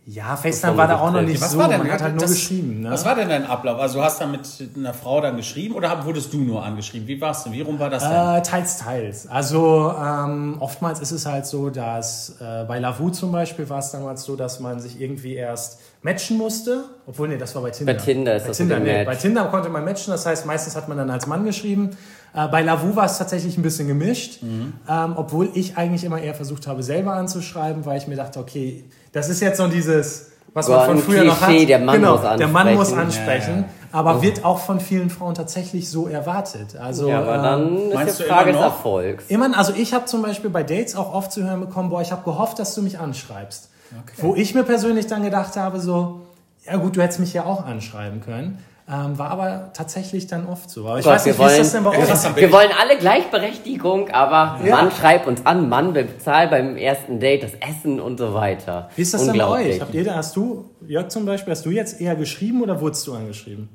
Ja, 0.10 0.38
FaceTime 0.38 0.78
war 0.78 0.88
da 0.88 1.02
auch 1.02 1.12
noch 1.12 1.22
nicht 1.22 1.42
was 1.42 1.52
so. 1.52 1.58
war 1.58 1.68
denn? 1.68 1.80
Man 1.80 1.92
hat 1.92 2.02
halt 2.02 2.14
nur 2.14 2.22
das- 2.22 2.32
geschrieben. 2.32 2.80
Ne? 2.80 2.92
Was 2.92 3.04
war 3.04 3.14
denn 3.16 3.28
dein 3.28 3.46
Ablauf? 3.46 3.78
Also 3.78 4.00
du 4.00 4.06
hast 4.06 4.22
dann 4.22 4.32
mit 4.32 4.40
einer 4.78 4.94
Frau 4.94 5.20
dann 5.20 5.36
geschrieben 5.36 5.76
oder 5.76 6.06
wurdest 6.06 6.32
du 6.32 6.38
nur 6.38 6.64
angeschrieben? 6.64 7.10
Wie 7.10 7.20
war's 7.20 7.44
denn? 7.44 7.52
Wie 7.52 7.60
rum 7.60 7.78
war 7.78 7.90
das 7.90 8.04
denn? 8.04 8.14
Äh, 8.38 8.42
teils, 8.42 8.78
teils. 8.78 9.28
Also 9.28 9.94
ähm, 10.02 10.56
oftmals 10.62 11.02
ist 11.02 11.12
es 11.12 11.26
halt 11.26 11.46
so, 11.46 11.70
dass 11.70 12.38
äh, 12.40 12.64
bei 12.64 12.80
Lavu 12.80 13.10
zum 13.10 13.34
Beispiel 13.34 13.70
war 13.70 13.80
es 13.80 13.92
damals 13.92 14.24
so, 14.24 14.38
dass 14.38 14.62
man 14.62 14.80
sich 14.80 15.02
irgendwie 15.02 15.36
erst 15.36 15.82
matchen 16.04 16.38
musste. 16.38 16.86
Obwohl, 17.06 17.28
nee, 17.28 17.38
das 17.38 17.54
war 17.56 17.62
bei 17.62 17.72
Tinder. 17.72 17.94
Bei 17.94 18.00
Tinder 18.00 18.36
ist 18.38 18.44
bei 18.44 18.48
das 18.48 18.58
Tinder, 18.58 18.80
nee, 18.80 18.94
Match. 18.94 19.06
Bei 19.08 19.16
Tinder 19.16 19.46
konnte 19.48 19.68
man 19.68 19.84
matchen, 19.84 20.12
das 20.12 20.26
heißt, 20.26 20.46
meistens 20.46 20.78
hat 20.78 20.88
man 20.88 20.98
dann 20.98 21.10
als 21.10 21.28
Mann 21.28 21.44
geschrieben. 21.44 21.98
Äh, 22.34 22.48
bei 22.50 22.62
Lavu 22.62 22.96
war 22.96 23.06
es 23.06 23.18
tatsächlich 23.18 23.58
ein 23.58 23.62
bisschen 23.64 23.88
gemischt, 23.88 24.42
Mhm. 24.44 24.74
ähm, 24.88 25.14
obwohl 25.16 25.50
ich 25.54 25.78
eigentlich 25.78 26.04
immer 26.04 26.20
eher 26.20 26.34
versucht 26.36 26.68
habe, 26.68 26.84
selber 26.84 27.14
anzuschreiben, 27.14 27.86
weil 27.86 27.98
ich 27.98 28.08
mir 28.08 28.16
dachte, 28.16 28.40
okay, 28.40 28.86
das 29.12 29.30
ist 29.30 29.40
jetzt 29.42 29.58
so 29.58 29.68
dieses, 29.68 30.32
was 30.54 30.68
man 30.68 30.80
So 30.80 30.86
von 30.86 30.98
früher 31.00 31.24
noch 31.24 31.42
hat. 31.42 31.50
Klischee, 31.50 31.66
der 31.66 31.80
Mann 31.80 31.96
genau, 32.00 32.18
muss 32.18 32.38
Der 32.38 32.48
Mann 32.48 32.74
muss 32.76 32.94
ansprechen. 32.94 33.00
ansprechen, 33.00 33.56
Ja, 33.56 33.62
ja. 33.62 34.00
aber 34.00 34.22
wird 34.22 34.44
auch 34.46 34.60
von 34.60 34.80
vielen 34.80 35.10
Frauen 35.10 35.34
tatsächlich 35.36 35.90
so 35.90 36.08
erwartet. 36.08 36.76
Also, 36.78 37.08
ja, 37.10 37.20
aber 37.22 37.36
ähm, 37.38 37.44
dann 37.44 37.78
ist 37.78 37.94
meinst 37.94 38.20
die 38.20 38.24
du 38.24 38.30
Frage 38.30 38.52
des? 38.52 38.62
Erfolgs. 38.62 39.26
Immer, 39.30 39.58
also 39.58 39.74
ich 39.76 39.94
habe 39.94 40.06
zum 40.06 40.22
Beispiel 40.22 40.50
bei 40.50 40.64
Dates 40.64 40.96
auch 40.96 41.14
oft 41.14 41.32
zu 41.32 41.44
hören 41.44 41.60
bekommen, 41.62 41.90
boah, 41.90 42.02
ich 42.02 42.12
habe 42.12 42.24
gehofft, 42.24 42.60
dass 42.60 42.76
du 42.76 42.82
mich 42.82 43.00
anschreibst. 43.00 43.70
Wo 44.18 44.36
ich 44.36 44.54
mir 44.54 44.64
persönlich 44.64 45.08
dann 45.08 45.24
gedacht 45.24 45.56
habe, 45.56 45.80
so, 45.80 46.22
ja 46.66 46.76
gut, 46.76 46.98
du 46.98 47.02
hättest 47.02 47.22
mich 47.22 47.34
ja 47.34 47.46
auch 47.46 47.66
anschreiben 47.66 48.20
können. 48.22 48.60
Ähm, 48.90 49.18
war 49.20 49.32
aber 49.32 49.72
tatsächlich 49.74 50.28
dann 50.28 50.48
oft 50.48 50.70
so. 50.70 50.88
Aber 50.88 51.00
ich 51.00 51.04
Gott, 51.04 51.16
weiß 51.16 51.26
nicht, 51.26 51.38
wir 51.38 51.46
wie 51.46 51.52
ist 51.60 51.60
das 51.60 51.74
wollen- 51.84 51.94
denn 51.96 52.06
bei 52.06 52.26
euch? 52.32 52.36
Wir 52.38 52.52
wollen 52.54 52.70
alle 52.80 52.98
Gleichberechtigung, 52.98 54.10
aber 54.12 54.60
Ja. 54.64 54.78
Mann 54.78 54.92
schreibt 54.92 55.28
uns 55.28 55.46
an, 55.46 55.68
Mann 55.68 55.92
bezahlt 55.92 56.52
beim 56.52 56.78
ersten 56.78 57.20
Date 57.20 57.44
das 57.44 57.52
Essen 57.56 58.00
und 58.00 58.18
so 58.18 58.34
weiter. 58.34 58.90
Wie 58.96 59.02
ist 59.02 59.14
das 59.14 59.26
denn 59.26 59.38
bei 59.38 59.46
euch? 59.48 59.82
Habt 59.82 59.94
ihr, 59.94 60.06
da- 60.06 60.16
hast 60.16 60.38
du, 60.38 60.70
Jörg 60.88 61.10
zum 61.10 61.26
Beispiel, 61.26 61.52
hast 61.52 61.66
du 61.66 61.70
jetzt 61.70 62.00
eher 62.00 62.16
geschrieben 62.16 62.62
oder 62.62 62.80
wurdest 62.80 63.06
du 63.08 63.14
angeschrieben? 63.14 63.68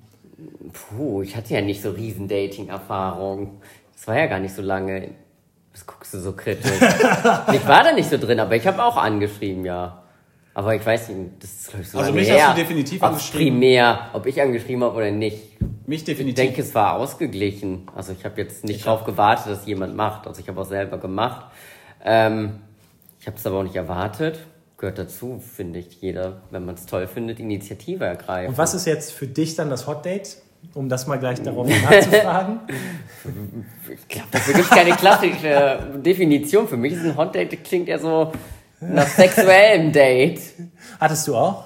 Puh, 0.73 1.21
ich 1.21 1.37
hatte 1.37 1.53
ja 1.53 1.61
nicht 1.61 1.83
so 1.83 1.91
riesen 1.91 2.27
Dating-Erfahrung. 2.29 3.61
Das 3.95 4.07
war 4.07 4.17
ja 4.17 4.27
gar 4.27 4.39
nicht 4.41 4.55
so 4.55 4.63
lange. 4.63 5.11
Was 5.75 5.87
guckst 5.87 6.15
du 6.15 6.19
so 6.21 6.33
kritisch? 6.33 6.71
ich 7.53 7.69
war 7.69 7.85
da 7.85 7.93
nicht 7.93 8.09
so 8.09 8.17
drin, 8.19 8.41
aber 8.41 8.57
ich 8.57 8.67
habe 8.67 8.83
auch 8.83 8.97
angeschrieben, 8.97 9.65
ja. 9.65 10.02
Aber 10.55 10.75
ich 10.75 10.85
weiß 10.85 11.09
nicht, 11.11 11.31
das 11.41 11.51
ist 11.51 11.69
glaube 11.71 11.83
ich 11.83 11.89
so 11.91 11.99
Also 11.99 12.13
mich 12.13 12.31
hast 12.31 12.37
her. 12.39 12.51
du 12.55 12.61
definitiv 12.61 13.03
angeschrieben. 13.03 13.59
primär, 13.61 14.11
ob 14.13 14.27
ich 14.27 14.41
angeschrieben 14.41 14.85
habe 14.85 14.97
oder 14.97 15.11
nicht. 15.11 15.39
Mich 15.87 16.01
Ich 16.01 16.05
definitiv. 16.05 16.35
denke, 16.45 16.61
es 16.61 16.75
war 16.75 16.95
ausgeglichen. 16.97 17.87
Also 17.97 18.13
ich 18.13 18.25
habe 18.25 18.41
jetzt 18.41 18.65
nicht 18.65 18.85
drauf 18.85 19.05
gewartet, 19.05 19.47
dass 19.47 19.67
jemand 19.67 19.97
macht. 19.97 20.27
Also 20.27 20.41
ich 20.41 20.49
habe 20.49 20.61
auch 20.61 20.67
selber 20.67 20.99
gemacht. 20.99 21.47
Ähm, 22.05 22.61
ich 23.21 23.27
habe 23.27 23.37
es 23.39 23.47
aber 23.47 23.59
auch 23.59 23.63
nicht 23.63 23.77
erwartet. 23.77 24.41
Gehört 24.77 24.99
dazu, 24.99 25.41
finde 25.41 25.79
ich, 25.79 26.01
jeder, 26.03 26.43
wenn 26.51 26.65
man 26.67 26.75
es 26.75 26.87
toll 26.87 27.07
findet, 27.07 27.39
Initiative 27.41 28.05
ergreift. 28.05 28.49
Und 28.51 28.59
was 28.59 28.75
ist 28.75 28.85
jetzt 28.87 29.13
für 29.13 29.27
dich 29.29 29.55
dann 29.55 29.71
das 29.71 29.87
Hot 29.87 30.05
Date? 30.05 30.37
Um 30.75 30.89
das 30.89 31.07
mal 31.07 31.19
gleich 31.19 31.41
darauf 31.43 31.67
nachzufragen. 31.83 32.61
Ich 33.93 34.09
glaube, 34.09 34.29
dafür 34.31 34.55
gibt 34.55 34.67
es 34.67 34.71
keine 34.71 34.91
klassische 34.97 35.79
Definition. 36.05 36.69
Für 36.69 36.77
mich 36.77 36.93
ist 36.93 37.05
ein 37.05 37.17
Hot 37.17 37.35
Date, 37.35 37.63
klingt 37.65 37.89
ja 37.89 37.99
so 37.99 38.33
nach 38.83 39.07
sexuellem 39.09 39.93
Date. 39.93 40.41
Hattest 41.01 41.27
du 41.29 41.37
auch? 41.37 41.65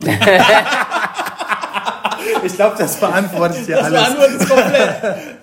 ich 2.44 2.54
glaube, 2.54 2.76
das 2.78 2.96
beantwortet 2.98 3.66
dir 3.68 3.76
Das 3.76 3.84
alles. 3.86 4.00
beantwortet 4.02 4.40
es 4.42 4.48
komplett. 4.48 4.96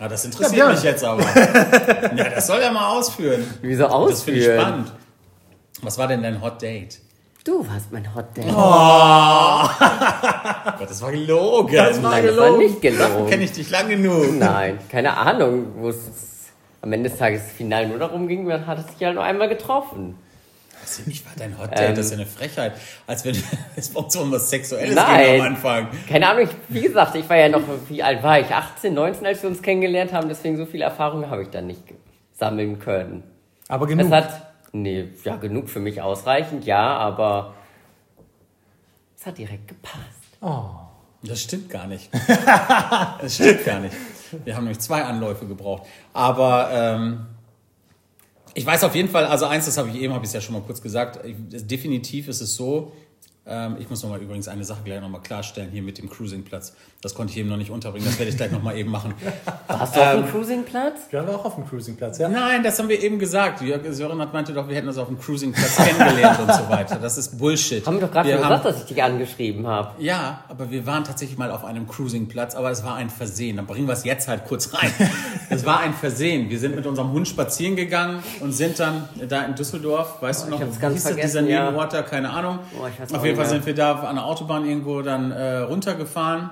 Ah, 0.00 0.08
das 0.08 0.24
interessiert 0.24 0.56
Ja, 0.58 0.68
mich 0.70 0.82
jetzt 0.82 1.04
aber. 1.04 1.22
Ja, 2.16 2.28
das 2.30 2.48
soll 2.48 2.60
er 2.60 2.72
mal 2.72 2.88
ausführen. 2.98 3.44
Wieso 3.62 3.84
Das 4.08 4.22
finde 4.22 4.40
ich 4.40 4.46
ausführen? 4.48 4.60
spannend. 4.60 4.92
Was 5.82 5.96
war 5.98 6.08
denn 6.08 6.20
dein 6.24 6.42
Hot 6.42 6.60
Date? 6.60 6.98
Du 7.44 7.64
warst 7.66 7.92
mein 7.92 8.12
Hot 8.12 8.36
Date. 8.36 8.46
Gott, 10.78 10.90
das 10.90 11.00
war 11.00 11.12
gelogen. 11.12 11.74
Das 11.76 12.02
war 12.02 12.10
Nein, 12.10 12.26
das 12.26 12.36
war 12.36 12.56
nicht 12.56 12.82
gelogen. 12.82 13.28
Kenne 13.30 13.44
ich 13.44 13.52
dich 13.52 13.70
lang 13.70 13.88
genug. 13.88 14.32
Nein, 14.36 14.80
keine 14.90 15.16
Ahnung, 15.16 15.66
wo 15.76 15.90
es 15.90 15.96
am 16.84 16.92
Ende 16.92 17.08
des 17.08 17.18
Tages 17.18 17.50
final 17.50 17.88
nur 17.88 17.98
darum 17.98 18.28
ging, 18.28 18.44
man 18.44 18.66
hat 18.66 18.78
es 18.78 18.92
sich 18.92 19.02
halt 19.06 19.14
nur 19.14 19.24
einmal 19.24 19.48
getroffen. 19.48 20.16
Für 20.84 21.08
mich 21.08 21.24
war 21.24 21.32
dein 21.34 21.58
Hot 21.58 21.70
Date? 21.70 21.80
Ähm. 21.80 21.94
das 21.94 22.06
ist 22.06 22.12
ja 22.12 22.18
eine 22.18 22.26
Frechheit. 22.26 22.74
Als 23.06 23.24
wenn 23.24 23.34
es 23.76 23.88
bei 23.88 24.00
uns 24.00 24.14
um 24.16 24.30
was 24.30 24.50
Sexuelles 24.50 24.94
Nein. 24.94 25.24
ging 25.24 25.40
am 25.40 25.46
Anfang. 25.46 25.88
Keine 26.06 26.28
Ahnung, 26.28 26.44
ich, 26.44 26.50
wie 26.68 26.82
gesagt, 26.82 27.14
ich 27.14 27.26
war 27.26 27.38
ja 27.38 27.48
noch, 27.48 27.62
wie 27.88 28.02
alt 28.02 28.22
war 28.22 28.38
ich? 28.38 28.48
18, 28.48 28.92
19, 28.92 29.26
als 29.26 29.42
wir 29.42 29.48
uns 29.48 29.62
kennengelernt 29.62 30.12
haben, 30.12 30.28
deswegen 30.28 30.58
so 30.58 30.66
viel 30.66 30.82
Erfahrung 30.82 31.30
habe 31.30 31.42
ich 31.42 31.48
dann 31.48 31.68
nicht 31.68 31.82
sammeln 32.34 32.78
können. 32.80 33.22
Aber 33.68 33.86
genug. 33.86 34.04
Es 34.04 34.12
hat, 34.12 34.52
nee, 34.72 35.08
ja, 35.24 35.36
genug 35.36 35.70
für 35.70 35.80
mich 35.80 36.02
ausreichend, 36.02 36.66
ja, 36.66 36.98
aber 36.98 37.54
es 39.18 39.24
hat 39.24 39.38
direkt 39.38 39.68
gepasst. 39.68 40.36
Das 41.22 41.40
stimmt 41.40 41.70
gar 41.70 41.86
nicht. 41.86 42.10
Das 43.22 43.36
stimmt 43.36 43.64
gar 43.64 43.80
nicht. 43.80 43.96
Wir 44.44 44.56
haben 44.56 44.64
nämlich 44.64 44.80
zwei 44.80 45.02
Anläufe 45.02 45.46
gebraucht. 45.46 45.84
Aber 46.12 46.70
ähm, 46.72 47.26
ich 48.54 48.64
weiß 48.64 48.84
auf 48.84 48.94
jeden 48.94 49.08
Fall, 49.08 49.26
also 49.26 49.46
eins, 49.46 49.66
das 49.66 49.76
habe 49.76 49.90
ich 49.90 49.96
eben, 49.96 50.14
habe 50.14 50.24
ich 50.24 50.28
es 50.28 50.34
ja 50.34 50.40
schon 50.40 50.54
mal 50.54 50.62
kurz 50.62 50.80
gesagt, 50.80 51.24
ich, 51.24 51.66
definitiv 51.66 52.28
ist 52.28 52.40
es 52.40 52.54
so, 52.54 52.92
ähm, 53.46 53.76
ich 53.78 53.90
muss 53.90 54.02
noch 54.02 54.10
mal 54.10 54.20
übrigens 54.20 54.48
eine 54.48 54.64
Sache 54.64 54.80
gleich 54.84 55.00
noch 55.00 55.08
mal 55.08 55.18
klarstellen, 55.20 55.70
hier 55.70 55.82
mit 55.82 55.98
dem 55.98 56.08
Cruisingplatz. 56.08 56.72
Das 57.02 57.14
konnte 57.14 57.32
ich 57.32 57.38
eben 57.38 57.50
noch 57.50 57.58
nicht 57.58 57.70
unterbringen, 57.70 58.06
das 58.06 58.18
werde 58.18 58.30
ich 58.30 58.36
gleich 58.38 58.50
noch 58.50 58.62
mal 58.62 58.76
eben 58.76 58.90
machen. 58.90 59.12
Warst 59.68 59.94
du 59.96 60.00
auf 60.00 60.12
dem 60.14 60.28
Cruisingplatz? 60.30 61.00
Wir 61.10 61.20
waren 61.26 61.34
auch 61.34 61.44
auf 61.44 61.54
dem 61.56 61.66
Cruisingplatz, 61.68 62.18
ja. 62.18 62.28
Nein, 62.28 62.62
das 62.62 62.78
haben 62.78 62.88
wir 62.88 63.02
eben 63.02 63.18
gesagt. 63.18 63.60
Jörg 63.60 63.82
Sören 63.90 64.18
hat 64.20 64.32
meinte 64.32 64.52
doch, 64.54 64.66
wir 64.68 64.74
hätten 64.76 64.88
uns 64.88 64.96
auf 64.96 65.08
dem 65.08 65.18
Cruisingplatz 65.20 65.76
kennengelernt 65.76 66.40
und 66.40 66.52
so 66.54 66.68
weiter. 66.70 66.96
Das 66.96 67.18
ist 67.18 67.36
Bullshit. 67.38 67.86
Haben 67.86 67.96
wir 68.00 68.06
doch 68.06 68.12
gerade 68.12 68.28
Wir 68.30 68.36
schon 68.36 68.44
haben- 68.46 68.58
gesagt, 68.58 68.76
dass 68.76 68.82
ich 68.82 68.88
dich 68.88 69.02
angeschrieben 69.02 69.66
habe. 69.66 70.02
Ja, 70.02 70.44
aber 70.48 70.70
wir 70.70 70.86
waren 70.86 71.04
tatsächlich 71.04 71.36
mal 71.36 71.50
auf 71.50 71.64
einem 71.64 71.86
Cruisingplatz, 71.86 72.54
aber 72.54 72.70
es 72.70 72.82
war 72.84 72.94
ein 72.94 73.10
Versehen. 73.10 73.56
Dann 73.56 73.66
bringen 73.66 73.86
wir 73.86 73.92
es 73.92 74.04
jetzt 74.04 74.26
halt 74.28 74.46
kurz 74.46 74.72
rein. 74.72 74.90
es 75.50 75.66
war 75.66 75.80
ein 75.80 75.92
Versehen. 75.92 76.48
Wir 76.48 76.58
sind 76.58 76.74
mit 76.74 76.86
unserem 76.86 77.12
Hund 77.12 77.28
spazieren 77.28 77.76
gegangen 77.76 78.22
und 78.40 78.52
sind 78.52 78.78
dann 78.80 79.08
da 79.28 79.42
in 79.42 79.54
Düsseldorf, 79.54 80.22
weißt 80.22 80.46
du 80.46 80.50
noch, 80.50 80.58
ich 80.60 80.64
hab's 80.66 80.76
wie 80.76 80.80
ganz 80.80 80.94
hieß 80.94 81.02
das, 81.04 81.12
vergessen, 81.12 81.44
dieser 81.46 81.54
ja. 81.54 81.64
Nebenort 81.66 81.92
da, 81.92 82.02
keine 82.02 82.30
Ahnung. 82.30 82.60
Oh, 82.80 82.86
ich 82.86 82.98
weiß 83.00 83.12
auf 83.12 83.20
auch 83.20 83.24
jeden 83.34 83.46
Fall 83.46 83.48
sind 83.48 83.66
wir 83.66 83.74
da 83.74 83.94
an 84.00 84.16
der 84.16 84.24
Autobahn 84.24 84.66
irgendwo 84.66 85.02
dann 85.02 85.30
äh, 85.30 85.58
runtergefahren. 85.58 86.50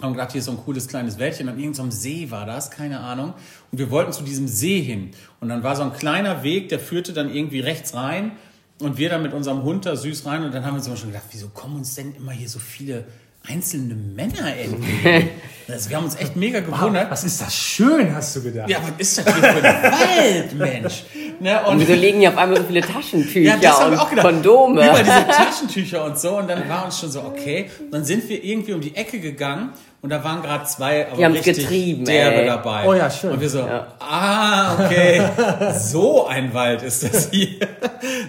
Haben 0.00 0.12
gedacht, 0.12 0.30
hier 0.32 0.38
ist 0.38 0.44
so 0.44 0.52
ein 0.52 0.58
cooles 0.58 0.86
kleines 0.86 1.18
Wäldchen. 1.18 1.48
An 1.48 1.58
irgendeinem 1.58 1.90
See 1.90 2.30
war 2.30 2.46
das, 2.46 2.70
keine 2.70 3.00
Ahnung. 3.00 3.34
Und 3.72 3.78
wir 3.78 3.90
wollten 3.90 4.12
zu 4.12 4.22
diesem 4.22 4.46
See 4.46 4.80
hin. 4.80 5.10
Und 5.40 5.48
dann 5.48 5.64
war 5.64 5.74
so 5.74 5.82
ein 5.82 5.92
kleiner 5.92 6.44
Weg, 6.44 6.68
der 6.68 6.78
führte 6.78 7.12
dann 7.12 7.34
irgendwie 7.34 7.60
rechts 7.60 7.94
rein. 7.94 8.32
Und 8.80 8.96
wir 8.96 9.08
dann 9.10 9.22
mit 9.22 9.32
unserem 9.32 9.64
Hund 9.64 9.86
da 9.86 9.96
süß 9.96 10.24
rein. 10.26 10.44
Und 10.44 10.54
dann 10.54 10.64
haben 10.64 10.74
wir 10.74 10.78
uns 10.78 10.86
immer 10.86 10.96
schon 10.96 11.08
gedacht, 11.08 11.26
wieso 11.32 11.48
kommen 11.48 11.76
uns 11.76 11.96
denn 11.96 12.14
immer 12.14 12.30
hier 12.30 12.48
so 12.48 12.60
viele 12.60 13.06
einzelne 13.46 13.94
Männer 13.94 14.56
entgegen? 14.56 15.30
Also 15.70 15.90
wir 15.90 15.98
haben 15.98 16.04
uns 16.04 16.16
echt 16.16 16.34
mega 16.34 16.60
gewundert. 16.60 17.10
Was 17.10 17.24
ist 17.24 17.42
das 17.42 17.54
schön, 17.54 18.14
hast 18.14 18.34
du 18.34 18.42
gedacht? 18.42 18.70
Ja, 18.70 18.78
was 18.82 18.92
ist 18.96 19.18
das 19.18 19.26
hier 19.26 19.34
für 19.34 19.62
ein 19.62 19.92
Wald, 19.92 20.54
Mensch? 20.54 21.04
Ne, 21.40 21.60
Und 21.66 21.74
und 21.74 21.80
wieso 21.80 21.92
liegen 21.94 22.18
hier 22.20 22.30
auf 22.30 22.36
einmal 22.36 22.58
so 22.58 22.64
viele 22.64 22.80
Taschentücher 22.80 23.40
ja, 23.50 23.56
das 23.60 23.78
und 23.84 23.90
wir 23.92 24.02
auch 24.02 24.10
gedacht. 24.10 24.26
Kondome? 24.26 24.84
Über 24.88 24.98
diese 25.02 25.26
Taschentücher 25.28 26.04
und 26.04 26.18
so. 26.18 26.36
Und 26.38 26.48
dann 26.48 26.68
war 26.68 26.84
uns 26.84 26.98
schon 26.98 27.10
so, 27.10 27.20
okay. 27.22 27.70
Dann 27.90 28.04
sind 28.04 28.28
wir 28.28 28.42
irgendwie 28.42 28.72
um 28.72 28.80
die 28.80 28.94
Ecke 28.96 29.20
gegangen 29.20 29.70
und 30.00 30.10
da 30.10 30.22
waren 30.22 30.42
gerade 30.42 30.64
zwei 30.64 31.06
aber 31.08 31.16
Die 31.16 31.24
haben's 31.24 31.38
richtig 31.38 31.56
getrieben, 31.58 32.04
derbe 32.04 32.36
ey. 32.42 32.46
dabei. 32.46 32.84
Oh 32.86 32.94
ja, 32.94 33.10
schön. 33.10 33.30
Und 33.32 33.40
wir 33.40 33.48
so, 33.50 33.58
Ja. 33.60 33.86
ah, 34.00 34.74
okay. 34.84 35.22
so 35.78 36.26
ein 36.26 36.52
Wald 36.54 36.82
ist 36.82 37.02
das 37.02 37.30
hier. 37.30 37.58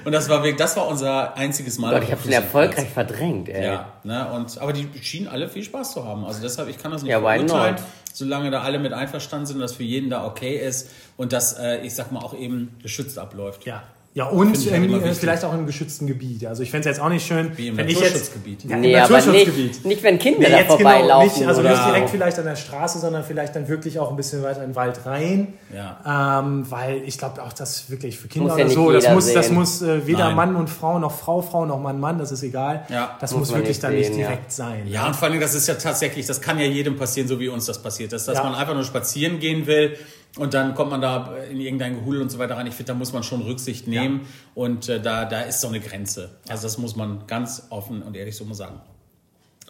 Und 0.05 0.11
das 0.11 0.29
war 0.29 0.37
wirklich, 0.43 0.57
das 0.57 0.75
war 0.77 0.87
unser 0.87 1.35
einziges 1.37 1.77
Mal. 1.77 1.93
Gott, 1.93 2.03
ich 2.03 2.11
habe 2.11 2.21
schon 2.21 2.31
Fußballplatz. 2.31 2.43
erfolgreich 2.75 2.89
verdrängt, 2.93 3.49
ey. 3.49 3.65
Ja, 3.65 3.85
ne, 4.03 4.27
und, 4.35 4.59
aber 4.59 4.73
die 4.73 4.87
schienen 5.01 5.27
alle 5.27 5.47
viel 5.49 5.63
Spaß 5.63 5.93
zu 5.93 6.05
haben. 6.05 6.25
Also 6.25 6.41
deshalb, 6.41 6.69
ich 6.69 6.77
kann 6.81 6.91
das 6.91 7.03
nicht 7.03 7.11
Ja, 7.11 7.21
why 7.23 7.39
not? 7.43 7.75
Solange 8.13 8.51
da 8.51 8.61
alle 8.61 8.79
mit 8.79 8.93
einverstanden 8.93 9.45
sind, 9.45 9.59
dass 9.59 9.73
für 9.73 9.83
jeden 9.83 10.09
da 10.09 10.25
okay 10.25 10.57
ist 10.57 10.89
und 11.17 11.33
dass, 11.33 11.53
äh, 11.57 11.81
ich 11.81 11.93
sag 11.93 12.11
mal, 12.11 12.19
auch 12.19 12.37
eben 12.37 12.75
geschützt 12.81 13.17
abläuft. 13.17 13.65
Ja. 13.65 13.83
Ja, 14.15 14.25
und 14.25 14.57
halt 14.57 14.73
im, 14.73 15.13
vielleicht 15.15 15.45
auch 15.45 15.53
im 15.53 15.67
geschützten 15.67 16.07
Gebiet. 16.07 16.43
Also 16.47 16.63
ich 16.63 16.71
fände 16.71 16.89
es 16.89 16.97
jetzt 16.97 17.03
auch 17.05 17.09
nicht 17.09 17.25
schön, 17.27 17.55
Wie 17.55 17.67
im 17.67 17.77
wenn 17.77 17.87
ich 17.87 17.93
jetzt... 17.93 18.05
Naturschutzgebiet. 18.05 18.63
Ja, 18.65 18.77
Nee, 18.77 18.93
im 18.93 18.99
Naturschutzgebiet. 18.99 19.55
nicht, 19.55 19.85
nicht, 19.85 20.03
wenn 20.03 20.17
Kinder 20.17 20.39
Nee, 20.39 20.45
da 20.49 20.57
jetzt 20.57 20.77
genau, 20.77 20.89
vorbeilaufen. 20.89 21.37
nicht, 21.39 21.47
also 21.47 21.61
oder 21.61 21.69
nicht 21.69 21.85
direkt 21.85 22.09
vielleicht 22.09 22.39
an 22.39 22.45
der 22.45 22.55
Straße, 22.55 22.97
sondern 22.97 23.23
vielleicht 23.23 23.55
dann 23.55 23.67
wirklich 23.67 23.99
auch 23.99 24.09
ein 24.09 24.15
bisschen 24.15 24.41
weiter 24.41 24.63
in 24.63 24.71
den 24.71 24.75
Wald 24.75 25.05
rein. 25.05 25.53
Ja. 25.73 26.39
Ähm, 26.41 26.65
weil 26.71 27.03
ich 27.05 27.19
glaube 27.19 27.43
auch, 27.43 27.53
das 27.53 27.91
wirklich 27.91 28.17
für 28.17 28.27
Kinder 28.27 28.49
Muss 28.49 28.57
ja 28.57 28.65
oder 28.79 28.93
nicht 28.95 29.03
so, 29.03 29.09
das 29.11 29.13
muss, 29.13 29.33
das 29.33 29.51
muss 29.51 29.81
äh, 29.83 30.07
weder 30.07 30.25
Nein. 30.25 30.35
Mann 30.35 30.55
und 30.55 30.71
Frau 30.71 30.97
noch 30.97 31.11
Frau, 31.11 31.43
Frau 31.43 31.67
noch 31.67 31.79
Mann, 31.79 31.99
Mann, 31.99 32.17
das 32.17 32.31
ist 32.31 32.41
egal. 32.41 32.85
Ja. 32.89 33.15
das 33.21 33.31
Muss 33.31 33.41
muss, 33.41 33.49
wirklich 33.49 33.67
nicht 33.69 33.83
dann 33.83 33.93
nicht 33.95 34.07
sehen, 34.07 34.19
ja. 34.19 34.27
direkt 34.27 34.51
sein. 34.51 34.87
Ja, 34.87 35.05
und 35.05 35.15
vor 35.15 35.27
allem, 35.27 35.39
das 35.39 35.53
ist 35.53 35.67
ja 35.67 35.75
tatsächlich, 35.75 36.25
das 36.25 36.41
kann 36.41 36.57
ja 36.57 36.65
jedem 36.65 36.97
passieren, 36.97 37.27
so 37.27 37.39
wie 37.39 37.47
uns 37.47 37.67
das 37.67 37.79
passiert 37.81 38.11
ist, 38.13 38.27
dass 38.27 38.37
Ja. 38.39 38.43
man 38.43 38.55
einfach 38.55 38.73
nur 38.73 38.83
spazieren 38.83 39.37
gehen 39.39 39.67
will 39.67 39.95
und 40.37 40.53
dann 40.53 40.75
kommt 40.75 40.91
man 40.91 41.01
da 41.01 41.35
in 41.51 41.59
irgendein 41.59 41.95
Gehudel 41.95 42.21
und 42.21 42.29
so 42.29 42.37
weiter 42.39 42.55
rein. 42.55 42.67
Ich 42.67 42.75
finde, 42.75 42.91
da 42.93 42.97
muss 42.97 43.13
man 43.13 43.23
schon 43.23 43.41
Rücksicht 43.41 43.87
nehmen 43.87 44.21
und 44.55 44.87
äh, 44.89 45.01
da, 45.01 45.25
da 45.25 45.41
ist 45.41 45.61
so 45.61 45.67
eine 45.67 45.79
Grenze. 45.79 46.29
Also 46.47 46.63
das 46.63 46.77
muss 46.77 46.95
man 46.95 47.25
ganz 47.27 47.63
offen 47.69 48.01
und 48.03 48.15
ehrlich 48.15 48.35
so 48.35 48.45
mal 48.45 48.53
sagen. 48.53 48.79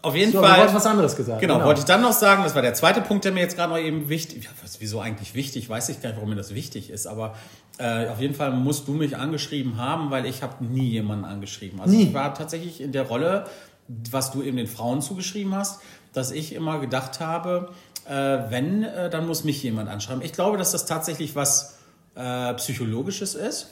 Auf 0.01 0.15
jeden 0.15 0.31
So, 0.31 0.39
du 0.41 0.47
Fall. 0.47 0.57
wolltest 0.59 0.75
was 0.75 0.85
anderes 0.85 1.15
gesagt. 1.15 1.41
Genau, 1.41 1.61
wollte 1.63 1.79
ich 1.81 1.85
dann 1.85 2.01
noch 2.01 2.13
sagen, 2.13 2.43
das 2.43 2.55
war 2.55 2.61
der 2.61 2.73
zweite 2.73 3.01
Punkt, 3.01 3.25
der 3.25 3.33
mir 3.33 3.41
jetzt 3.41 3.57
gerade 3.57 3.73
noch 3.73 3.79
eben 3.79 4.07
wichtig, 4.07 4.45
ja, 4.45 4.49
was, 4.61 4.79
wieso 4.79 5.01
eigentlich 5.01 5.33
wichtig, 5.33 5.69
weiß 5.69 5.89
ich 5.89 6.01
gar 6.01 6.09
nicht, 6.09 6.17
warum 6.17 6.29
mir 6.29 6.37
das 6.37 6.53
wichtig 6.55 6.89
ist, 6.89 7.05
aber 7.05 7.35
äh, 7.79 8.07
auf 8.07 8.21
jeden 8.21 8.33
Fall 8.33 8.51
musst 8.51 8.87
du 8.87 8.93
mich 8.93 9.17
angeschrieben 9.17 9.77
haben, 9.77 10.09
weil 10.09 10.25
ich 10.25 10.41
habe 10.41 10.63
nie 10.63 10.87
jemanden 10.89 11.25
angeschrieben. 11.25 11.81
Also 11.81 11.93
Nie. 11.95 12.03
ich 12.03 12.13
war 12.13 12.33
tatsächlich 12.33 12.79
in 12.79 12.93
der 12.93 13.03
Rolle, 13.03 13.45
was 14.11 14.31
du 14.31 14.41
eben 14.41 14.55
den 14.55 14.67
Frauen 14.67 15.01
zugeschrieben 15.01 15.53
hast, 15.53 15.81
dass 16.13 16.31
ich 16.31 16.53
immer 16.53 16.79
gedacht 16.79 17.19
habe, 17.19 17.71
äh, 18.09 18.49
wenn, 18.49 18.83
äh, 18.83 19.09
dann 19.09 19.27
muss 19.27 19.43
mich 19.43 19.61
jemand 19.61 19.87
anschreiben. 19.87 20.23
Ich 20.23 20.33
glaube, 20.33 20.57
dass 20.57 20.71
das 20.71 20.85
tatsächlich 20.85 21.35
was 21.35 21.77
äh, 22.15 22.53
Psychologisches 22.55 23.35
ist 23.35 23.67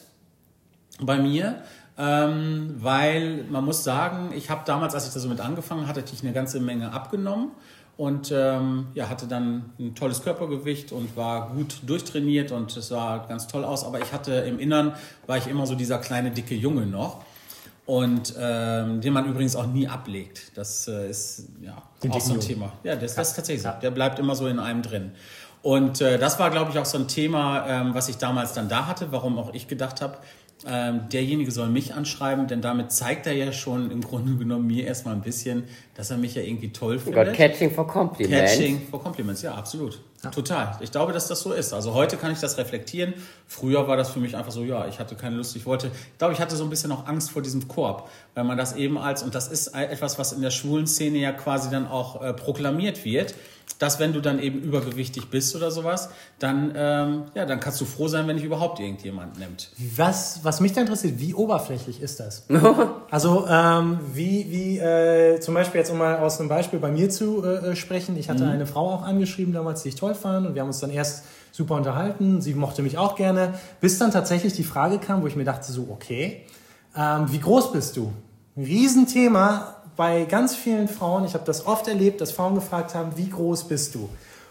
bei 1.02 1.18
mir, 1.18 1.64
ähm, 1.98 2.76
weil 2.78 3.44
man 3.50 3.66
muss 3.66 3.84
sagen, 3.84 4.32
ich 4.36 4.52
habe 4.52 4.62
damals, 4.66 4.94
als 4.94 5.08
ich 5.08 5.14
da 5.14 5.20
so 5.20 5.28
mit 5.28 5.40
angefangen 5.40 5.88
hatte, 5.88 6.02
hatte 6.02 6.14
ich 6.14 6.22
eine 6.22 6.34
ganze 6.34 6.60
Menge 6.60 6.94
abgenommen 6.94 7.52
und 7.98 8.32
ähm, 8.32 8.88
ja, 8.94 9.10
hatte 9.10 9.26
dann 9.26 9.72
ein 9.80 9.96
tolles 9.96 10.22
Körpergewicht 10.22 10.92
und 10.92 11.18
war 11.18 11.50
gut 11.50 11.80
durchtrainiert 11.88 12.52
und 12.52 12.78
es 12.78 12.90
sah 12.90 13.26
ganz 13.28 13.48
toll 13.48 13.66
aus, 13.66 13.84
aber 13.84 14.00
ich 14.00 14.14
hatte 14.14 14.34
im 14.34 14.60
Innern, 14.60 14.94
war 15.26 15.38
ich 15.38 15.48
immer 15.48 15.66
so 15.66 15.74
dieser 15.74 15.98
kleine, 15.98 16.30
dicke 16.30 16.54
Junge 16.54 16.86
noch 16.86 17.24
und 17.88 18.36
ähm, 18.38 19.00
den 19.00 19.14
man 19.14 19.26
übrigens 19.26 19.56
auch 19.56 19.66
nie 19.66 19.88
ablegt. 19.88 20.52
Das 20.56 20.88
äh, 20.90 21.10
ist 21.10 21.48
ja 21.62 21.82
Den 22.04 22.12
auch 22.12 22.20
so 22.20 22.34
ein 22.34 22.42
Thema. 22.42 22.74
Ja, 22.84 22.96
das, 22.96 23.16
das 23.16 23.30
ist 23.30 23.36
tatsächlich 23.36 23.64
so. 23.64 23.70
Der 23.82 23.92
bleibt 23.92 24.20
immer 24.20 24.36
so 24.36 24.46
in 24.48 24.60
einem 24.60 24.82
drin. 24.82 25.12
Und 25.64 26.02
äh, 26.02 26.20
das 26.20 26.38
war, 26.38 26.52
glaube 26.52 26.72
ich, 26.72 26.80
auch 26.80 26.86
so 26.86 26.98
ein 26.98 27.08
Thema, 27.08 27.66
ähm, 27.68 27.94
was 27.94 28.10
ich 28.10 28.18
damals 28.18 28.54
dann 28.54 28.68
da 28.68 28.88
hatte, 28.88 29.12
warum 29.12 29.40
auch 29.40 29.54
ich 29.54 29.70
gedacht 29.70 30.02
habe, 30.02 30.18
ähm, 30.66 31.08
derjenige 31.12 31.50
soll 31.52 31.70
mich 31.70 31.94
anschreiben, 31.94 32.48
denn 32.48 32.62
damit 32.62 32.92
zeigt 32.92 33.26
er 33.26 33.34
ja 33.34 33.54
schon 33.54 33.90
im 33.90 34.02
Grunde 34.02 34.36
genommen 34.36 34.68
mir 34.68 34.86
erstmal 34.86 35.14
ein 35.16 35.22
bisschen, 35.22 35.64
dass 35.96 36.12
er 36.12 36.18
mich 36.18 36.36
ja 36.36 36.42
irgendwie 36.42 36.74
toll 36.74 36.98
Oh 36.98 37.00
findet. 37.00 37.28
Gott, 37.28 37.36
Catching 37.36 37.72
for 37.72 37.88
Compliments. 37.88 38.52
Catching 38.54 38.82
for 38.90 39.02
Compliments, 39.02 39.42
ja, 39.44 39.54
absolut. 39.54 40.02
Total. 40.32 40.76
Ich 40.82 40.92
glaube, 40.92 41.14
dass 41.14 41.28
das 41.28 41.42
so 41.42 41.54
ist. 41.54 41.74
Also 41.74 41.94
heute 41.94 42.18
kann 42.18 42.32
ich 42.32 42.40
das 42.40 42.58
reflektieren. 42.58 43.14
Früher 43.46 43.88
war 43.88 43.98
das 43.98 44.10
für 44.10 44.20
mich 44.20 44.36
einfach 44.36 44.52
so, 44.52 44.64
ja, 44.64 44.88
ich 44.88 45.00
hatte 45.00 45.16
keine 45.16 45.36
Lust, 45.36 45.56
ich 45.56 45.66
wollte, 45.68 45.88
ich 45.88 46.18
glaube, 46.18 46.34
ich 46.34 46.40
hatte 46.40 46.56
so 46.56 46.64
ein 46.64 46.72
bisschen 46.72 46.92
auch 46.92 47.06
Angst 47.06 47.30
vor 47.30 47.44
diesem 47.44 47.68
Korb, 47.68 48.10
weil 48.34 48.44
man 48.44 48.58
das 48.58 48.76
eben 48.76 48.98
als, 48.98 49.22
und 49.22 49.36
das 49.36 49.48
ist 49.48 49.68
etwas, 49.76 50.18
was 50.18 50.34
in 50.34 50.42
der 50.42 50.50
schwulen 50.50 50.88
Szene 50.88 51.20
ja 51.20 51.32
quasi 51.32 51.70
dann 51.70 51.88
auch 51.88 52.22
äh, 52.22 52.34
proklamiert 52.34 53.06
wird, 53.06 53.36
dass 53.80 54.00
wenn 54.00 54.14
du 54.14 54.22
dann 54.22 54.40
eben 54.40 54.60
übergewichtig 54.60 55.30
bist 55.30 55.56
oder 55.56 55.70
sowas, 55.72 56.10
dann, 56.40 56.74
ähm, 56.76 57.24
ja, 57.36 57.46
dann 57.46 57.60
kannst 57.60 57.80
du 57.82 57.86
froh 57.86 58.08
sein, 58.08 58.28
wenn 58.28 58.38
dich 58.38 58.46
überhaupt 58.46 58.80
irgendjemand 58.80 59.38
nimmt. 59.40 59.70
Was, 59.96 60.40
was 60.44 60.60
mich 60.62 60.74
da 60.74 60.82
interessiert, 60.82 61.20
wie 61.20 61.34
oberflächlich 61.34 62.02
ist 62.02 62.20
das? 62.20 62.46
also 63.12 63.46
ähm, 63.48 64.00
wie, 64.14 64.48
wie 64.50 64.80
äh, 64.80 65.40
zum 65.40 65.54
Beispiel 65.54 65.80
jetzt 65.80 65.92
um 65.92 65.98
mal 66.00 66.18
aus 66.18 66.40
einem 66.40 66.50
Beispiel 66.50 66.80
bei 66.80 66.92
mir 66.92 67.10
zu 67.10 67.44
äh, 67.44 67.76
sprechen. 67.76 68.18
Ich 68.18 68.30
hatte 68.30 68.44
Mhm. 68.46 68.52
eine 68.52 68.66
Frau 68.66 68.90
auch 68.94 69.04
angeschrieben 69.04 69.54
damals, 69.54 69.84
die 69.84 69.90
ich 69.90 69.96
toll 69.96 70.16
fand 70.16 70.48
und 70.48 70.54
wir 70.56 70.62
haben 70.62 70.70
uns 70.70 70.80
dann 70.80 70.90
erst 70.92 71.24
super 71.52 71.76
unterhalten. 71.76 72.42
Sie 72.42 72.54
mochte 72.54 72.82
mich 72.84 72.98
auch 72.98 73.16
gerne, 73.16 73.54
bis 73.82 73.98
dann 74.00 74.12
tatsächlich 74.12 74.54
die 74.54 74.64
Frage 74.64 75.00
kam, 75.00 75.22
wo 75.22 75.28
ich 75.28 75.36
mir 75.36 75.44
dachte 75.44 75.72
so, 75.72 75.88
okay, 75.92 76.44
ähm, 76.96 77.26
wie 77.32 77.40
groß 77.40 77.72
bist 77.72 77.98
du? 77.98 78.12
Ein 78.56 78.64
Riesenthema 78.64 79.76
bei 79.98 80.26
ganz 80.26 80.56
vielen 80.56 80.88
Frauen. 80.88 81.26
Ich 81.26 81.34
habe 81.34 81.44
das 81.44 81.66
oft 81.66 81.88
erlebt, 81.88 82.22
dass 82.22 82.32
Frauen 82.32 82.56
gefragt 82.56 82.96
haben, 82.96 83.18
wie 83.18 83.30
groß 83.30 83.66
bist 83.66 83.96
du? 83.96 84.08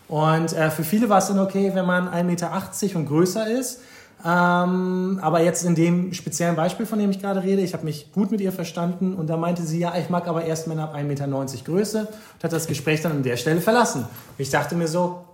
Und 0.09 0.53
äh, 0.53 0.71
für 0.71 0.85
viele 0.85 1.09
war 1.09 1.19
es 1.19 1.29
dann 1.29 1.39
okay, 1.39 1.71
wenn 1.75 1.87
man 1.87 2.09
1,80 2.09 2.23
Meter 2.25 2.53
und 2.97 3.07
größer 3.07 3.49
ist. 3.49 3.81
Ähm, 4.25 5.19
aber 5.23 5.43
jetzt 5.43 5.65
in 5.65 5.75
dem 5.75 6.13
speziellen 6.13 6.57
Beispiel, 6.57 6.85
von 6.85 6.99
dem 6.99 7.11
ich 7.11 7.21
gerade 7.21 7.43
rede, 7.43 7.63
ich 7.63 7.75
habe 7.75 7.85
mich 7.85 8.13
gut 8.13 8.31
mit 8.31 8.41
ihr 8.41 8.51
verstanden 8.51 9.15
und 9.15 9.29
da 9.29 9.37
meinte 9.37 9.63
sie, 9.63 9.79
ja, 9.79 9.95
ich 9.97 10.11
mag 10.11 10.27
aber 10.27 10.45
erst 10.45 10.67
Männer 10.67 10.85
ab 10.85 10.95
1,90 10.97 11.03
Meter 11.05 11.29
Größe 11.65 12.01
und 12.01 12.45
hat 12.45 12.53
das 12.53 12.67
Gespräch 12.67 13.03
dann 13.03 13.13
an 13.13 13.23
der 13.23 13.37
Stelle 13.37 13.61
verlassen. 13.61 14.01
Und 14.03 14.39
ich 14.39 14.51
dachte 14.51 14.75
mir 14.75 14.89
so, 14.89 15.25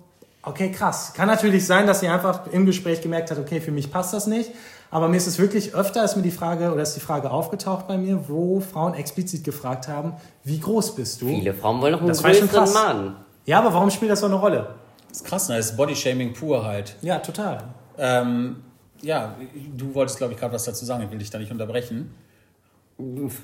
okay, 0.42 0.70
krass. 0.72 1.12
Kann 1.14 1.28
natürlich 1.28 1.66
sein, 1.66 1.86
dass 1.86 2.00
sie 2.00 2.08
einfach 2.08 2.46
im 2.50 2.66
Gespräch 2.66 3.00
gemerkt 3.00 3.30
hat, 3.30 3.38
okay, 3.38 3.60
für 3.60 3.72
mich 3.72 3.90
passt 3.90 4.12
das 4.12 4.26
nicht. 4.26 4.50
Aber 4.92 5.08
mir 5.08 5.16
ist 5.16 5.26
es 5.26 5.38
wirklich 5.38 5.74
öfter, 5.74 6.04
ist 6.04 6.16
mir 6.16 6.22
die 6.22 6.30
Frage, 6.30 6.70
oder 6.70 6.82
ist 6.82 6.94
die 6.94 7.00
Frage 7.00 7.30
aufgetaucht 7.30 7.88
bei 7.88 7.96
mir, 7.96 8.28
wo 8.28 8.60
Frauen 8.60 8.92
explizit 8.92 9.42
gefragt 9.42 9.88
haben, 9.88 10.12
wie 10.44 10.60
groß 10.60 10.94
bist 10.94 11.22
du? 11.22 11.28
Viele 11.28 11.54
Frauen 11.54 11.80
wollen 11.80 11.92
noch 11.92 12.00
einen 12.00 12.08
Das 12.08 12.22
größeren 12.22 12.50
krass. 12.50 12.74
Mann. 12.74 13.16
Ja, 13.46 13.58
aber 13.60 13.72
warum 13.72 13.88
spielt 13.90 14.10
das 14.10 14.20
so 14.20 14.26
eine 14.26 14.34
Rolle? 14.34 14.74
Das 15.08 15.22
ist 15.22 15.24
krass, 15.26 15.48
ne? 15.48 15.56
Das 15.56 15.70
ist 15.70 15.76
Bodyshaming 15.78 16.34
pur 16.34 16.62
halt. 16.64 16.94
Ja, 17.00 17.20
total. 17.20 17.64
Ähm, 17.96 18.56
ja, 19.00 19.34
du 19.74 19.94
wolltest, 19.94 20.18
glaube 20.18 20.34
ich, 20.34 20.38
gerade 20.38 20.52
was 20.52 20.64
dazu 20.64 20.84
sagen. 20.84 21.02
Ich 21.04 21.10
will 21.10 21.18
dich 21.18 21.30
da 21.30 21.38
nicht 21.38 21.50
unterbrechen. 21.50 22.12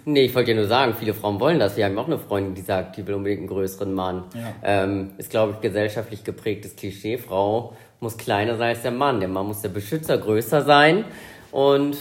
Nee, 0.04 0.26
ich 0.26 0.34
wollte 0.34 0.50
ja 0.50 0.56
nur 0.58 0.66
sagen, 0.66 0.94
viele 0.98 1.14
Frauen 1.14 1.40
wollen 1.40 1.58
das. 1.58 1.78
Wir 1.78 1.86
haben 1.86 1.98
auch 1.98 2.06
eine 2.06 2.18
Freundin, 2.18 2.54
die 2.54 2.60
sagt, 2.60 2.98
die 2.98 3.06
will 3.06 3.14
unbedingt 3.14 3.40
einen 3.40 3.48
größeren 3.48 3.92
Mann. 3.92 4.24
Ja. 4.34 4.52
Ähm, 4.62 5.12
ist, 5.16 5.30
glaube 5.30 5.54
ich, 5.54 5.60
gesellschaftlich 5.60 6.22
geprägtes 6.24 6.76
Klischee. 6.76 7.16
Frau 7.16 7.72
muss 8.00 8.18
kleiner 8.18 8.56
sein 8.56 8.68
als 8.68 8.82
der 8.82 8.90
Mann. 8.90 9.18
Der 9.20 9.30
Mann 9.30 9.46
muss 9.46 9.62
der 9.62 9.70
Beschützer 9.70 10.18
größer 10.18 10.62
sein. 10.62 11.06
Und 11.50 11.96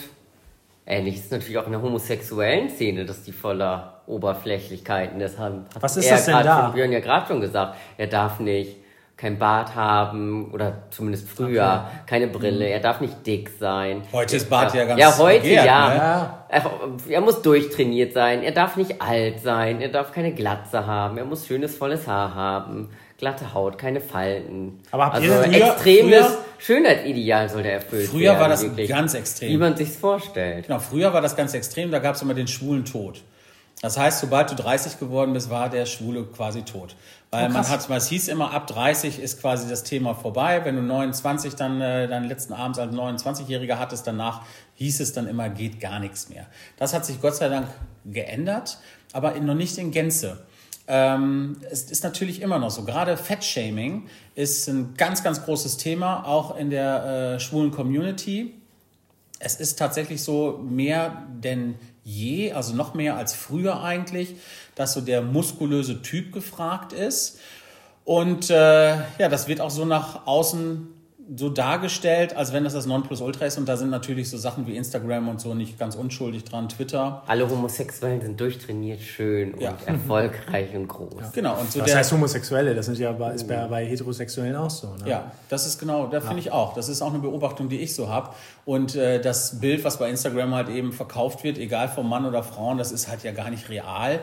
ähnlich 0.85 1.15
ist 1.15 1.25
es 1.25 1.31
natürlich 1.31 1.57
auch 1.57 1.65
in 1.65 1.71
der 1.71 1.81
homosexuellen 1.81 2.69
Szene, 2.69 3.05
dass 3.05 3.23
die 3.23 3.31
voller 3.31 4.01
Oberflächlichkeiten 4.07 5.19
ist. 5.21 5.37
Hat 5.37 5.53
Was 5.79 5.97
ist 5.97 6.05
er 6.05 6.15
das 6.17 6.25
denn 6.25 6.43
da? 6.43 6.65
Von 6.65 6.73
Björn 6.73 6.91
ja 6.91 6.99
gerade 6.99 7.27
schon 7.27 7.41
gesagt. 7.41 7.77
Er 7.97 8.07
darf 8.07 8.39
nicht 8.39 8.77
kein 9.17 9.39
Bart 9.39 9.75
haben 9.75 10.51
oder 10.51 10.83
zumindest 10.91 11.27
früher 11.27 11.89
keine 12.05 12.27
Brille. 12.27 12.67
Er 12.67 12.79
darf 12.79 13.01
nicht 13.01 13.25
dick 13.25 13.49
sein. 13.59 14.03
Heute 14.13 14.35
ist 14.35 14.47
Bart 14.47 14.75
ja 14.75 14.85
ganz 14.85 15.01
Ja, 15.01 15.17
heute 15.17 15.41
begehrt, 15.41 15.65
ja. 15.65 15.89
ne? 15.89 15.95
Ja. 15.95 16.45
Er, 16.49 16.71
er 17.09 17.21
muss 17.21 17.41
durchtrainiert 17.41 18.13
sein, 18.13 18.43
er 18.43 18.51
darf 18.51 18.77
nicht 18.77 19.01
alt 19.01 19.39
sein, 19.39 19.81
er 19.81 19.89
darf 19.89 20.11
keine 20.13 20.33
Glatze 20.33 20.85
haben, 20.85 21.17
er 21.17 21.25
muss 21.25 21.47
schönes, 21.47 21.75
volles 21.75 22.07
Haar 22.07 22.35
haben, 22.35 22.89
glatte 23.17 23.53
Haut, 23.53 23.77
keine 23.77 23.99
Falten. 24.01 24.79
Aber 24.91 25.05
habt 25.05 25.15
also 25.15 25.27
ihr 25.27 25.43
früher- 25.43 25.73
extremes 25.73 26.25
früher- 26.25 26.37
Schönheitsideal 26.59 27.49
soll 27.49 27.63
der 27.63 27.73
erfüllt 27.73 28.09
Früher 28.09 28.21
werden. 28.31 28.39
war 28.39 28.49
das 28.49 28.63
wirklich. 28.63 28.89
ganz 28.89 29.13
extrem. 29.13 29.49
Wie 29.49 29.57
man 29.57 29.75
sich's 29.77 29.95
vorstellt. 29.95 30.67
Genau, 30.67 30.79
früher 30.79 31.13
war 31.13 31.21
das 31.21 31.35
ganz 31.35 31.53
extrem, 31.53 31.91
da 31.91 31.99
gab 31.99 32.15
es 32.15 32.21
immer 32.21 32.33
den 32.33 32.47
schwulen 32.47 32.85
Tod. 32.85 33.21
Das 33.81 33.95
heißt, 33.95 34.21
sobald 34.21 34.49
du 34.49 34.55
30 34.55 34.97
geworden 34.99 35.33
bist, 35.33 35.51
war 35.51 35.69
der 35.69 35.85
Schwule 35.85 36.23
quasi 36.23 36.63
tot. 36.63 36.95
Weil 37.29 37.45
Oh, 37.47 37.49
man 37.53 37.69
hat, 37.69 37.87
es 37.87 38.07
hieß 38.07 38.27
immer, 38.29 38.51
ab 38.51 38.65
30 38.65 39.19
ist 39.21 39.39
quasi 39.39 39.69
das 39.69 39.83
Thema 39.83 40.15
vorbei. 40.15 40.61
Wenn 40.63 40.77
du 40.77 40.81
29 40.81 41.53
dann 41.55 41.79
äh, 41.79 42.07
deinen 42.07 42.27
letzten 42.27 42.53
Abend 42.53 42.79
als 42.79 42.91
29-Jähriger 42.91 43.77
hattest, 43.77 44.07
danach 44.07 44.41
hieß 44.75 44.99
es 44.99 45.13
dann 45.13 45.27
immer, 45.27 45.49
geht 45.49 45.79
gar 45.79 45.99
nichts 45.99 46.29
mehr. 46.29 46.47
Das 46.77 46.95
hat 46.95 47.05
sich 47.05 47.21
Gott 47.21 47.35
sei 47.35 47.49
Dank 47.49 47.67
geändert, 48.05 48.79
aber 49.13 49.35
in, 49.35 49.45
noch 49.45 49.53
nicht 49.55 49.77
in 49.77 49.91
Gänze. 49.91 50.39
Ähm, 50.87 51.57
es 51.69 51.83
ist 51.83 52.03
natürlich 52.03 52.41
immer 52.41 52.59
noch 52.59 52.71
so. 52.71 52.83
Gerade 52.83 53.17
Fettshaming 53.17 54.07
ist 54.35 54.67
ein 54.67 54.93
ganz, 54.95 55.23
ganz 55.23 55.43
großes 55.43 55.77
Thema, 55.77 56.25
auch 56.25 56.57
in 56.57 56.69
der 56.69 57.35
äh, 57.35 57.39
schwulen 57.39 57.71
Community. 57.71 58.53
Es 59.39 59.55
ist 59.55 59.77
tatsächlich 59.77 60.23
so 60.23 60.59
mehr 60.63 61.23
denn 61.29 61.75
je, 62.03 62.53
also 62.53 62.73
noch 62.73 62.93
mehr 62.93 63.17
als 63.17 63.33
früher 63.33 63.83
eigentlich, 63.83 64.35
dass 64.75 64.93
so 64.93 65.01
der 65.01 65.21
muskulöse 65.21 66.01
Typ 66.01 66.31
gefragt 66.31 66.93
ist. 66.93 67.37
Und 68.05 68.49
äh, 68.49 68.95
ja, 68.95 69.29
das 69.29 69.49
wird 69.49 69.59
auch 69.59 69.69
so 69.69 69.83
nach 69.83 70.25
außen 70.25 70.87
so 71.35 71.49
dargestellt, 71.49 72.35
als 72.35 72.53
wenn 72.53 72.63
das 72.63 72.73
das 72.73 72.85
Nonplusultra 72.85 73.45
ist. 73.45 73.57
Und 73.57 73.67
da 73.67 73.75
sind 73.75 73.89
natürlich 73.89 74.29
so 74.29 74.37
Sachen 74.37 74.65
wie 74.65 74.77
Instagram 74.77 75.27
und 75.27 75.41
so 75.41 75.53
nicht 75.53 75.77
ganz 75.77 75.95
unschuldig 75.95 76.45
dran, 76.45 76.69
Twitter. 76.69 77.23
Alle 77.27 77.49
Homosexuellen 77.49 78.21
sind 78.21 78.39
durchtrainiert, 78.39 79.01
schön 79.01 79.53
und 79.53 79.61
Ja. 79.61 79.77
erfolgreich 79.85 80.73
und 80.73 80.87
groß. 80.87 81.33
Genau, 81.33 81.59
und 81.59 81.71
so 81.71 81.79
Das 81.79 81.89
der, 81.89 81.97
heißt 81.97 82.11
Homosexuelle, 82.13 82.73
das 82.73 82.85
sind 82.85 82.97
ja 82.97 83.11
bei, 83.11 83.33
ist 83.33 83.47
bei, 83.47 83.67
bei 83.67 83.85
Heterosexuellen 83.85 84.55
auch 84.55 84.69
so. 84.69 84.87
Ne? 84.95 85.09
Ja, 85.09 85.31
das 85.49 85.65
ist 85.65 85.79
genau, 85.79 86.07
da 86.07 86.21
finde 86.21 86.39
ich 86.39 86.51
auch. 86.51 86.73
Das 86.73 86.87
ist 86.87 87.01
auch 87.01 87.09
eine 87.09 87.19
Beobachtung, 87.19 87.67
die 87.67 87.79
ich 87.79 87.93
so 87.93 88.07
habe. 88.09 88.29
Und 88.65 88.95
äh, 88.95 89.19
das 89.21 89.59
Bild, 89.59 89.83
was 89.83 89.97
bei 89.99 90.09
Instagram 90.09 90.53
halt 90.55 90.69
eben 90.69 90.91
verkauft 90.93 91.43
wird, 91.43 91.57
egal 91.57 91.89
vom 91.89 92.07
Mann 92.09 92.25
oder 92.25 92.43
Frauen, 92.43 92.77
das 92.77 92.91
ist 92.91 93.07
halt 93.09 93.23
ja 93.23 93.31
gar 93.31 93.49
nicht 93.49 93.69
real. 93.69 94.19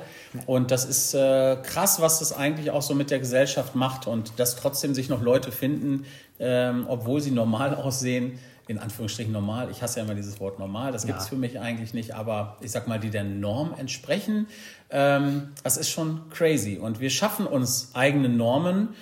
Und 0.46 0.70
das 0.70 0.84
ist 0.84 1.14
äh, 1.14 1.56
krass, 1.62 2.00
was 2.00 2.18
das 2.18 2.32
eigentlich 2.36 2.70
auch 2.70 2.82
so 2.82 2.94
mit 2.94 3.10
der 3.10 3.18
Gesellschaft 3.18 3.74
macht 3.74 4.06
und 4.06 4.38
dass 4.38 4.56
trotzdem 4.56 4.94
sich 4.94 5.08
noch 5.08 5.22
Leute 5.22 5.52
finden, 5.52 6.04
ähm, 6.38 6.86
obwohl 6.88 7.20
sie 7.20 7.30
normal 7.30 7.74
aussehen. 7.74 8.38
In 8.66 8.78
Anführungsstrichen 8.78 9.30
normal. 9.30 9.70
Ich 9.70 9.82
hasse 9.82 9.98
ja 9.98 10.06
immer 10.06 10.14
dieses 10.14 10.40
Wort 10.40 10.58
normal. 10.58 10.90
Das 10.90 11.04
gibt's 11.04 11.28
für 11.28 11.36
mich 11.36 11.60
eigentlich 11.60 11.92
nicht. 11.92 12.14
Aber 12.14 12.56
ich 12.62 12.70
sag 12.70 12.88
mal, 12.88 12.98
die 12.98 13.10
der 13.10 13.22
Norm 13.22 13.74
entsprechen, 13.76 14.46
ähm, 14.88 15.50
das 15.62 15.76
ist 15.76 15.90
schon 15.90 16.30
crazy. 16.30 16.78
Und 16.78 16.98
wir 16.98 17.10
schaffen 17.10 17.46
uns 17.46 17.90
eigene 17.92 18.30
Normen, 18.30 18.94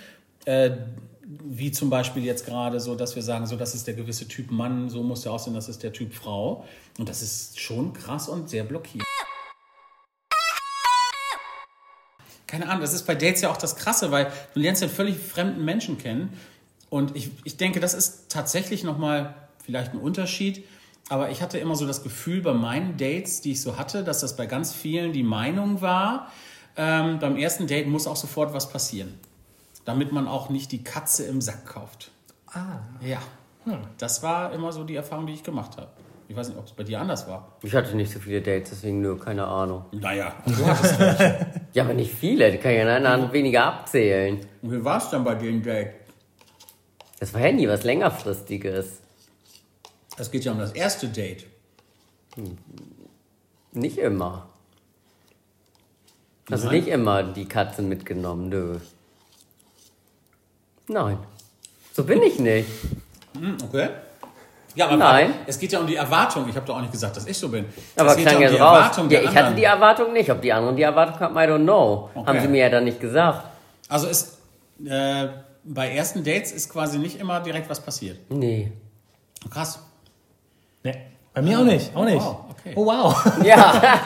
äh, 0.46 0.72
wie 1.44 1.70
zum 1.70 1.90
Beispiel 1.90 2.24
jetzt 2.24 2.44
gerade 2.44 2.80
so, 2.80 2.96
dass 2.96 3.14
wir 3.14 3.22
sagen, 3.22 3.46
so 3.46 3.54
das 3.54 3.76
ist 3.76 3.86
der 3.86 3.94
gewisse 3.94 4.26
Typ 4.26 4.50
Mann, 4.50 4.90
so 4.90 5.04
muss 5.04 5.22
der 5.22 5.30
aussehen, 5.30 5.54
das 5.54 5.68
ist 5.68 5.84
der 5.84 5.92
Typ 5.92 6.12
Frau. 6.12 6.64
Und 6.98 7.08
das 7.08 7.22
ist 7.22 7.60
schon 7.60 7.92
krass 7.92 8.28
und 8.28 8.50
sehr 8.50 8.64
blockierend. 8.64 9.04
Keine 12.52 12.68
Ahnung, 12.68 12.82
das 12.82 12.92
ist 12.92 13.06
bei 13.06 13.14
Dates 13.14 13.40
ja 13.40 13.50
auch 13.50 13.56
das 13.56 13.76
Krasse, 13.76 14.10
weil 14.10 14.30
du 14.52 14.60
lernst 14.60 14.82
ja 14.82 14.88
einen 14.88 14.94
völlig 14.94 15.16
fremden 15.16 15.64
Menschen 15.64 15.96
kennen. 15.96 16.38
Und 16.93 17.16
ich, 17.16 17.30
ich 17.45 17.57
denke, 17.57 17.80
das 17.80 17.95
ist 17.95 18.30
tatsächlich 18.30 18.84
nochmal 18.84 19.34
vielleicht 19.64 19.95
ein 19.95 19.99
Unterschied. 19.99 20.62
Aber 21.09 21.30
ich 21.30 21.40
hatte 21.40 21.57
immer 21.57 21.74
so 21.74 21.86
das 21.86 22.03
Gefühl 22.03 22.43
bei 22.43 22.53
meinen 22.53 22.99
Dates, 22.99 23.40
die 23.40 23.53
ich 23.53 23.62
so 23.62 23.78
hatte, 23.78 24.05
dass 24.05 24.20
das 24.20 24.36
bei 24.36 24.45
ganz 24.45 24.74
vielen 24.74 25.14
die 25.14 25.22
Meinung 25.22 25.80
war, 25.80 26.30
ähm, 26.76 27.18
beim 27.18 27.36
ersten 27.38 27.66
Date 27.66 27.86
muss 27.88 28.07
auch 28.07 28.16
sofort 28.16 28.53
was 28.53 28.68
passieren. 28.68 29.18
Damit 29.86 30.12
man 30.12 30.28
auch 30.28 30.51
nicht 30.51 30.70
die 30.70 30.84
Katze 30.84 31.24
im 31.24 31.40
Sack 31.40 31.64
kauft. 31.64 32.11
Ah, 32.53 32.80
Ja, 33.01 33.20
das 33.97 34.22
war 34.22 34.53
immer 34.53 34.70
so 34.70 34.84
die 34.84 34.97
Erfahrung, 34.97 35.26
die 35.26 35.32
ich 35.32 35.43
gemacht 35.43 35.78
habe. 35.78 35.88
Ich 36.28 36.36
weiß 36.36 36.51
nicht, 36.51 36.59
ob 36.59 36.66
es 36.66 36.72
bei 36.72 36.84
dir 36.84 37.01
anders 37.01 37.26
war. 37.26 37.57
Ich 37.62 37.74
hatte 37.74 37.97
nicht 37.97 38.12
so 38.12 38.18
viele 38.18 38.43
Dates, 38.43 38.68
deswegen 38.70 39.01
nur 39.01 39.18
keine 39.18 39.47
Ahnung. 39.47 39.86
Naja, 39.93 40.34
du 40.47 40.66
hattest 40.66 40.99
welche. 40.99 41.47
Ja, 41.72 41.84
aber 41.84 41.95
nicht 41.95 42.12
viele, 42.12 42.53
die 42.53 42.59
kann 42.59 42.72
ich 42.72 42.78
ja 42.78 42.97
an 42.97 43.32
weniger 43.32 43.64
abzählen. 43.64 44.40
Und 44.61 44.72
wie 44.72 44.84
war 44.84 44.99
es 44.99 45.09
dann 45.09 45.24
bei 45.24 45.34
dem 45.34 45.62
Date? 45.62 46.01
Das 47.22 47.32
war 47.34 47.40
ja 47.40 47.52
nie 47.52 47.68
was 47.68 47.84
längerfristiges. 47.84 48.98
Es 50.16 50.28
geht 50.32 50.44
ja 50.44 50.50
um 50.50 50.58
das 50.58 50.72
erste 50.72 51.06
Date. 51.06 51.46
Nicht 53.70 53.96
immer. 53.98 54.48
Also 56.50 56.66
Nein? 56.66 56.74
nicht 56.78 56.88
immer 56.88 57.22
die 57.22 57.44
Katze 57.44 57.82
mitgenommen, 57.82 58.48
nö. 58.48 58.76
Nein. 60.88 61.16
So 61.92 62.02
bin 62.02 62.20
ich 62.22 62.40
nicht. 62.40 62.68
Hm, 63.38 63.56
okay. 63.68 63.90
Ja, 64.74 64.88
aber 64.88 64.96
Nein. 64.96 65.32
es 65.46 65.60
geht 65.60 65.70
ja 65.70 65.78
um 65.78 65.86
die 65.86 65.94
Erwartung. 65.94 66.48
Ich 66.48 66.56
habe 66.56 66.66
doch 66.66 66.74
auch 66.74 66.80
nicht 66.80 66.90
gesagt, 66.90 67.16
dass 67.16 67.28
ich 67.28 67.38
so 67.38 67.50
bin. 67.50 67.66
Aber 67.94 68.10
es 68.10 68.16
geht 68.16 68.26
klang 68.26 68.34
ja 68.34 68.38
um 68.38 68.42
jetzt 68.42 68.54
die 68.56 68.60
raus. 68.60 68.78
Erwartung 68.78 69.04
Ja, 69.04 69.08
der 69.10 69.22
ich 69.22 69.28
anderen. 69.28 69.46
hatte 69.46 69.54
die 69.54 69.64
Erwartung 69.64 70.12
nicht. 70.12 70.28
Ob 70.28 70.42
die 70.42 70.52
anderen 70.52 70.76
die 70.76 70.82
Erwartung 70.82 71.20
haben, 71.20 71.36
I 71.36 71.42
don't 71.42 71.62
know. 71.62 72.10
Okay. 72.16 72.26
Haben 72.26 72.40
sie 72.40 72.48
mir 72.48 72.62
ja 72.62 72.68
dann 72.68 72.82
nicht 72.82 72.98
gesagt. 72.98 73.44
Also 73.88 74.08
ist, 74.08 74.38
äh, 74.84 75.28
bei 75.64 75.90
ersten 75.94 76.24
Dates 76.24 76.52
ist 76.52 76.68
quasi 76.70 76.98
nicht 76.98 77.18
immer 77.20 77.40
direkt 77.40 77.68
was 77.70 77.80
passiert. 77.80 78.18
Nee. 78.30 78.72
Krass. 79.50 79.80
ne. 80.84 80.94
Bei 81.34 81.40
mir 81.40 81.60
auch 81.60 81.64
nicht, 81.64 81.96
auch 81.96 82.04
nicht. 82.04 82.16
wow, 82.22 82.44
okay. 82.50 82.72
Oh 82.76 82.84
wow. 82.86 83.32
Ja. 83.44 84.02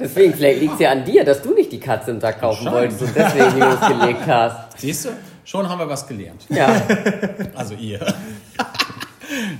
deswegen, 0.00 0.34
vielleicht 0.34 0.60
liegt 0.60 0.74
es 0.74 0.80
ja 0.80 0.90
an 0.90 1.04
dir, 1.04 1.24
dass 1.24 1.42
du 1.42 1.54
nicht 1.54 1.70
die 1.70 1.78
Katze 1.80 2.10
im 2.10 2.20
Sack 2.20 2.40
kaufen 2.40 2.64
Wahrscheinlich. 2.66 3.00
wolltest 3.00 3.16
und 3.16 3.16
deswegen 3.16 3.60
losgelegt 3.60 4.26
hast. 4.26 4.72
Siehst 4.80 5.04
du? 5.04 5.10
Schon 5.44 5.68
haben 5.68 5.78
wir 5.78 5.88
was 5.88 6.06
gelernt. 6.06 6.44
Ja. 6.48 6.82
Also 7.54 7.74
ihr. 7.74 8.00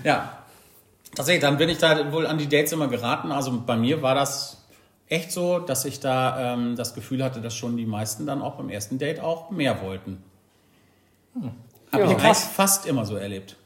ja. 0.05 0.33
Tatsächlich, 1.15 1.43
dann 1.43 1.57
bin 1.57 1.69
ich 1.69 1.79
da 1.79 2.13
wohl 2.13 2.27
an 2.27 2.39
die 2.39 2.49
Dates 2.49 2.73
immer 2.73 2.89
geraten. 2.89 3.33
Also 3.33 3.61
bei 3.65 3.77
mir 3.77 4.03
war 4.03 4.15
das 4.15 4.58
echt 5.09 5.33
so, 5.33 5.59
dass 5.59 5.85
ich 5.85 6.01
da 6.01 6.55
ähm, 6.55 6.77
das 6.77 6.95
Gefühl 6.95 7.23
hatte, 7.25 7.41
dass 7.41 7.55
schon 7.55 7.77
die 7.77 7.87
meisten 7.87 8.27
dann 8.27 8.43
auch 8.43 8.55
beim 8.57 8.69
ersten 8.71 8.99
Date 8.99 9.21
auch 9.21 9.51
mehr 9.51 9.81
wollten. 9.83 10.23
Habe 11.93 12.05
Ja. 12.05 12.11
ich 12.11 12.17
eigentlich 12.19 12.37
fast 12.37 12.87
immer 12.87 13.05
so 13.05 13.17
erlebt. 13.17 13.57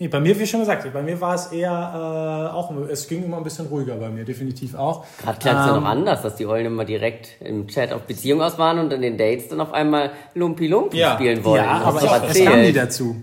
Nee, 0.00 0.06
bei 0.06 0.20
mir, 0.20 0.38
wie 0.38 0.46
schon 0.46 0.60
gesagt, 0.60 0.90
bei 0.92 1.02
mir 1.02 1.20
war 1.20 1.34
es 1.34 1.48
eher 1.48 1.70
äh, 1.72 2.54
auch, 2.54 2.70
es 2.88 3.08
ging 3.08 3.24
immer 3.24 3.36
ein 3.38 3.42
bisschen 3.42 3.66
ruhiger 3.66 3.96
bei 3.96 4.08
mir, 4.08 4.24
definitiv 4.24 4.76
auch. 4.76 5.04
Gerade 5.20 5.38
klang 5.40 5.56
es 5.56 5.66
ja 5.66 5.76
Ähm, 5.76 5.82
noch 5.82 5.88
anders, 5.88 6.22
dass 6.22 6.36
die 6.36 6.46
Eulen 6.46 6.66
immer 6.66 6.84
direkt 6.84 7.30
im 7.40 7.66
Chat 7.66 7.92
auf 7.92 8.02
Beziehung 8.02 8.40
aus 8.40 8.58
waren 8.58 8.78
und 8.78 8.92
in 8.92 9.02
den 9.02 9.18
Dates 9.18 9.48
dann 9.48 9.60
auf 9.60 9.72
einmal 9.72 10.12
Lumpi 10.34 10.68
Lumpi 10.68 10.98
Ja. 10.98 11.14
spielen 11.14 11.42
wollten. 11.44 11.64
Ja, 11.64 11.80
aber 11.82 11.98
du 11.98 12.06
ich, 12.06 12.12
doch 12.12 12.30
es 12.30 12.44
kam 12.44 12.60
nie 12.60 12.72
dazu. 12.72 13.16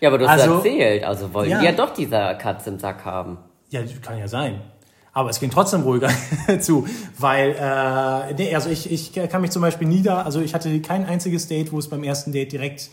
Ja, 0.00 0.08
aber 0.08 0.16
du 0.18 0.26
hast 0.28 0.40
Also- 0.42 0.54
erzählt. 0.56 1.04
Also 1.04 1.32
wollen 1.34 1.50
Ja. 1.50 1.58
die 1.60 1.66
ja 1.66 1.72
doch 1.72 1.90
diese 1.90 2.36
Katze 2.40 2.70
im 2.70 2.78
Sack 2.78 3.04
haben. 3.04 3.36
Ja, 3.68 3.80
kann 4.00 4.16
ja 4.18 4.26
sein. 4.28 4.62
Aber 5.14 5.30
es 5.30 5.40
ging 5.40 5.50
trotzdem 5.50 5.82
ruhiger 5.82 6.10
zu, 6.60 6.86
weil, 7.18 7.50
äh, 7.58 8.34
nee, 8.34 8.54
also 8.54 8.68
ich, 8.68 8.90
ich 8.90 9.12
kann 9.12 9.40
mich 9.40 9.52
zum 9.52 9.62
Beispiel 9.62 9.86
nie 9.86 10.02
da, 10.02 10.22
also 10.22 10.40
ich 10.40 10.54
hatte 10.54 10.80
kein 10.80 11.06
einziges 11.06 11.46
Date, 11.46 11.72
wo 11.72 11.78
es 11.78 11.88
beim 11.88 12.02
ersten 12.02 12.32
Date 12.32 12.50
direkt 12.50 12.90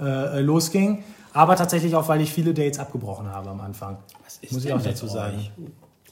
äh, 0.00 0.40
losging, 0.40 1.04
aber 1.32 1.56
tatsächlich 1.56 1.94
auch, 1.94 2.08
weil 2.08 2.20
ich 2.20 2.32
viele 2.32 2.52
Dates 2.52 2.78
abgebrochen 2.78 3.28
habe 3.30 3.50
am 3.50 3.60
Anfang. 3.60 3.98
ist 4.42 4.52
Muss 4.52 4.64
ich 4.64 4.72
auch 4.72 4.82
dazu 4.82 5.06
sagen. 5.06 5.48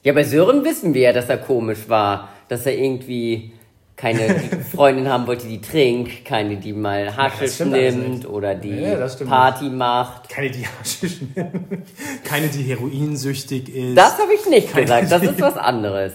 Ja, 0.04 0.12
bei 0.12 0.22
Sören 0.22 0.64
wissen 0.64 0.94
wir 0.94 1.02
ja, 1.02 1.12
dass 1.12 1.28
er 1.28 1.38
komisch 1.38 1.88
war. 1.88 2.28
Dass 2.48 2.64
er 2.64 2.78
irgendwie 2.78 3.52
keine 3.98 4.40
Freundin 4.74 5.08
haben 5.08 5.26
wollte, 5.26 5.46
die 5.48 5.60
trinkt, 5.60 6.24
keine, 6.24 6.56
die 6.56 6.72
mal 6.72 7.14
Haschisch 7.14 7.60
alles 7.60 7.94
nimmt 7.94 8.08
nicht. 8.10 8.26
oder 8.28 8.54
die 8.54 8.70
Ja, 8.70 9.06
Party 9.26 9.68
macht. 9.68 10.28
Keine, 10.30 10.50
die 10.50 10.64
Haschisch 10.66 11.18
nimmt, 11.34 11.84
keine, 12.24 12.48
die 12.48 12.62
heroinsüchtig 12.62 13.68
ist. 13.68 13.96
Das 13.98 14.18
habe 14.18 14.32
ich 14.32 14.46
nicht 14.48 14.70
Keine 14.70 14.82
gesagt. 14.84 15.12
Das 15.12 15.22
ist 15.22 15.40
was 15.40 15.56
anderes. 15.56 16.12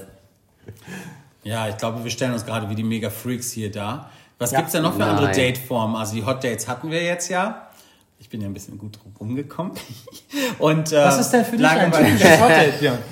Ja, 1.44 1.68
ich 1.68 1.78
glaube, 1.78 2.04
wir 2.04 2.10
stellen 2.10 2.34
uns 2.34 2.46
gerade 2.46 2.70
wie 2.70 2.76
die 2.76 2.84
Mega-Freaks 2.84 3.52
hier 3.52 3.70
da. 3.70 4.10
Was 4.40 4.52
Ja. 4.52 4.60
gibt's 4.60 4.72
denn 4.72 4.84
noch 4.84 4.96
für 4.96 5.04
andere 5.04 5.28
Nein. 5.28 5.36
Dateformen? 5.54 5.96
Also 5.98 6.16
die 6.16 6.26
Hot 6.26 6.44
Dates 6.44 6.68
hatten 6.68 6.90
wir 6.90 7.04
jetzt 7.04 7.30
ja. 7.30 7.68
Ich 8.18 8.30
bin 8.30 8.40
ja 8.40 8.48
ein 8.48 8.54
bisschen 8.54 8.78
gut 8.78 8.98
drum 8.98 9.14
rumgekommen. 9.20 9.74
Und, 10.60 10.94
äh, 10.94 11.04
Was 11.04 11.20
ist 11.20 11.32
denn 11.32 11.44
für 11.44 11.58
dich 11.58 11.68
ein 11.68 11.92
typisches 11.92 12.40
Hotel, 12.42 12.72
Björn? 12.80 12.98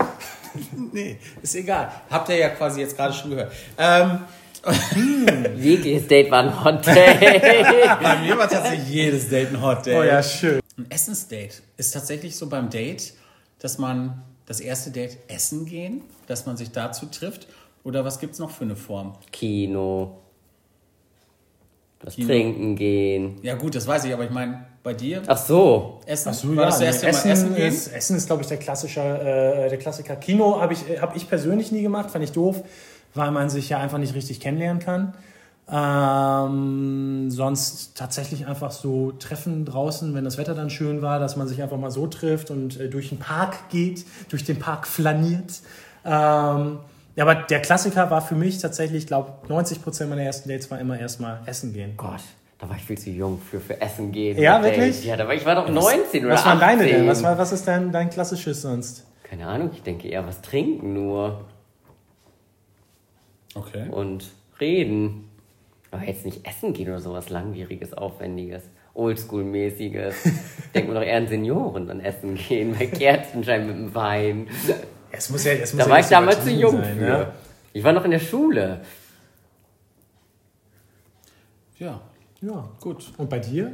Nee, 0.91 1.17
ist 1.41 1.55
egal. 1.55 1.89
Habt 2.09 2.27
ihr 2.27 2.35
ja 2.37 2.49
quasi 2.49 2.81
jetzt 2.81 2.97
gerade 2.97 3.13
schon 3.13 3.29
gehört. 3.29 3.53
Ähm, 3.77 4.19
Jegliches 5.57 6.07
Date 6.07 6.29
war 6.29 6.43
ein 6.43 6.63
Hot 6.63 6.85
Date. 6.85 7.19
bei 8.01 8.17
mir 8.21 8.37
war 8.37 8.47
tatsächlich 8.47 8.89
jedes 8.89 9.29
Date 9.29 9.49
ein 9.49 9.61
Hot 9.61 9.85
Date. 9.85 9.97
Oh 9.97 10.03
ja, 10.03 10.21
schön. 10.21 10.59
Ein 10.77 10.89
Essensdate 10.89 11.55
ist 11.77 11.91
tatsächlich 11.91 12.35
so 12.35 12.47
beim 12.47 12.69
Date, 12.69 13.13
dass 13.59 13.77
man 13.77 14.21
das 14.45 14.59
erste 14.59 14.91
Date 14.91 15.17
essen 15.27 15.65
gehen, 15.65 16.01
dass 16.27 16.45
man 16.45 16.57
sich 16.57 16.71
dazu 16.71 17.07
trifft. 17.07 17.47
Oder 17.83 18.05
was 18.05 18.19
gibt's 18.19 18.37
noch 18.39 18.51
für 18.51 18.63
eine 18.63 18.75
Form? 18.75 19.15
Kino. 19.31 20.17
Was 22.01 22.15
Kino. 22.15 22.27
trinken 22.27 22.75
gehen. 22.75 23.39
Ja 23.41 23.55
gut, 23.55 23.75
das 23.75 23.87
weiß 23.87 24.05
ich, 24.05 24.13
aber 24.13 24.23
ich 24.25 24.29
meine, 24.31 24.65
bei 24.83 24.93
dir 24.93 25.21
Ach 25.27 25.37
so. 25.37 25.99
Essen? 26.05 26.29
Ach 26.29 26.33
so, 26.33 26.55
war 26.55 26.63
ja, 26.63 26.69
das 26.69 26.81
erste 26.81 27.07
Essen, 27.07 27.27
Mal 27.27 27.33
Essen 27.33 27.55
gehen? 27.55 27.67
ist, 27.67 27.87
Essen 27.87 28.17
ist, 28.17 28.25
glaube 28.27 28.41
ich, 28.41 28.47
der, 28.47 28.57
klassische, 28.57 29.01
äh, 29.01 29.69
der 29.69 29.77
Klassiker. 29.77 30.15
Kino 30.15 30.59
habe 30.59 30.73
ich, 30.73 30.83
hab 30.99 31.15
ich 31.15 31.27
persönlich 31.27 31.71
nie 31.71 31.81
gemacht, 31.81 32.11
fand 32.11 32.23
ich 32.23 32.31
doof, 32.31 32.63
weil 33.13 33.31
man 33.31 33.49
sich 33.49 33.69
ja 33.69 33.79
einfach 33.79 33.97
nicht 33.97 34.15
richtig 34.15 34.39
kennenlernen 34.39 34.81
kann. 34.81 35.13
Ähm, 35.73 37.31
sonst 37.31 37.95
tatsächlich 37.95 38.45
einfach 38.45 38.71
so 38.71 39.13
Treffen 39.13 39.63
draußen, 39.63 40.13
wenn 40.13 40.25
das 40.25 40.37
Wetter 40.37 40.53
dann 40.53 40.69
schön 40.69 41.01
war, 41.01 41.19
dass 41.19 41.37
man 41.37 41.47
sich 41.47 41.61
einfach 41.61 41.77
mal 41.77 41.91
so 41.91 42.07
trifft 42.07 42.51
und 42.51 42.77
äh, 42.79 42.89
durch 42.89 43.09
den 43.09 43.19
Park 43.19 43.69
geht, 43.69 44.05
durch 44.29 44.43
den 44.43 44.59
Park 44.59 44.85
flaniert. 44.85 45.61
Ähm, 46.03 46.79
ja, 47.15 47.23
aber 47.23 47.35
der 47.35 47.61
Klassiker 47.61 48.09
war 48.09 48.21
für 48.21 48.35
mich 48.35 48.57
tatsächlich, 48.59 49.03
ich 49.03 49.07
glaube, 49.07 49.31
90% 49.47 50.07
meiner 50.07 50.23
ersten 50.23 50.49
Dates 50.49 50.69
war 50.71 50.79
immer 50.79 50.99
erstmal 50.99 51.39
essen 51.45 51.73
gehen. 51.73 51.93
Gott, 51.95 52.21
da 52.59 52.67
war 52.67 52.75
ich 52.75 52.83
viel 52.83 52.97
zu 52.97 53.09
jung 53.09 53.39
für, 53.39 53.61
für 53.61 53.79
Essen 53.79 54.11
gehen. 54.11 54.37
Ja, 54.37 54.57
und 54.57 54.63
Dates. 54.63 54.77
wirklich? 54.77 55.05
Ja, 55.05 55.15
da 55.15 55.27
war 55.27 55.35
ich 55.35 55.45
war 55.45 55.55
doch 55.55 55.69
19 55.69 56.25
oder 56.25 56.33
Was 56.33 56.45
waren 56.45 56.61
18. 56.61 56.79
deine 56.79 56.91
denn? 56.91 57.07
Was, 57.07 57.23
war, 57.23 57.37
was 57.37 57.51
ist 57.53 57.65
dein, 57.67 57.91
dein 57.91 58.09
klassisches 58.09 58.61
sonst? 58.61 59.05
Keine 59.23 59.47
Ahnung, 59.47 59.69
ich 59.73 59.83
denke 59.83 60.09
eher 60.09 60.27
was 60.27 60.41
trinken 60.41 60.93
nur 60.93 61.45
Okay. 63.55 63.89
und 63.89 64.25
reden. 64.59 65.27
Aber 65.91 66.03
jetzt 66.03 66.25
nicht 66.25 66.47
essen 66.47 66.71
gehen 66.73 66.87
oder 66.87 67.01
sowas 67.01 67.29
langwieriges, 67.29 67.93
aufwendiges, 67.93 68.63
oldschool-mäßiges. 68.95 70.13
Denkt 70.73 70.87
man 70.89 70.95
doch 70.95 71.03
eher 71.05 71.17
an 71.17 71.27
Senioren 71.27 71.87
dann 71.87 71.99
essen 71.99 72.35
gehen, 72.35 72.75
bei 72.77 72.85
Kerzenschein 72.87 73.67
mit 73.67 73.75
dem 73.75 73.93
Wein. 73.93 74.47
Es 75.11 75.29
muss 75.29 75.43
ja, 75.43 75.51
es 75.53 75.73
muss 75.73 75.79
Da 75.79 75.85
ja 75.85 75.89
war 75.91 75.99
ich 75.99 76.05
damals 76.05 76.43
zu 76.43 76.49
jung 76.51 76.77
sein, 76.81 76.97
für. 76.97 77.05
ja? 77.07 77.31
Ich 77.73 77.83
war 77.83 77.91
noch 77.91 78.05
in 78.05 78.11
der 78.11 78.19
Schule. 78.19 78.81
Ja, 81.77 81.99
Ja. 82.41 82.69
gut. 82.79 83.11
Und 83.17 83.29
bei 83.29 83.39
dir? 83.39 83.71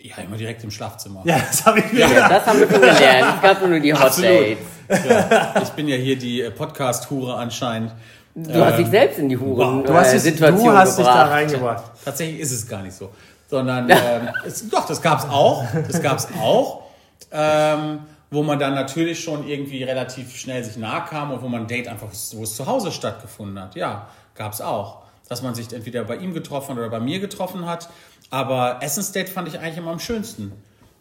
Ja, 0.00 0.16
immer 0.18 0.36
direkt 0.36 0.64
im 0.64 0.70
Schlafzimmer. 0.70 1.22
Ja, 1.24 1.38
das 1.38 1.64
habe 1.64 1.78
ich 1.80 1.92
mir 1.92 2.00
Ja. 2.00 2.08
gedacht. 2.08 2.30
Das 2.32 2.46
haben 2.46 2.58
wir 2.60 2.68
schon 2.70 2.80
gelernt. 2.80 3.36
Es 3.36 3.42
gab 3.42 3.68
nur 3.68 3.78
die 3.80 3.92
Hot 3.94 4.00
Absolut. 4.00 4.56
Dates. 4.88 5.08
Ja, 5.08 5.62
ich 5.62 5.68
bin 5.70 5.86
ja 5.88 5.96
hier 5.96 6.18
die 6.18 6.40
äh, 6.40 6.50
Podcast-Hure 6.50 7.36
anscheinend. 7.36 7.92
Du 8.34 8.64
hast 8.64 8.78
dich 8.78 8.86
selbst 8.88 9.18
in 9.18 9.28
die 9.28 9.36
Huren 9.36 9.78
wow. 9.78 9.86
Du 9.86 9.94
hast, 9.94 10.12
äh, 10.12 10.16
es, 10.16 10.22
Situation 10.22 10.64
du 10.64 10.72
hast 10.72 10.98
dich 10.98 11.04
da 11.04 11.12
gebracht. 11.12 11.30
reingebracht. 11.30 11.84
Tatsächlich 12.04 12.40
ist 12.40 12.52
es 12.52 12.66
gar 12.66 12.82
nicht 12.82 12.94
so. 12.94 13.10
Sondern, 13.48 13.90
ähm, 13.90 14.28
es, 14.46 14.68
doch, 14.70 14.86
das 14.86 15.02
gab's 15.02 15.24
auch. 15.24 15.64
Das 15.86 16.00
gab's 16.00 16.28
auch. 16.40 16.82
Ähm, 17.30 18.00
wo 18.30 18.42
man 18.42 18.58
dann 18.58 18.74
natürlich 18.74 19.22
schon 19.22 19.46
irgendwie 19.46 19.84
relativ 19.84 20.34
schnell 20.34 20.64
sich 20.64 20.78
nahe 20.78 21.04
kam 21.04 21.32
und 21.32 21.42
wo 21.42 21.48
man 21.48 21.62
ein 21.62 21.66
Date 21.66 21.88
einfach, 21.88 22.08
wo 22.32 22.42
es 22.42 22.56
zu 22.56 22.66
Hause 22.66 22.90
stattgefunden 22.90 23.62
hat. 23.62 23.74
Ja, 23.74 24.08
gab's 24.34 24.62
auch. 24.62 25.02
Dass 25.28 25.42
man 25.42 25.54
sich 25.54 25.70
entweder 25.72 26.04
bei 26.04 26.16
ihm 26.16 26.32
getroffen 26.32 26.78
oder 26.78 26.88
bei 26.88 27.00
mir 27.00 27.20
getroffen 27.20 27.66
hat. 27.66 27.90
Aber 28.30 28.78
Essensdate 28.80 29.30
fand 29.30 29.48
ich 29.48 29.58
eigentlich 29.58 29.76
immer 29.76 29.90
am 29.90 29.98
schönsten. 29.98 30.52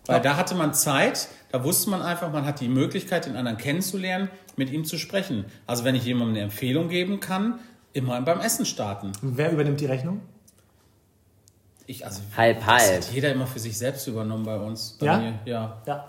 Weil 0.06 0.20
da 0.20 0.36
hatte 0.36 0.56
man 0.56 0.74
Zeit, 0.74 1.30
da 1.52 1.64
wusste 1.64 1.90
man 1.90 2.02
einfach, 2.02 2.32
man 2.32 2.46
hat 2.46 2.60
die 2.60 2.68
Möglichkeit, 2.68 3.28
den 3.28 3.38
anderen 3.38 3.58
kennenzulernen, 3.58 4.30
mit 4.58 4.72
ihm 4.72 4.86
zu 4.86 4.98
sprechen. 4.98 5.46
Also 5.68 5.84
wenn 5.84 5.96
ich 5.96 6.06
jemandem 6.06 6.36
eine 6.36 6.44
Empfehlung 6.44 6.90
geben 6.90 7.20
kann, 7.20 7.60
immer 7.94 8.22
beim 8.22 8.40
Essen 8.40 8.66
starten. 8.66 9.12
Wer 9.22 9.52
übernimmt 9.52 9.80
die 9.80 9.86
Rechnung? 9.86 10.22
Ich, 11.88 12.06
also, 12.06 12.22
Halb, 12.38 12.60
das 12.60 12.68
halb. 12.68 13.04
hat 13.04 13.12
jeder 13.12 13.32
immer 13.32 13.48
für 13.48 13.60
sich 13.60 13.78
selbst 13.78 14.08
übernommen 14.08 14.46
bei 14.46 14.58
uns. 14.58 14.98
Bei 15.00 15.06
Ja? 15.08 15.18
Mir, 15.18 15.34
ja. 15.46 15.82
Ja. 15.86 16.06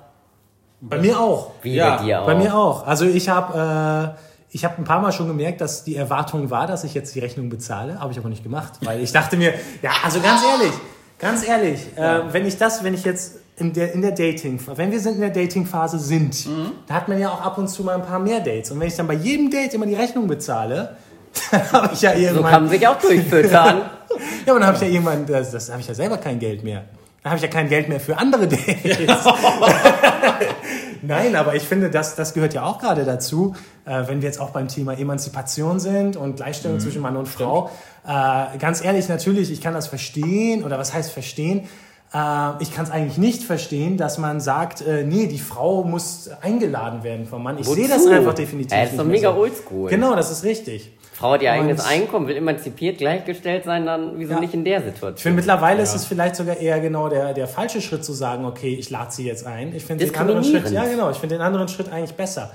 Bei 0.80 0.98
mir 0.98 1.18
auch. 1.18 1.52
Wie 1.62 1.74
Ja, 1.74 1.96
bei 1.96 2.04
dir 2.04 2.22
auch. 2.22 2.26
Bei 2.26 2.34
mir 2.34 2.54
auch. 2.56 2.86
Also 2.86 3.06
ich 3.06 3.28
habe 3.28 4.16
äh, 4.16 4.22
ich 4.54 4.64
habe 4.64 4.76
ein 4.78 4.84
paar 4.84 5.00
Mal 5.00 5.12
schon 5.12 5.28
gemerkt, 5.28 5.60
dass 5.60 5.82
die 5.82 5.96
Erwartung 5.96 6.50
war, 6.50 6.66
dass 6.66 6.84
ich 6.84 6.92
jetzt 6.92 7.14
die 7.14 7.20
Rechnung 7.20 7.48
bezahle, 7.48 8.00
habe 8.00 8.12
ich 8.12 8.18
aber 8.18 8.28
nicht 8.28 8.42
gemacht, 8.42 8.74
weil 8.82 9.00
ich 9.00 9.10
dachte 9.10 9.36
mir, 9.36 9.54
ja, 9.80 9.90
also 10.04 10.20
ganz 10.20 10.42
ehrlich, 10.44 10.74
ganz 11.18 11.46
ehrlich, 11.46 11.80
äh, 11.96 12.32
wenn 12.32 12.46
ich 12.46 12.58
das, 12.58 12.84
wenn 12.84 12.92
ich 12.92 13.04
jetzt 13.04 13.38
in 13.56 13.72
der 13.72 13.92
in 13.92 14.02
der 14.02 14.12
Dating, 14.12 14.58
wenn 14.76 14.90
wir 14.90 14.98
sind 15.00 15.14
in 15.16 15.20
der 15.20 15.30
Dating-Phase 15.30 15.98
sind, 15.98 16.46
Mhm. 16.46 16.72
da 16.86 16.94
hat 16.94 17.08
man 17.08 17.18
ja 17.20 17.30
auch 17.30 17.40
ab 17.40 17.58
und 17.58 17.68
zu 17.68 17.82
mal 17.84 17.96
ein 17.96 18.02
paar 18.02 18.18
mehr 18.18 18.40
Dates 18.40 18.70
und 18.70 18.80
wenn 18.80 18.88
ich 18.88 18.96
dann 18.96 19.06
bei 19.06 19.14
jedem 19.14 19.50
Date 19.50 19.74
immer 19.74 19.86
die 19.86 19.94
Rechnung 19.94 20.26
bezahle, 20.26 20.96
dann 21.50 21.72
habe 21.72 21.90
ich 21.94 22.02
ja 22.02 22.12
So 22.12 22.18
irgendwann 22.18 22.50
kann 22.52 22.62
man 22.64 22.70
sich 22.70 22.86
auch 22.86 22.98
durchfüttern. 22.98 23.50
ja, 24.46 24.52
aber 24.52 24.60
dann 24.60 24.66
habe 24.66 24.76
ich 24.76 24.82
ja 24.82 24.88
irgendwann, 24.88 25.26
das, 25.26 25.50
das 25.50 25.70
habe 25.70 25.80
ich 25.80 25.88
ja 25.88 25.94
selber 25.94 26.16
kein 26.18 26.38
Geld 26.38 26.64
mehr. 26.64 26.84
Dann 27.22 27.30
habe 27.30 27.36
ich 27.36 27.42
ja 27.42 27.48
kein 27.48 27.68
Geld 27.68 27.88
mehr 27.88 28.00
für 28.00 28.18
andere 28.18 28.48
Dates. 28.48 29.06
Nein, 31.02 31.34
aber 31.36 31.54
ich 31.54 31.62
finde, 31.64 31.90
das, 31.90 32.14
das 32.14 32.34
gehört 32.34 32.54
ja 32.54 32.64
auch 32.64 32.78
gerade 32.78 33.04
dazu, 33.04 33.54
äh, 33.84 34.06
wenn 34.06 34.22
wir 34.22 34.28
jetzt 34.28 34.40
auch 34.40 34.50
beim 34.50 34.68
Thema 34.68 34.96
Emanzipation 34.96 35.80
sind 35.80 36.16
und 36.16 36.36
Gleichstellung 36.36 36.80
zwischen 36.80 37.02
Mann 37.02 37.16
und 37.16 37.26
Frau. 37.28 37.70
Äh, 38.06 38.58
ganz 38.58 38.84
ehrlich, 38.84 39.08
natürlich, 39.08 39.50
ich 39.50 39.60
kann 39.60 39.74
das 39.74 39.88
verstehen, 39.88 40.64
oder 40.64 40.78
was 40.78 40.92
heißt 40.94 41.12
verstehen? 41.12 41.68
Äh, 42.14 42.62
ich 42.62 42.74
kann 42.74 42.84
es 42.84 42.90
eigentlich 42.90 43.18
nicht 43.18 43.42
verstehen, 43.42 43.96
dass 43.96 44.18
man 44.18 44.40
sagt, 44.40 44.80
äh, 44.86 45.02
nee, 45.04 45.26
die 45.26 45.38
Frau 45.38 45.82
muss 45.84 46.28
eingeladen 46.42 47.02
werden 47.04 47.26
vom 47.26 47.42
Mann. 47.42 47.58
Ich 47.58 47.66
sehe 47.66 47.88
das 47.88 48.06
einfach 48.06 48.34
definitiv 48.34 48.76
Ja, 48.76 48.84
ist 48.84 48.98
doch 48.98 49.04
mega 49.04 49.32
so. 49.32 49.38
oldschool. 49.40 49.88
Genau, 49.90 50.14
das 50.14 50.30
ist 50.30 50.44
richtig. 50.44 50.92
Frau 51.14 51.32
hat 51.32 51.42
ihr 51.42 51.52
eigenes 51.52 51.82
Und- 51.84 51.90
Einkommen, 51.90 52.26
will 52.26 52.36
emanzipiert, 52.36 52.98
gleichgestellt 52.98 53.64
sein, 53.64 53.86
dann 53.86 54.18
wieso 54.18 54.32
Ja. 54.34 54.40
nicht 54.40 54.54
in 54.54 54.64
der 54.64 54.78
Ich 54.78 54.82
finde, 54.82 54.94
Situation? 54.96 55.34
mittlerweile 55.36 55.82
ist 55.82 55.94
es 55.94 56.04
vielleicht 56.04 56.36
sogar 56.36 56.56
eher 56.56 56.80
genau 56.80 57.08
der, 57.08 57.32
der 57.32 57.46
falsche 57.46 57.80
Schritt 57.80 58.04
zu 58.04 58.12
sagen, 58.12 58.44
okay, 58.44 58.74
ich 58.74 58.90
lade 58.90 59.12
sie 59.12 59.24
jetzt 59.26 59.46
ein. 59.46 59.74
Ich 59.74 59.84
finde 59.84 60.04
den 60.06 60.14
anderen 60.16 60.42
Schritt, 60.44 60.70
ja 60.70 60.84
genau, 60.84 61.10
ich 61.10 61.18
finde 61.18 61.36
den 61.36 61.42
anderen 61.42 61.68
Schritt 61.68 61.90
eigentlich 61.92 62.14
besser. 62.14 62.50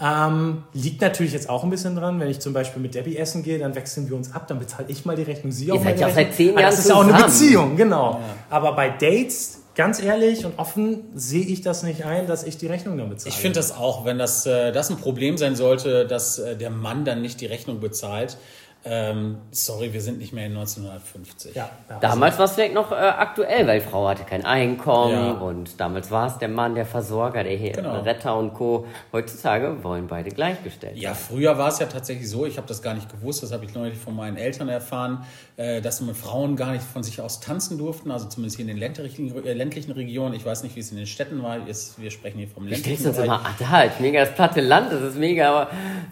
Ähm, 0.00 0.64
liegt 0.72 1.00
natürlich 1.00 1.32
jetzt 1.32 1.48
auch 1.48 1.64
ein 1.64 1.70
bisschen 1.70 1.96
dran, 1.96 2.18
wenn 2.18 2.28
ich 2.28 2.40
zum 2.40 2.52
Beispiel 2.52 2.80
mit 2.80 2.94
Debbie 2.94 3.16
essen 3.16 3.42
gehe, 3.42 3.58
dann 3.58 3.74
wechseln 3.74 4.08
wir 4.08 4.16
uns 4.16 4.34
ab, 4.34 4.48
dann 4.48 4.58
bezahle 4.58 4.86
ich 4.88 5.04
mal 5.04 5.16
die 5.16 5.22
Rechnung, 5.22 5.52
sie 5.52 5.70
auch 5.70 5.76
mal 5.76 5.90
seid 5.90 6.00
ja 6.00 6.10
seit 6.10 6.34
zehn 6.34 6.50
Aber 6.50 6.60
Jahren 6.60 6.70
Das 6.70 6.78
ist 6.80 6.88
ja 6.88 6.94
auch 6.94 7.04
eine. 7.04 7.24
Beziehung, 7.24 7.76
genau. 7.76 8.20
Aber 8.48 8.72
bei 8.74 8.88
Dates, 8.88 9.60
ganz 9.74 10.02
ehrlich 10.02 10.44
und 10.44 10.58
offen, 10.58 11.04
sehe 11.14 11.44
ich 11.44 11.60
das 11.60 11.82
nicht 11.82 12.04
ein, 12.04 12.26
dass 12.26 12.44
ich 12.44 12.56
die 12.56 12.66
Rechnung 12.66 12.96
dann 12.96 13.10
bezahle. 13.10 13.28
Ich 13.28 13.40
finde 13.40 13.58
das 13.58 13.76
auch, 13.76 14.04
wenn 14.04 14.18
das, 14.18 14.46
äh, 14.46 14.72
das 14.72 14.90
ein 14.90 14.96
Problem 14.96 15.36
sein 15.36 15.56
sollte, 15.56 16.06
dass 16.06 16.38
äh, 16.38 16.56
der 16.56 16.70
Mann 16.70 17.04
dann 17.04 17.20
nicht 17.22 17.40
die 17.40 17.46
Rechnung 17.46 17.80
bezahlt. 17.80 18.38
Ähm, 18.84 19.38
sorry, 19.52 19.92
wir 19.92 20.00
sind 20.00 20.18
nicht 20.18 20.32
mehr 20.32 20.46
in 20.46 20.56
1950. 20.56 21.54
ja, 21.54 21.70
ja. 21.88 21.98
Damals 22.00 22.38
war 22.38 22.46
es 22.46 22.52
vielleicht 22.52 22.74
noch 22.74 22.90
äh, 22.92 22.94
aktuell, 22.94 23.66
weil 23.66 23.80
Frau 23.80 24.08
hatte 24.08 24.24
kein 24.24 24.44
Einkommen 24.44 25.12
Ja. 25.14 25.30
und 25.32 25.80
damals 25.80 26.10
war 26.10 26.26
es 26.26 26.38
der 26.38 26.48
Mann, 26.48 26.74
der 26.74 26.84
Versorger, 26.86 27.44
der 27.44 27.56
hier 27.56 27.72
Genau. 27.72 28.00
Retter 28.00 28.36
und 28.36 28.54
Co. 28.54 28.86
Heutzutage 29.12 29.82
wollen 29.84 30.08
beide 30.08 30.30
gleichgestellt. 30.30 30.96
Ja, 30.96 31.14
früher 31.14 31.56
war 31.58 31.68
es 31.68 31.78
ja 31.78 31.86
tatsächlich 31.86 32.28
so, 32.28 32.44
ich 32.44 32.56
habe 32.56 32.66
das 32.66 32.82
gar 32.82 32.94
nicht 32.94 33.08
gewusst, 33.08 33.42
das 33.42 33.52
habe 33.52 33.64
ich 33.64 33.72
neulich 33.74 33.96
von 33.98 34.16
meinen 34.16 34.36
Eltern 34.36 34.68
erfahren, 34.68 35.24
äh, 35.56 35.80
dass 35.80 36.02
Frauen 36.14 36.56
gar 36.56 36.72
nicht 36.72 36.82
von 36.84 37.02
sich 37.02 37.20
aus 37.20 37.38
tanzen 37.40 37.78
durften, 37.78 38.10
also 38.10 38.28
zumindest 38.28 38.56
hier 38.56 38.64
in 38.64 38.68
den 38.68 38.78
ländlichen, 38.78 39.44
äh, 39.44 39.52
ländlichen 39.52 39.92
Regionen. 39.92 40.34
Ich 40.34 40.44
weiß 40.44 40.62
nicht, 40.64 40.74
wie 40.74 40.80
es 40.80 40.90
in 40.90 40.96
den 40.96 41.06
Städten 41.06 41.42
war, 41.42 41.58
Jetzt, 41.66 42.00
wir 42.00 42.10
sprechen 42.10 42.38
hier 42.38 42.48
vom 42.48 42.66
ländlichen 42.66 43.06
uns 43.06 43.18
immer, 43.18 43.40
ah, 43.44 43.54
da, 43.58 43.82
ist 43.82 44.00
mega 44.00 44.20
das 44.24 44.34
platte 44.34 44.60
Land, 44.60 44.90
das 44.90 45.02
ist 45.02 45.16
mega, 45.18 45.50
aber 45.50 45.70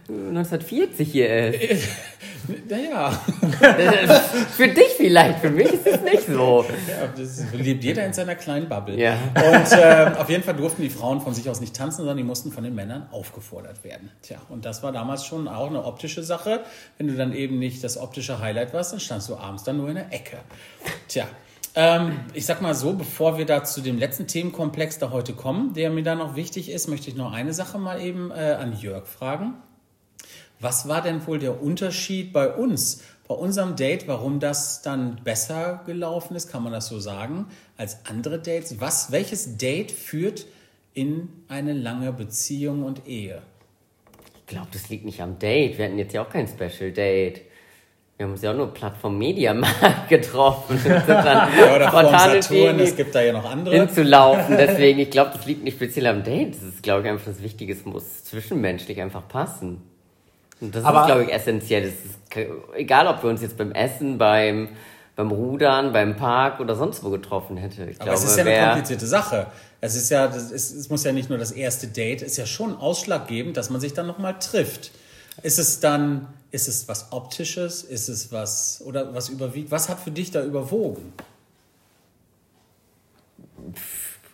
1940 0.08 1.10
hier 1.10 1.28
ist. 1.60 1.88
Naja, 2.68 3.10
Für 4.56 4.68
dich 4.68 4.88
vielleicht, 4.96 5.40
für 5.40 5.50
mich 5.50 5.72
ist 5.72 5.86
es 5.86 6.00
nicht 6.02 6.26
so. 6.26 6.64
ja, 6.88 7.06
das 7.16 7.44
lebt 7.52 7.84
jeder 7.84 8.04
in 8.04 8.12
seiner 8.12 8.34
kleinen 8.34 8.68
Bubble. 8.68 8.98
Ja. 8.98 9.16
Und 9.34 9.72
äh, 9.72 10.18
auf 10.18 10.28
jeden 10.28 10.42
Fall 10.42 10.54
durften 10.54 10.82
die 10.82 10.90
Frauen 10.90 11.20
von 11.20 11.34
sich 11.34 11.48
aus 11.48 11.60
nicht 11.60 11.74
tanzen, 11.74 11.98
sondern 11.98 12.16
die 12.16 12.24
mussten 12.24 12.52
von 12.52 12.64
den 12.64 12.74
Männern 12.74 13.08
aufgefordert 13.10 13.84
werden. 13.84 14.10
Tja, 14.22 14.38
und 14.48 14.64
das 14.64 14.82
war 14.82 14.92
damals 14.92 15.24
schon 15.24 15.48
auch 15.48 15.68
eine 15.68 15.84
optische 15.84 16.22
Sache. 16.22 16.60
Wenn 16.98 17.08
du 17.08 17.16
dann 17.16 17.32
eben 17.32 17.58
nicht 17.58 17.82
das 17.82 17.98
optische 17.98 18.40
Highlight 18.40 18.72
warst, 18.72 18.92
dann 18.92 19.00
standst 19.00 19.28
du 19.28 19.36
abends 19.36 19.64
dann 19.64 19.76
nur 19.76 19.88
in 19.88 19.96
der 19.96 20.12
Ecke. 20.12 20.38
Tja. 21.08 21.26
Ähm, 21.76 22.20
ich 22.34 22.46
sag 22.46 22.62
mal 22.62 22.74
so, 22.74 22.94
bevor 22.94 23.38
wir 23.38 23.46
da 23.46 23.62
zu 23.62 23.80
dem 23.80 23.96
letzten 23.96 24.26
Themenkomplex 24.26 24.98
da 24.98 25.10
heute 25.10 25.34
kommen, 25.34 25.72
der 25.74 25.90
mir 25.90 26.02
da 26.02 26.16
noch 26.16 26.34
wichtig 26.34 26.68
ist, 26.68 26.88
möchte 26.88 27.08
ich 27.10 27.16
noch 27.16 27.32
eine 27.32 27.52
Sache 27.52 27.78
mal 27.78 28.00
eben 28.00 28.32
äh, 28.32 28.56
an 28.60 28.76
Jörg 28.76 29.06
fragen. 29.06 29.54
Was 30.60 30.86
war 30.88 31.00
denn 31.00 31.26
wohl 31.26 31.38
der 31.38 31.62
Unterschied 31.62 32.32
bei 32.34 32.48
uns, 32.52 33.02
bei 33.26 33.34
unserem 33.34 33.76
Date, 33.76 34.06
warum 34.06 34.40
das 34.40 34.82
dann 34.82 35.20
besser 35.24 35.80
gelaufen 35.86 36.36
ist, 36.36 36.50
kann 36.52 36.62
man 36.62 36.72
das 36.72 36.88
so 36.88 37.00
sagen, 37.00 37.46
als 37.78 38.04
andere 38.04 38.38
Dates? 38.38 38.78
Was, 38.78 39.10
welches 39.10 39.56
Date 39.56 39.90
führt 39.90 40.46
in 40.92 41.30
eine 41.48 41.72
lange 41.72 42.12
Beziehung 42.12 42.82
und 42.82 43.06
Ehe? 43.06 43.40
Ich 44.34 44.46
glaube, 44.46 44.68
das 44.72 44.90
liegt 44.90 45.04
nicht 45.06 45.22
am 45.22 45.38
Date. 45.38 45.78
Wir 45.78 45.86
hatten 45.86 45.98
jetzt 45.98 46.12
ja 46.12 46.22
auch 46.22 46.28
kein 46.28 46.46
Special 46.46 46.90
Date. 46.92 47.42
Wir 48.18 48.26
haben 48.26 48.32
uns 48.32 48.42
ja 48.42 48.52
auch 48.52 48.56
nur 48.56 48.74
Plattform 48.74 49.16
Mediamarkt 49.16 50.08
getroffen. 50.10 50.78
Ja, 51.08 51.74
oder 51.74 51.90
vom 51.90 52.02
Saturn, 52.04 52.36
es 52.36 52.50
irgendwie 52.50 52.92
gibt 52.92 53.14
da 53.14 53.22
ja 53.22 53.32
noch 53.32 53.50
andere. 53.50 53.74
hinzulaufen. 53.76 54.58
Deswegen, 54.58 54.98
ich 54.98 55.10
glaube, 55.10 55.30
das 55.34 55.46
liegt 55.46 55.64
nicht 55.64 55.76
speziell 55.76 56.06
am 56.06 56.22
Date. 56.22 56.54
Das 56.54 56.62
ist, 56.64 56.82
glaube 56.82 57.02
ich, 57.02 57.08
einfach 57.08 57.26
das 57.26 57.42
Wichtige. 57.42 57.72
Es 57.72 57.86
muss 57.86 58.24
zwischenmenschlich 58.24 59.00
einfach 59.00 59.26
passen. 59.26 59.80
Das 60.60 60.84
Aber- 60.84 61.00
ist, 61.00 61.06
glaube 61.06 61.24
ich, 61.24 61.32
essentiell. 61.32 61.82
Das 61.82 61.92
ist, 61.92 62.48
egal, 62.74 63.06
ob 63.06 63.22
wir 63.22 63.30
uns 63.30 63.40
jetzt 63.42 63.56
beim 63.56 63.72
Essen, 63.72 64.18
beim, 64.18 64.68
beim 65.16 65.30
Rudern, 65.30 65.92
beim 65.92 66.16
Park 66.16 66.60
oder 66.60 66.76
sonst 66.76 67.02
wo 67.02 67.10
getroffen 67.10 67.56
hätte. 67.56 67.84
Ich 67.84 67.96
Aber 68.00 68.10
glaube, 68.10 68.18
es 68.18 68.24
ist 68.24 68.36
ja 68.36 68.44
eine 68.44 68.66
komplizierte 68.66 69.06
Sache. 69.06 69.46
Es 69.80 69.96
ist 69.96 70.10
ja, 70.10 70.26
das 70.26 70.50
ist, 70.50 70.72
es 70.74 70.90
muss 70.90 71.04
ja 71.04 71.12
nicht 71.12 71.30
nur 71.30 71.38
das 71.38 71.52
erste 71.52 71.86
Date, 71.86 72.20
es 72.22 72.32
ist 72.32 72.36
ja 72.36 72.46
schon 72.46 72.76
ausschlaggebend, 72.76 73.56
dass 73.56 73.70
man 73.70 73.80
sich 73.80 73.94
dann 73.94 74.06
nochmal 74.06 74.38
trifft. 74.38 74.90
Ist 75.42 75.58
es 75.58 75.80
dann, 75.80 76.26
ist 76.50 76.68
es 76.68 76.86
was 76.88 77.12
Optisches? 77.12 77.82
Ist 77.82 78.08
es 78.08 78.30
was, 78.30 78.82
oder 78.84 79.14
was 79.14 79.30
überwiegt? 79.30 79.70
Was 79.70 79.88
hat 79.88 79.98
für 80.00 80.10
dich 80.10 80.30
da 80.30 80.42
überwogen? 80.44 81.12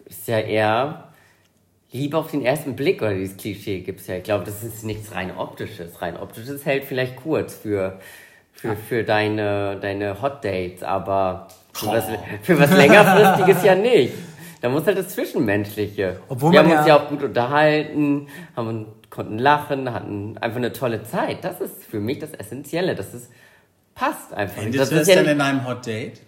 ist 0.07 0.27
ja 0.29 0.39
eher 0.39 1.09
Liebe 1.97 2.17
auf 2.19 2.31
den 2.31 2.45
ersten 2.45 2.77
Blick 2.77 3.01
oder 3.03 3.15
dieses 3.15 3.37
Klischee 3.37 3.81
gibt's 3.81 4.07
ja. 4.07 4.17
Ich 4.17 4.23
glaube, 4.25 4.45
das 4.45 4.63
ist 4.63 4.85
nichts 4.85 5.15
rein 5.15 5.37
optisches. 5.37 6.01
Rein 6.03 6.17
optisches 6.17 6.65
hält 6.67 6.85
vielleicht 6.85 7.17
kurz 7.17 7.55
für, 7.55 7.99
für, 8.53 8.77
für 8.77 9.03
deine, 9.05 9.79
deine 9.81 10.21
Hot 10.23 10.45
Dates, 10.45 10.83
aber 10.83 11.49
für, 11.73 11.87
was, 11.87 12.05
für 12.43 12.59
was 12.59 12.71
längerfristiges 12.77 13.65
ja 13.65 13.75
nicht. 13.75 14.15
Da 14.61 14.69
muss 14.71 14.87
halt 14.87 14.99
das 14.99 15.11
Zwischenmenschliche. 15.11 16.21
Obwohl 16.29 16.53
Wir 16.53 16.61
haben 16.61 16.71
uns 16.71 16.81
ja- 16.87 16.89
ja 16.89 16.97
auch 16.97 17.09
gut 17.09 17.23
unterhalten, 17.23 18.29
haben, 18.57 18.87
konnten 19.11 19.39
lachen, 19.39 19.93
hatten 19.93 20.39
einfach 20.39 20.57
eine 20.57 20.73
tolle 20.73 21.03
Zeit. 21.05 21.45
Das 21.45 21.61
ist 21.61 21.85
für 21.85 22.01
mich 22.01 22.19
das 22.19 22.33
Essentielle. 22.33 22.95
Das 22.95 23.13
ist, 23.15 23.31
passt 23.95 24.33
einfach. 24.33 24.63
Endet 24.63 24.81
das 24.81 24.93
ist 24.93 25.09
ja 25.09 25.21
in 25.21 25.41
einem 25.41 25.67
Hot 25.67 25.87
Date? 25.87 26.21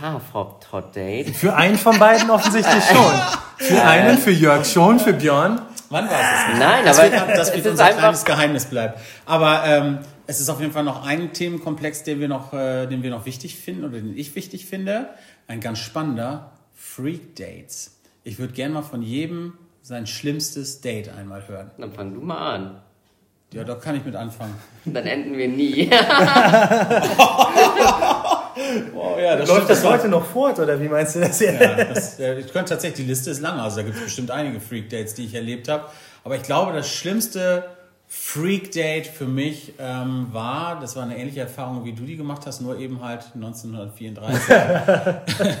Ha, 0.00 0.20
Frau 0.20 0.58
Hot 0.72 0.96
Date. 0.96 1.34
Für 1.34 1.54
einen 1.54 1.76
von 1.76 1.98
beiden 1.98 2.30
offensichtlich 2.30 2.84
schon. 2.84 3.12
Für 3.56 3.82
einen, 3.82 4.18
für 4.18 4.30
Jörg 4.30 4.64
schon, 4.64 5.00
für 5.00 5.12
Björn. 5.12 5.60
Wann 5.90 6.08
war 6.08 6.20
es? 6.20 6.48
nicht? 6.48 6.58
Nein, 6.60 6.84
Das 6.84 6.98
aber 6.98 7.10
wird, 7.10 7.38
das 7.38 7.54
wird 7.54 7.64
ist 7.64 7.70
unser 7.70 7.84
einfach 7.84 8.00
kleines 8.00 8.24
Geheimnis 8.24 8.66
bleiben. 8.66 8.94
Aber 9.24 9.64
ähm, 9.64 9.98
es 10.26 10.40
ist 10.40 10.48
auf 10.50 10.60
jeden 10.60 10.72
Fall 10.72 10.84
noch 10.84 11.06
ein 11.06 11.32
Themenkomplex, 11.32 12.02
den 12.02 12.20
wir 12.20 12.28
noch, 12.28 12.52
äh, 12.52 12.86
den 12.86 13.02
wir 13.02 13.10
noch 13.10 13.24
wichtig 13.26 13.56
finden 13.56 13.84
oder 13.84 13.98
den 13.98 14.16
ich 14.16 14.34
wichtig 14.34 14.66
finde. 14.66 15.08
Ein 15.46 15.60
ganz 15.60 15.78
spannender 15.78 16.52
Freak 16.74 17.36
Dates. 17.36 17.98
Ich 18.24 18.38
würde 18.38 18.52
gerne 18.52 18.74
mal 18.74 18.82
von 18.82 19.02
jedem 19.02 19.54
sein 19.82 20.06
schlimmstes 20.06 20.82
Date 20.82 21.08
einmal 21.08 21.48
hören. 21.48 21.70
Dann 21.78 21.92
fang 21.92 22.12
du 22.12 22.20
mal 22.20 22.54
an. 22.54 22.82
Ja, 23.54 23.64
da 23.64 23.76
kann 23.76 23.96
ich 23.96 24.04
mit 24.04 24.14
anfangen. 24.14 24.54
Dann 24.84 25.06
enden 25.06 25.38
wir 25.38 25.48
nie. 25.48 25.90
Ja, 29.28 29.36
das 29.36 29.48
Läuft 29.50 29.68
das 29.68 29.84
heute 29.84 30.08
noch 30.08 30.24
fort 30.24 30.58
oder 30.58 30.80
wie 30.80 30.88
meinst 30.88 31.14
du 31.14 31.20
das? 31.20 31.38
Ja, 31.40 31.84
das, 31.84 32.18
ich 32.18 32.50
könnte 32.50 32.70
tatsächlich, 32.70 33.04
die 33.04 33.10
Liste 33.10 33.30
ist 33.30 33.40
lang, 33.40 33.60
also 33.60 33.76
da 33.76 33.82
gibt 33.82 33.96
es 33.96 34.04
bestimmt 34.04 34.30
einige 34.30 34.58
Freak-Dates, 34.58 35.12
die 35.14 35.26
ich 35.26 35.34
erlebt 35.34 35.68
habe. 35.68 35.84
Aber 36.24 36.36
ich 36.36 36.42
glaube, 36.42 36.72
das 36.72 36.88
schlimmste 36.88 37.64
Freak-Date 38.06 39.06
für 39.06 39.26
mich 39.26 39.74
ähm, 39.78 40.28
war, 40.32 40.80
das 40.80 40.96
war 40.96 41.02
eine 41.02 41.18
ähnliche 41.18 41.40
Erfahrung, 41.40 41.84
wie 41.84 41.92
du 41.92 42.04
die 42.04 42.16
gemacht 42.16 42.46
hast, 42.46 42.62
nur 42.62 42.78
eben 42.78 43.02
halt 43.02 43.26
1934. 43.34 44.48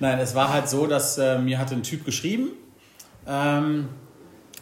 Nein, 0.00 0.18
es 0.18 0.34
war 0.34 0.50
halt 0.50 0.70
so, 0.70 0.86
dass 0.86 1.18
äh, 1.18 1.38
mir 1.38 1.58
hatte 1.58 1.74
ein 1.74 1.82
Typ 1.82 2.06
geschrieben, 2.06 2.52
ähm, 3.26 3.90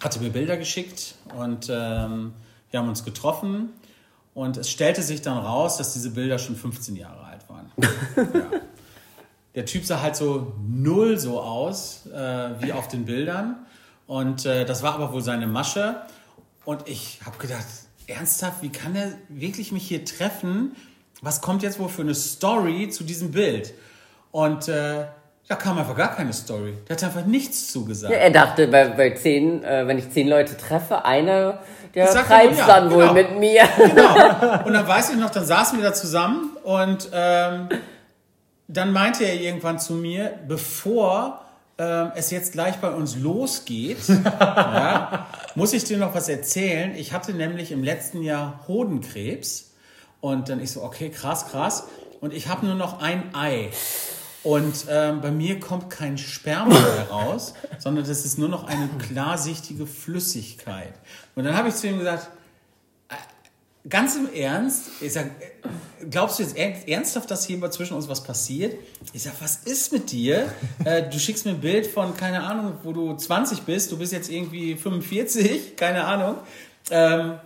hatte 0.03 0.19
mir 0.19 0.31
Bilder 0.31 0.57
geschickt 0.57 1.15
und 1.39 1.69
ähm, 1.71 2.33
wir 2.73 2.81
haben 2.81 2.89
uns 2.89 3.05
getroffen 3.05 3.69
und 4.35 4.57
es 4.57 4.69
stellte 4.69 5.03
sich 5.03 5.23
dann 5.23 5.39
raus, 5.39 5.77
dass 5.77 5.93
diese 5.93 6.11
Bilder 6.11 6.41
schon 6.41 6.57
15 6.57 6.97
Jahre 6.97 7.25
alt. 7.25 7.34
Ja. 7.77 7.89
Der 9.55 9.67
Typ 9.67 9.85
sah 9.85 10.01
halt 10.01 10.17
so 10.17 10.53
null 10.69 11.17
so 11.19 11.41
aus 11.41 12.07
äh, 12.07 12.51
wie 12.61 12.73
auf 12.73 12.89
den 12.89 13.05
Bildern 13.05 13.57
und 14.07 14.47
äh, 14.47 14.65
das 14.65 14.83
war 14.83 14.95
aber 14.95 15.13
wohl 15.13 15.23
seine 15.23 15.47
Masche 15.47 16.03
und 16.65 16.89
ich 16.89 17.21
habe 17.25 17.39
gedacht, 17.39 17.67
ernsthaft, 18.07 18.63
wie 18.63 18.71
kann 18.71 18.97
er 18.97 19.13
wirklich 19.29 19.73
mich 19.73 19.87
hier 19.87 20.05
treffen? 20.05 20.75
Was 21.23 21.41
kommt 21.41 21.63
jetzt 21.63 21.79
wohl 21.79 21.89
für 21.89 22.03
eine 22.03 22.15
Story 22.15 22.89
zu 22.91 23.05
diesem 23.05 23.31
Bild? 23.31 23.75
Und 24.31 24.69
äh, 24.69 25.05
da 25.47 25.57
kam 25.57 25.79
einfach 25.79 25.97
gar 25.97 26.15
keine 26.15 26.33
Story. 26.33 26.75
Der 26.89 26.97
hat 26.97 27.05
einfach 27.05 27.27
nichts 27.27 27.71
zugesagt. 27.71 28.13
Ja, 28.13 28.19
er 28.19 28.31
dachte, 28.31 28.67
bei, 28.67 28.89
bei 28.89 29.11
zehn, 29.11 29.63
äh, 29.63 29.87
wenn 29.87 29.99
ich 29.99 30.11
zehn 30.11 30.27
Leute 30.27 30.57
treffe, 30.57 31.05
einer, 31.05 31.61
der 31.95 32.09
er 32.09 32.25
treibt 32.25 32.53
wohl, 32.53 32.59
ja, 32.59 32.67
dann 32.67 32.91
wohl 32.91 33.03
genau. 33.03 33.13
mit 33.13 33.39
mir. 33.39 33.63
Genau. 33.77 34.65
Und 34.65 34.73
dann 34.73 34.89
weiß 34.89 35.11
ich 35.11 35.17
noch, 35.17 35.31
dann 35.31 35.45
saßen 35.45 35.79
wir 35.79 35.85
da 35.85 35.95
zusammen 35.95 36.54
und 36.65 37.11
ähm, 37.13 37.69
dann 38.69 38.93
meinte 38.93 39.25
er 39.25 39.41
irgendwann 39.41 39.79
zu 39.79 39.93
mir, 39.93 40.39
bevor 40.49 41.45
ähm, 41.77 42.13
es 42.15 42.31
jetzt 42.31 42.53
gleich 42.53 42.77
bei 42.77 42.91
uns 42.91 43.17
losgeht, 43.17 43.99
ja, 44.09 45.27
muss 45.55 45.75
ich 45.75 45.85
dir 45.85 45.99
noch 45.99 46.15
was 46.15 46.29
erzählen. 46.29 46.95
Ich 46.95 47.13
hatte 47.13 47.35
nämlich 47.35 47.71
im 47.71 47.85
letzten 47.85 48.23
Jahr 48.23 48.65
Hodenkrebs 48.67 49.75
und 50.21 50.49
dann 50.49 50.61
ich 50.61 50.73
so, 50.73 50.83
okay, 50.83 51.11
krass, 51.11 51.49
krass. 51.49 51.85
Und 52.21 52.33
ich 52.33 52.49
habe 52.49 52.65
nur 52.65 52.75
noch 52.75 53.01
ein 53.01 53.35
Ei. 53.35 53.71
Und 54.43 54.87
ähm, 54.89 55.21
bei 55.21 55.31
mir 55.31 55.61
kommt 55.61 55.91
kein 55.91 56.17
Sperma 56.17 56.79
mehr 56.79 57.09
raus, 57.11 57.55
sondern 57.79 58.07
das 58.07 58.25
ist 58.25 58.39
nur 58.39 58.49
noch 58.49 58.65
eine 58.65 58.89
klarsichtige 58.99 59.87
Flüssigkeit. 59.87 60.95
Und 61.35 61.45
dann 61.45 61.57
habe 61.57 61.69
ich 61.69 61.75
zu 61.75 61.89
ihm 61.89 61.99
gesagt, 61.99 62.31
ganz 63.89 64.17
im 64.17 64.33
Ernst, 64.33 64.85
ich 65.01 65.13
sag, 65.13 65.31
glaubst 66.11 66.39
du 66.39 66.43
jetzt 66.43 66.57
er- 66.57 66.89
ernsthaft, 66.89 67.31
dass 67.31 67.47
hier 67.47 67.71
zwischen 67.71 67.95
uns 67.95 68.09
was 68.09 68.23
passiert? 68.23 68.77
Ich 69.13 69.23
sag, 69.23 69.35
was 69.41 69.57
ist 69.65 69.93
mit 69.93 70.11
dir? 70.11 70.51
Äh, 70.85 71.09
du 71.11 71.19
schickst 71.19 71.45
mir 71.45 71.53
ein 71.53 71.61
Bild 71.61 71.87
von, 71.87 72.17
keine 72.17 72.43
Ahnung, 72.43 72.75
wo 72.83 72.93
du 72.93 73.15
20 73.15 73.63
bist, 73.63 73.93
du 73.93 73.99
bist 73.99 74.13
jetzt 74.13 74.31
irgendwie 74.31 74.75
45, 74.77 75.77
keine 75.77 76.05
Ahnung. 76.05 76.37
Ähm, 76.91 77.39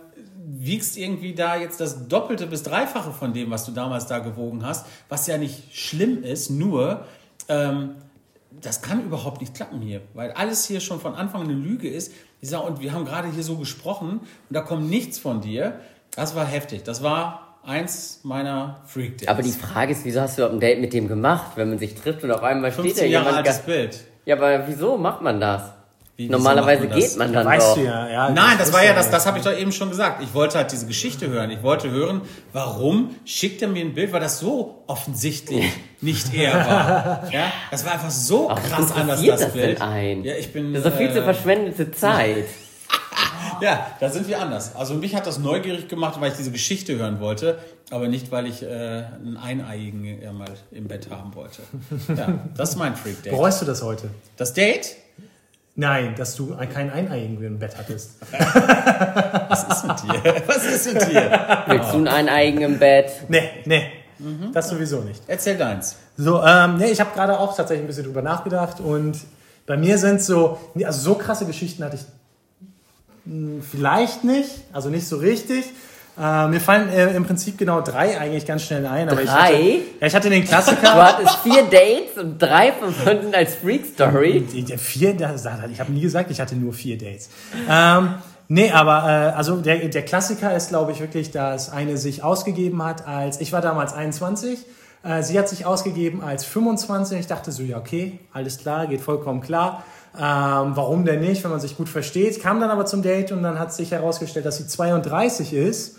wiegst 0.51 0.97
irgendwie 0.97 1.33
da 1.35 1.55
jetzt 1.57 1.79
das 1.79 2.07
Doppelte 2.07 2.47
bis 2.47 2.63
Dreifache 2.63 3.11
von 3.11 3.33
dem, 3.33 3.51
was 3.51 3.65
du 3.65 3.71
damals 3.71 4.07
da 4.07 4.19
gewogen 4.19 4.65
hast, 4.65 4.85
was 5.07 5.27
ja 5.27 5.37
nicht 5.37 5.75
schlimm 5.77 6.23
ist, 6.23 6.49
nur 6.49 7.05
ähm, 7.47 7.95
das 8.61 8.81
kann 8.81 9.03
überhaupt 9.05 9.41
nicht 9.41 9.53
klappen 9.53 9.79
hier, 9.81 10.01
weil 10.15 10.31
alles 10.31 10.65
hier 10.65 10.79
schon 10.79 10.99
von 10.99 11.13
Anfang 11.15 11.43
eine 11.43 11.53
Lüge 11.53 11.87
ist. 11.87 12.11
Ich 12.41 12.49
sag, 12.49 12.63
und 12.65 12.81
wir 12.81 12.93
haben 12.93 13.05
gerade 13.05 13.31
hier 13.31 13.43
so 13.43 13.57
gesprochen 13.57 14.21
und 14.21 14.21
da 14.49 14.61
kommt 14.61 14.89
nichts 14.89 15.19
von 15.19 15.39
dir. 15.41 15.79
Das 16.15 16.35
war 16.35 16.45
heftig. 16.45 16.83
Das 16.83 17.03
war 17.03 17.57
eins 17.65 18.21
meiner 18.23 18.81
freak 18.85 19.17
days 19.19 19.27
Aber 19.27 19.41
die 19.41 19.51
Frage 19.51 19.91
ist, 19.91 20.05
wieso 20.05 20.21
hast 20.21 20.37
du 20.37 20.41
überhaupt 20.41 20.57
ein 20.57 20.59
Date 20.59 20.81
mit 20.81 20.93
dem 20.93 21.07
gemacht, 21.07 21.51
wenn 21.55 21.69
man 21.69 21.79
sich 21.79 21.95
trifft 21.95 22.23
und 22.23 22.31
auf 22.31 22.43
einmal 22.43 22.71
steht 22.71 22.85
da 22.85 22.89
15 22.89 23.11
Jahre 23.11 23.25
jemand... 23.25 23.47
altes 23.47 23.59
Bild. 23.59 23.99
Ja, 24.25 24.35
aber 24.35 24.67
wieso 24.67 24.97
macht 24.97 25.21
man 25.21 25.39
das? 25.39 25.61
Wie, 26.19 26.27
Normalerweise 26.27 26.81
man 26.83 26.89
das? 26.89 26.99
geht 26.99 27.17
man 27.17 27.31
dann 27.31 27.45
Weißt 27.47 27.69
doch. 27.69 27.75
du 27.75 27.85
ja, 27.85 28.09
ja. 28.09 28.29
Nein, 28.29 28.57
das 28.57 28.67
ist 28.67 28.73
war 28.73 28.83
ja 28.83 28.93
das, 28.93 29.09
das 29.09 29.25
habe 29.25 29.37
ich 29.37 29.43
doch 29.45 29.57
eben 29.57 29.71
schon 29.71 29.89
gesagt. 29.89 30.21
Ich 30.21 30.33
wollte 30.33 30.57
halt 30.57 30.69
diese 30.69 30.85
Geschichte 30.85 31.29
hören. 31.29 31.49
Ich 31.49 31.63
wollte 31.63 31.89
hören, 31.89 32.21
warum 32.51 33.15
schickt 33.23 33.61
er 33.61 33.69
mir 33.69 33.85
ein 33.85 33.93
Bild, 33.93 34.11
weil 34.11 34.19
das 34.19 34.37
so 34.37 34.83
offensichtlich 34.87 35.71
nicht 36.01 36.33
er 36.33 36.55
war. 36.55 37.31
Ja, 37.31 37.53
das 37.71 37.85
war 37.85 37.93
einfach 37.93 38.11
so 38.11 38.49
Ach, 38.49 38.61
krass 38.61 38.91
anders 38.91 39.23
das, 39.25 39.39
das 39.39 39.53
Bild. 39.53 39.79
denn 39.79 39.81
ein? 39.81 40.23
Ja, 40.25 40.33
ich 40.35 40.51
bin. 40.51 40.73
Das 40.73 40.83
ist 40.83 40.91
doch 40.91 40.97
viel 40.97 41.09
zu 41.13 41.19
äh, 41.19 41.23
verschwendete 41.23 41.89
Zeit. 41.91 42.45
Ja, 43.61 43.87
da 43.99 44.09
sind 44.09 44.27
wir 44.27 44.41
anders. 44.41 44.75
Also 44.75 44.93
mich 44.93 45.15
hat 45.15 45.27
das 45.27 45.39
neugierig 45.39 45.87
gemacht, 45.87 46.19
weil 46.19 46.31
ich 46.31 46.37
diese 46.37 46.51
Geschichte 46.51 46.97
hören 46.97 47.19
wollte, 47.19 47.57
aber 47.91 48.07
nicht, 48.07 48.31
weil 48.31 48.47
ich 48.47 48.63
äh, 48.63 48.67
einen 48.67 49.37
Eineiigen 49.37 50.21
ja 50.21 50.31
mal 50.31 50.49
im 50.71 50.87
Bett 50.87 51.09
haben 51.09 51.35
wollte. 51.35 51.61
Ja, 52.15 52.39
das 52.55 52.71
ist 52.71 52.75
mein 52.77 52.95
Freak-Date. 52.95 53.31
Bereust 53.33 53.61
du 53.61 53.65
das 53.65 53.81
heute? 53.81 54.09
Das 54.37 54.53
Date? 54.53 54.95
Nein, 55.75 56.13
dass 56.17 56.35
du 56.35 56.55
keinen 56.73 56.91
Eineiigen 56.91 57.41
im 57.41 57.57
Bett 57.57 57.77
hattest. 57.77 58.15
Was 59.49 59.63
ist 59.63 59.87
mit 59.87 60.03
dir? 60.03 60.43
Was 60.45 60.65
ist 60.65 60.93
mit 60.93 61.07
dir? 61.09 61.63
Willst 61.67 61.93
du 61.93 61.97
einen 61.97 62.07
Eineigen 62.09 62.61
im 62.61 62.79
Bett? 62.79 63.11
Nee, 63.29 63.49
nee. 63.65 63.83
Mhm. 64.19 64.51
Das 64.53 64.67
sowieso 64.69 64.99
nicht. 65.01 65.23
Erzähl 65.27 65.57
deins. 65.57 65.95
So, 66.17 66.43
ähm, 66.43 66.77
nee, 66.77 66.87
ich 66.91 66.99
habe 66.99 67.11
gerade 67.13 67.39
auch 67.39 67.55
tatsächlich 67.55 67.85
ein 67.85 67.87
bisschen 67.87 68.03
drüber 68.03 68.21
nachgedacht 68.21 68.81
und 68.81 69.17
bei 69.65 69.77
mir 69.77 69.97
sind 69.97 70.21
so, 70.21 70.57
also 70.83 70.99
so 70.99 71.15
krasse 71.15 71.45
Geschichten 71.45 71.83
hatte 71.83 71.95
ich 71.95 72.01
vielleicht 73.69 74.23
nicht, 74.23 74.49
also 74.73 74.89
nicht 74.89 75.07
so 75.07 75.17
richtig. 75.17 75.65
Äh, 76.21 76.47
mir 76.47 76.59
fallen 76.59 76.89
äh, 76.89 77.13
im 77.15 77.25
Prinzip 77.25 77.57
genau 77.57 77.79
drei 77.79 78.19
eigentlich 78.19 78.45
ganz 78.45 78.63
schnell 78.63 78.85
ein. 78.85 79.07
Aber 79.07 79.21
Ich 79.21 79.29
hatte, 79.29 79.53
Drei? 79.53 79.79
ja, 80.01 80.07
ich 80.07 80.15
hatte 80.15 80.29
den 80.29 80.41
Du 80.41 80.47
Klassiker. 80.49 80.93
hattest 80.95 81.37
vier 81.43 81.63
Dates 81.63 82.21
und 82.21 82.37
drei 82.39 82.73
von 82.73 82.93
sind 82.93 83.33
als 83.33 83.55
Freak-Story. 83.55 84.41
Die- 84.51 84.63
Der 84.65 84.77
vier, 84.77 85.15
ich 85.15 85.79
habe 85.79 85.91
nie 85.93 86.01
gesagt, 86.01 86.29
ich 86.29 86.41
hatte 86.41 86.55
nur 86.55 86.73
vier 86.73 86.97
Dates. 86.97 87.29
Ähm, 87.69 88.15
nee, 88.49 88.69
aber 88.71 89.03
äh, 89.33 89.37
also 89.37 89.57
der, 89.61 89.77
der 89.87 90.03
Klassiker 90.03 90.53
ist, 90.53 90.69
glaube 90.69 90.91
ich, 90.91 90.99
wirklich, 90.99 91.31
dass 91.31 91.71
eine 91.71 91.95
sich 91.97 92.21
ausgegeben 92.21 92.83
hat 92.83 93.07
als, 93.07 93.39
ich 93.39 93.53
war 93.53 93.61
damals 93.61 93.93
21, 93.93 94.59
äh, 95.03 95.23
sie 95.23 95.39
hat 95.39 95.47
sich 95.47 95.65
ausgegeben 95.65 96.21
als 96.21 96.43
25. 96.43 97.17
Ich 97.17 97.27
dachte 97.27 97.53
so, 97.53 97.63
ja, 97.63 97.77
okay, 97.77 98.19
alles 98.33 98.57
klar, 98.57 98.87
geht 98.87 98.99
vollkommen 98.99 99.39
klar. 99.39 99.83
Ähm, 100.15 100.71
warum 100.75 101.05
denn 101.05 101.21
nicht, 101.21 101.43
wenn 101.43 101.51
man 101.51 101.59
sich 101.59 101.77
gut 101.77 101.89
versteht? 101.89 102.41
Kam 102.41 102.59
dann 102.59 102.69
aber 102.69 102.85
zum 102.85 103.01
Date 103.01 103.31
und 103.31 103.43
dann 103.43 103.59
hat 103.59 103.73
sich 103.73 103.91
herausgestellt, 103.91 104.45
dass 104.45 104.57
sie 104.57 104.67
32 104.67 105.53
ist. 105.53 105.97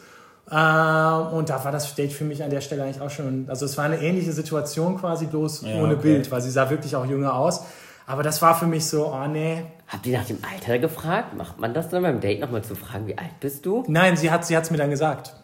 Ähm, 0.51 1.27
und 1.33 1.49
da 1.49 1.65
war 1.65 1.71
das 1.71 1.95
Date 1.95 2.13
für 2.13 2.25
mich 2.25 2.43
an 2.43 2.51
der 2.51 2.61
Stelle 2.61 2.83
eigentlich 2.83 3.01
auch 3.01 3.11
schon, 3.11 3.47
also 3.49 3.65
es 3.65 3.79
war 3.79 3.85
eine 3.85 4.01
ähnliche 4.01 4.33
Situation 4.33 4.99
quasi, 4.99 5.27
bloß 5.27 5.63
Ja, 5.63 5.77
ohne 5.77 5.95
okay. 5.95 6.03
Bild, 6.03 6.31
weil 6.31 6.41
sie 6.41 6.51
sah 6.51 6.71
wirklich 6.71 6.97
auch 6.97 7.07
jünger 7.07 7.35
aus. 7.35 7.63
Aber 8.07 8.25
das 8.25 8.43
war 8.43 8.59
für 8.59 8.67
mich 8.67 8.87
so, 8.87 9.07
oh 9.07 9.29
nee. 9.29 9.63
Habt 9.87 10.05
ihr 10.07 10.19
nach 10.19 10.27
dem 10.27 10.39
Alter 10.53 10.81
gefragt? 10.81 11.37
Macht 11.37 11.61
man 11.61 11.73
das 11.73 11.89
dann 11.89 12.03
beim 12.03 12.21
Date 12.21 12.41
nochmal 12.41 12.63
zu 12.63 12.75
fragen, 12.75 13.07
wie 13.07 13.17
alt 13.17 13.39
bist 13.39 13.65
du? 13.65 13.85
Nein, 13.87 14.17
sie 14.17 14.31
hat 14.31 14.51
es 14.51 14.71
mir 14.71 14.79
dann 14.79 14.91
gesagt. 14.91 15.35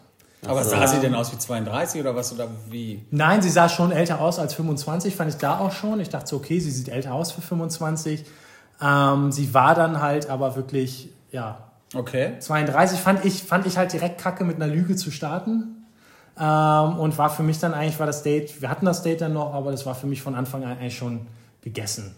Aber 0.45 0.63
so. 0.63 0.71
sah 0.71 0.85
sie 0.87 0.99
denn 0.99 1.15
aus 1.15 1.31
wie 1.33 1.37
32 1.37 2.01
oder 2.01 2.15
was 2.15 2.33
oder 2.33 2.47
wie? 2.69 3.05
Nein, 3.09 3.41
sie 3.41 3.49
sah 3.49 3.69
schon 3.69 3.91
älter 3.91 4.21
aus 4.21 4.39
als 4.39 4.53
25, 4.53 5.15
fand 5.15 5.31
ich 5.31 5.37
da 5.37 5.59
auch 5.59 5.71
schon. 5.71 5.99
Ich 5.99 6.09
dachte 6.09 6.27
so, 6.27 6.35
okay, 6.37 6.59
sie 6.59 6.71
sieht 6.71 6.89
älter 6.89 7.13
aus 7.13 7.31
für 7.31 7.41
25. 7.41 8.25
Ähm, 8.81 9.31
sie 9.31 9.53
war 9.53 9.75
dann 9.75 10.01
halt 10.01 10.29
aber 10.29 10.55
wirklich, 10.55 11.09
ja, 11.31 11.67
Okay. 11.95 12.33
32 12.39 12.99
fand 12.99 13.23
ich, 13.23 13.43
fand 13.43 13.65
ich 13.65 13.77
halt 13.77 13.93
direkt 13.93 14.19
kacke, 14.19 14.43
mit 14.43 14.57
einer 14.57 14.67
Lüge 14.67 14.95
zu 14.95 15.11
starten. 15.11 15.85
Ähm, 16.39 16.99
und 16.99 17.17
war 17.17 17.29
für 17.29 17.43
mich 17.43 17.59
dann 17.59 17.73
eigentlich, 17.73 17.99
war 17.99 18.05
das 18.05 18.23
Date, 18.23 18.61
wir 18.61 18.69
hatten 18.69 18.85
das 18.85 19.01
Date 19.01 19.21
dann 19.21 19.33
noch, 19.33 19.53
aber 19.53 19.71
das 19.71 19.85
war 19.85 19.95
für 19.95 20.07
mich 20.07 20.21
von 20.21 20.35
Anfang 20.35 20.63
an 20.63 20.71
eigentlich 20.77 20.97
schon 20.97 21.27
gegessen. 21.61 22.15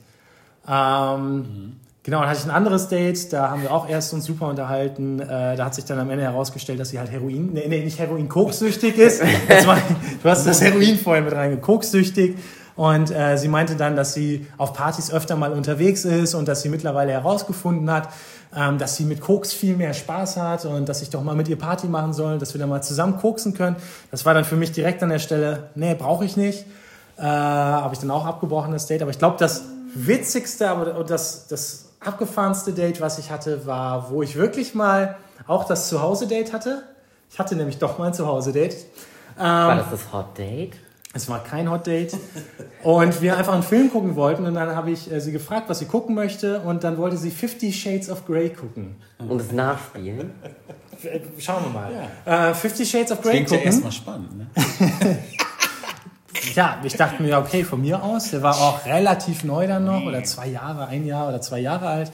Ähm, 0.67 1.75
Genau, 2.03 2.21
dann 2.21 2.29
hatte 2.29 2.39
ich 2.39 2.45
ein 2.45 2.55
anderes 2.55 2.87
Date, 2.87 3.33
da 3.33 3.51
haben 3.51 3.61
wir 3.61 3.71
auch 3.71 3.87
erst 3.87 4.13
uns 4.13 4.25
super 4.25 4.47
unterhalten. 4.47 5.19
Äh, 5.19 5.55
da 5.55 5.65
hat 5.65 5.75
sich 5.75 5.83
dann 5.83 5.99
am 5.99 6.09
Ende 6.09 6.23
herausgestellt, 6.23 6.79
dass 6.79 6.89
sie 6.89 6.97
halt 6.97 7.11
Heroin, 7.11 7.51
nee, 7.53 7.65
nee 7.67 7.83
nicht 7.83 7.99
Heroin, 7.99 8.29
koksüchtig 8.29 8.97
ist. 8.97 9.21
Das 9.47 9.67
war, 9.67 9.77
du 10.23 10.29
hast 10.29 10.47
das 10.47 10.61
Heroin 10.61 10.97
vorhin 10.97 11.25
mit 11.25 11.33
reingekommen, 11.33 11.61
koksüchtig. 11.61 12.37
Und 12.79 13.11
äh, 13.11 13.37
sie 13.37 13.49
meinte 13.49 13.75
dann, 13.75 13.97
dass 13.97 14.13
sie 14.13 14.47
auf 14.57 14.71
Partys 14.71 15.11
öfter 15.11 15.35
mal 15.35 15.51
unterwegs 15.51 16.05
ist 16.05 16.33
und 16.33 16.47
dass 16.47 16.61
sie 16.61 16.69
mittlerweile 16.69 17.11
herausgefunden 17.11 17.91
hat, 17.91 18.07
ähm, 18.55 18.77
dass 18.77 18.95
sie 18.95 19.03
mit 19.03 19.19
Koks 19.19 19.51
viel 19.51 19.75
mehr 19.75 19.93
Spaß 19.93 20.37
hat 20.37 20.63
und 20.63 20.87
dass 20.87 21.01
ich 21.01 21.09
doch 21.09 21.21
mal 21.21 21.35
mit 21.35 21.49
ihr 21.49 21.57
Party 21.57 21.87
machen 21.87 22.13
soll, 22.13 22.37
dass 22.37 22.53
wir 22.53 22.59
dann 22.59 22.69
mal 22.69 22.81
zusammen 22.81 23.17
koksen 23.17 23.53
können. 23.53 23.75
Das 24.11 24.25
war 24.25 24.33
dann 24.33 24.45
für 24.45 24.55
mich 24.55 24.71
direkt 24.71 25.03
an 25.03 25.09
der 25.09 25.19
Stelle, 25.19 25.71
nee, 25.75 25.93
brauche 25.93 26.23
ich 26.23 26.37
nicht. 26.37 26.67
Äh, 27.17 27.23
Habe 27.23 27.93
ich 27.95 27.99
dann 27.99 28.11
auch 28.11 28.25
abgebrochen, 28.25 28.71
das 28.71 28.87
Date. 28.87 29.01
Aber 29.01 29.11
ich 29.11 29.19
glaube, 29.19 29.35
das 29.37 29.63
witzigste 29.93 30.69
aber 30.69 30.95
und 30.95 31.09
das, 31.09 31.47
das 31.47 31.89
abgefahrenste 31.99 32.71
Date, 32.71 33.01
was 33.01 33.19
ich 33.19 33.29
hatte, 33.29 33.65
war, 33.65 34.09
wo 34.09 34.23
ich 34.23 34.37
wirklich 34.37 34.73
mal 34.73 35.17
auch 35.47 35.65
das 35.65 35.89
Zuhause-Date 35.89 36.53
hatte. 36.53 36.83
Ich 37.29 37.39
hatte 37.39 37.57
nämlich 37.57 37.77
doch 37.77 37.97
mal 37.97 38.07
ein 38.07 38.13
Zuhause-Date. 38.13 38.77
War 39.35 39.75
das 39.75 39.91
das 39.91 40.13
Hot 40.13 40.37
Date? 40.37 40.77
Es 41.13 41.27
war 41.27 41.43
kein 41.43 41.69
Hot 41.71 41.87
Date. 41.87 42.15
Und 42.83 43.21
wir 43.21 43.35
einfach 43.35 43.53
einen 43.53 43.63
Film 43.63 43.89
gucken 43.91 44.15
wollten. 44.15 44.45
Und 44.45 44.53
dann 44.53 44.75
habe 44.75 44.91
ich 44.91 45.11
äh, 45.11 45.19
sie 45.19 45.31
gefragt, 45.31 45.67
was 45.67 45.79
sie 45.79 45.85
gucken 45.85 46.13
möchte. 46.13 46.59
Und 46.61 46.83
dann 46.83 46.97
wollte 46.97 47.17
sie 47.17 47.31
Fifty 47.31 47.73
Shades 47.73 48.09
of 48.09 48.25
Grey 48.27 48.49
gucken. 48.49 48.95
Und 49.17 49.39
das 49.39 49.51
Nachspielen? 49.51 50.31
Äh, 51.03 51.19
Schauen 51.39 51.63
wir 51.63 51.71
mal. 51.71 52.49
Äh, 52.49 52.53
Fifty 52.53 52.85
Shades 52.85 53.11
of 53.11 53.21
Grey 53.21 53.31
Klingt 53.43 53.51
ja 53.51 53.57
gucken. 53.57 53.71
erstmal 53.71 53.91
spannend, 53.91 54.37
ne? 54.37 54.47
ja, 56.55 56.77
ich 56.83 56.93
dachte 56.95 57.23
mir, 57.23 57.39
okay, 57.39 57.63
von 57.63 57.81
mir 57.81 58.03
aus, 58.03 58.31
der 58.31 58.43
war 58.43 58.55
auch 58.55 58.85
relativ 58.85 59.43
neu 59.43 59.65
dann 59.65 59.85
noch, 59.85 60.03
oder 60.03 60.23
zwei 60.23 60.47
Jahre, 60.47 60.87
ein 60.87 61.05
Jahr 61.05 61.27
oder 61.27 61.41
zwei 61.41 61.59
Jahre 61.59 61.87
alt. 61.87 62.11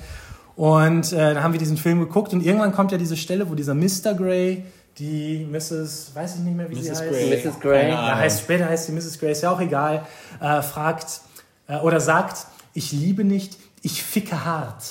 Und 0.56 1.12
äh, 1.12 1.34
dann 1.34 1.44
haben 1.44 1.52
wir 1.52 1.60
diesen 1.60 1.78
Film 1.78 2.00
geguckt 2.00 2.32
und 2.32 2.42
irgendwann 2.46 2.72
kommt 2.72 2.92
ja 2.94 2.98
diese 2.98 3.18
Stelle, 3.18 3.50
wo 3.50 3.56
dieser 3.56 3.74
Mr. 3.74 4.14
Grey 4.16 4.64
die 4.98 5.46
Mrs., 5.50 6.12
weiß 6.14 6.36
ich 6.36 6.42
nicht 6.42 6.56
mehr, 6.56 6.70
wie 6.70 6.76
sie 6.82 6.90
Mrs. 6.90 7.02
heißt. 7.02 7.46
Mrs. 7.46 7.60
Keine 7.60 7.90
Ja, 7.90 8.16
heißt, 8.18 8.42
später 8.42 8.70
heißt 8.70 8.86
sie 8.86 8.92
Mrs. 8.92 9.20
Grey, 9.20 9.32
ist 9.32 9.42
ja 9.42 9.52
auch 9.52 9.60
egal, 9.60 10.06
äh, 10.40 10.62
fragt 10.62 11.22
äh, 11.68 11.78
oder 11.78 12.00
sagt, 12.00 12.48
ich 12.74 12.92
liebe 12.92 13.24
nicht, 13.24 13.58
ich 13.82 14.04
ficke 14.04 14.46
hart. 14.46 14.84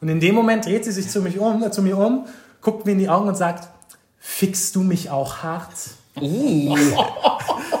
Und 0.00 0.08
in 0.08 0.20
dem 0.20 0.34
Moment 0.34 0.66
dreht 0.66 0.84
sie 0.84 0.92
sich 0.92 1.08
zu, 1.08 1.20
mich 1.22 1.38
um, 1.38 1.62
äh, 1.62 1.70
zu 1.70 1.82
mir 1.82 1.98
um, 1.98 2.26
guckt 2.60 2.86
mir 2.86 2.92
in 2.92 2.98
die 2.98 3.08
Augen 3.08 3.28
und 3.28 3.36
sagt, 3.36 3.68
fickst 4.18 4.74
du 4.76 4.82
mich 4.82 5.10
auch 5.10 5.38
hart? 5.42 5.74
Ih. 6.20 6.74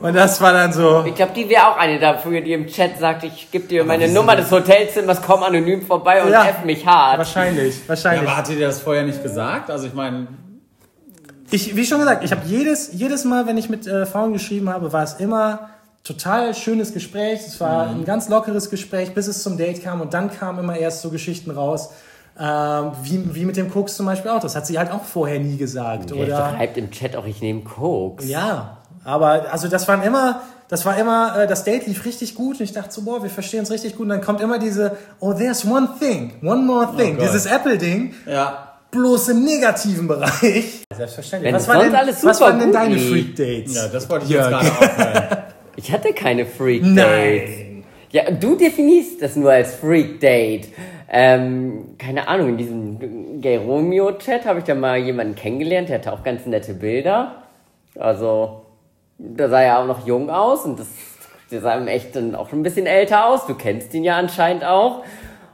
Und 0.00 0.14
das 0.14 0.40
war 0.40 0.52
dann 0.52 0.72
so, 0.72 1.04
Ich 1.06 1.14
glaube, 1.16 1.32
die 1.34 1.48
wäre 1.48 1.66
auch 1.68 1.76
eine 1.76 1.98
dafür, 1.98 2.40
die 2.40 2.52
im 2.52 2.66
Chat 2.68 2.98
sagt, 2.98 3.24
ich 3.24 3.50
gebe 3.50 3.66
dir 3.66 3.84
meine 3.84 4.06
Nummer 4.08 4.36
des 4.36 4.48
Hotelzimmers, 4.50 5.20
komm 5.22 5.42
anonym 5.42 5.82
vorbei 5.84 6.22
und 6.22 6.30
Ja. 6.30 6.44
F 6.48 6.64
mich 6.64 6.86
hart. 6.86 7.18
wahrscheinlich, 7.18 7.74
Ja, 7.82 7.88
wahrscheinlich. 7.88 8.28
aber 8.28 8.36
hat 8.36 8.48
dir 8.48 8.60
das 8.60 8.80
vorher 8.80 9.02
nicht 9.04 9.22
gesagt? 9.22 9.70
Also 9.70 9.86
ich 9.88 9.94
meine, 9.94 10.28
Ich, 11.50 11.74
wie 11.74 11.84
schon 11.86 11.98
gesagt, 11.98 12.22
ich 12.24 12.30
habe 12.30 12.42
jedes, 12.46 12.92
jedes 12.92 13.24
Mal, 13.24 13.46
wenn 13.46 13.56
ich 13.58 13.68
mit 13.70 13.86
äh, 13.86 14.04
Frauen 14.06 14.32
geschrieben 14.34 14.68
habe, 14.68 14.92
war 14.92 15.02
es 15.02 15.14
immer 15.14 15.70
total 16.04 16.54
schönes 16.54 16.92
Gespräch. 16.92 17.40
Es 17.46 17.58
war 17.60 17.86
Mhm. 17.86 18.00
ein 18.00 18.04
ganz 18.04 18.28
lockeres 18.28 18.70
Gespräch, 18.70 19.14
bis 19.14 19.26
es 19.26 19.42
zum 19.42 19.56
Date 19.58 19.82
kam. 19.82 20.00
Und 20.00 20.14
dann 20.14 20.30
kamen 20.30 20.58
immer 20.60 20.76
erst 20.76 21.02
so 21.02 21.10
Geschichten 21.10 21.50
raus, 21.50 21.90
ähm, 22.38 22.92
wie, 23.02 23.34
wie 23.34 23.44
mit 23.44 23.56
dem 23.56 23.70
Koks 23.70 23.96
zum 23.96 24.06
Beispiel 24.06 24.30
auch. 24.30 24.40
Das 24.40 24.54
hat 24.54 24.66
sie 24.66 24.78
halt 24.78 24.92
auch 24.92 25.02
vorher 25.04 25.40
nie 25.40 25.56
gesagt. 25.56 26.10
Der 26.10 26.18
Oder, 26.18 26.54
schreibt 26.56 26.76
im 26.76 26.90
Chat 26.92 27.16
auch, 27.16 27.26
ich 27.26 27.40
nehme 27.40 27.62
Koks. 27.62 28.28
ja, 28.28 28.77
aber 29.08 29.50
also 29.50 29.68
das 29.68 29.88
waren 29.88 30.02
immer, 30.02 30.42
das 30.68 30.84
war 30.84 30.98
immer, 30.98 31.40
äh, 31.40 31.46
das 31.46 31.64
Date 31.64 31.86
lief 31.86 32.04
richtig 32.04 32.34
gut 32.34 32.60
und 32.60 32.64
ich 32.64 32.72
dachte 32.72 32.92
so, 32.92 33.02
boah, 33.02 33.22
wir 33.22 33.30
verstehen 33.30 33.60
uns 33.60 33.70
richtig 33.70 33.96
gut. 33.96 34.02
Und 34.02 34.10
dann 34.10 34.20
kommt 34.20 34.42
immer 34.42 34.58
diese, 34.58 34.98
oh, 35.18 35.32
there's 35.32 35.64
one 35.64 35.88
thing, 35.98 36.32
one 36.42 36.62
more 36.62 36.94
thing, 36.94 37.16
Gott. 37.16 37.24
dieses 37.24 37.46
Apple-Ding, 37.46 38.12
ja. 38.26 38.74
bloß 38.90 39.30
im 39.30 39.44
negativen 39.44 40.06
Bereich. 40.08 40.84
Selbstverständlich. 40.94 41.48
Wenn 41.48 41.54
was 41.54 41.62
es 41.62 41.68
war 41.68 41.74
sonst 41.76 41.86
denn, 41.86 41.96
alles 41.96 42.24
was 42.24 42.40
waren 42.42 42.58
denn 42.58 42.70
deine. 42.70 42.98
Freak-Dates? 42.98 43.74
Ja, 43.74 43.88
das 43.88 44.10
wollte 44.10 44.26
ich 44.26 44.30
Jörg. 44.30 44.50
jetzt 44.50 44.78
gerade 44.78 44.92
aufhören. 44.92 45.38
Ich 45.76 45.92
hatte 45.92 46.12
keine 46.12 46.44
Freak 46.44 46.82
Nein. 46.82 46.96
Dates. 46.96 47.50
Ja, 48.10 48.30
du 48.32 48.56
definierst 48.56 49.22
das 49.22 49.36
nur 49.36 49.52
als 49.52 49.76
Freak 49.76 50.18
Date. 50.18 50.68
Ähm, 51.08 51.94
keine 51.98 52.26
Ahnung, 52.26 52.48
in 52.48 52.56
diesem 52.58 53.40
Gay 53.40 53.58
Romeo 53.58 54.10
Chat 54.18 54.44
habe 54.44 54.58
ich 54.58 54.64
da 54.64 54.74
mal 54.74 54.98
jemanden 54.98 55.36
kennengelernt, 55.36 55.88
der 55.88 55.98
hatte 55.98 56.12
auch 56.12 56.24
ganz 56.24 56.44
nette 56.46 56.74
Bilder. 56.74 57.44
Also, 57.96 58.64
da 59.18 59.48
sah 59.48 59.60
er 59.60 59.80
auch 59.80 59.86
noch 59.86 60.06
jung 60.06 60.30
aus 60.30 60.64
und 60.64 60.78
das, 60.78 60.86
der 61.50 61.60
sah 61.60 61.74
im 61.74 61.88
echt 61.88 62.14
dann 62.14 62.34
auch 62.34 62.48
schon 62.48 62.60
ein 62.60 62.62
bisschen 62.62 62.86
älter 62.86 63.26
aus. 63.26 63.46
Du 63.46 63.54
kennst 63.54 63.92
ihn 63.94 64.04
ja 64.04 64.16
anscheinend 64.16 64.64
auch. 64.64 65.04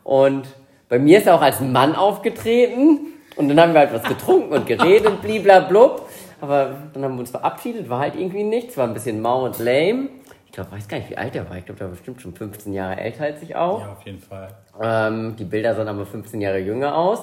Und 0.02 0.46
bei 0.88 0.98
mir 0.98 1.18
ist 1.18 1.26
er 1.26 1.34
auch 1.34 1.42
als 1.42 1.60
Mann 1.60 1.96
aufgetreten. 1.96 3.00
Und 3.36 3.48
dann 3.48 3.60
haben 3.60 3.72
wir 3.72 3.80
halt 3.80 3.92
was 3.92 4.02
getrunken 4.04 4.52
und 4.52 4.66
geredet, 4.66 5.22
bliblablub. 5.22 6.08
Aber 6.40 6.76
dann 6.92 7.02
haben 7.02 7.14
wir 7.14 7.20
uns 7.20 7.30
verabschiedet, 7.30 7.88
war 7.88 8.00
halt 8.00 8.16
irgendwie 8.16 8.44
nichts, 8.44 8.76
war 8.76 8.86
ein 8.86 8.94
bisschen 8.94 9.20
mau 9.22 9.44
und 9.44 9.58
lame. 9.58 10.08
Ich 10.46 10.52
glaube, 10.52 10.70
weiß 10.72 10.86
gar 10.86 10.98
nicht, 10.98 11.10
wie 11.10 11.16
alt 11.16 11.34
er 11.34 11.48
war. 11.48 11.56
Ich 11.56 11.64
glaube, 11.64 11.78
der 11.78 11.86
war 11.88 11.94
bestimmt 11.94 12.20
schon 12.20 12.34
15 12.34 12.72
Jahre 12.72 13.00
älter 13.00 13.24
als 13.24 13.42
ich 13.42 13.56
auch. 13.56 13.80
Ja, 13.80 13.92
auf 13.92 14.02
jeden 14.04 14.20
Fall. 14.20 14.48
Ähm, 14.80 15.34
die 15.36 15.44
Bilder 15.44 15.74
sahen 15.74 15.88
aber 15.88 16.06
15 16.06 16.40
Jahre 16.40 16.58
jünger 16.58 16.96
aus. 16.96 17.20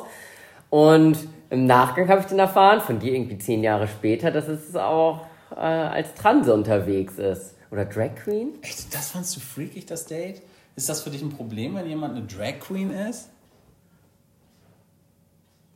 Und 0.69 1.17
im 1.49 1.65
Nachgang 1.65 2.09
habe 2.09 2.21
ich 2.21 2.27
dann 2.27 2.39
erfahren, 2.39 2.81
von 2.81 2.99
dir 2.99 3.13
irgendwie 3.13 3.37
10 3.37 3.63
Jahre 3.63 3.87
später, 3.87 4.31
dass 4.31 4.47
es 4.47 4.75
auch 4.75 5.21
äh, 5.55 5.59
als 5.59 6.13
Transe 6.15 6.53
unterwegs 6.53 7.17
ist. 7.17 7.55
Oder 7.71 7.85
Drag 7.85 8.15
Queen? 8.15 8.49
Echt, 8.61 8.93
das 8.93 9.11
fandst 9.11 9.35
du 9.35 9.39
freakig, 9.39 9.85
das 9.85 10.05
Date? 10.05 10.41
Ist 10.75 10.89
das 10.89 11.01
für 11.03 11.09
dich 11.09 11.21
ein 11.21 11.29
Problem, 11.29 11.75
wenn 11.75 11.87
jemand 11.87 12.15
eine 12.17 12.25
Drag 12.25 12.59
Queen 12.59 12.91
ist? 12.91 13.29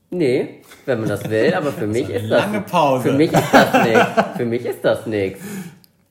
Nee, 0.09 0.61
wenn 0.85 0.99
man 0.99 1.09
das 1.09 1.27
will, 1.29 1.53
aber 1.53 1.71
für 1.71 1.87
mich 1.97 2.09
ist 2.09 2.23
das. 2.29 2.41
Lange 2.45 2.61
Pause. 2.61 3.09
Für 3.09 3.13
mich 3.17 3.31
ist 3.33 3.43
das 3.53 3.83
nichts. 3.85 4.37
Für 4.37 4.45
mich 4.45 4.65
ist 4.65 4.85
das 4.85 5.05
nichts. 5.05 5.41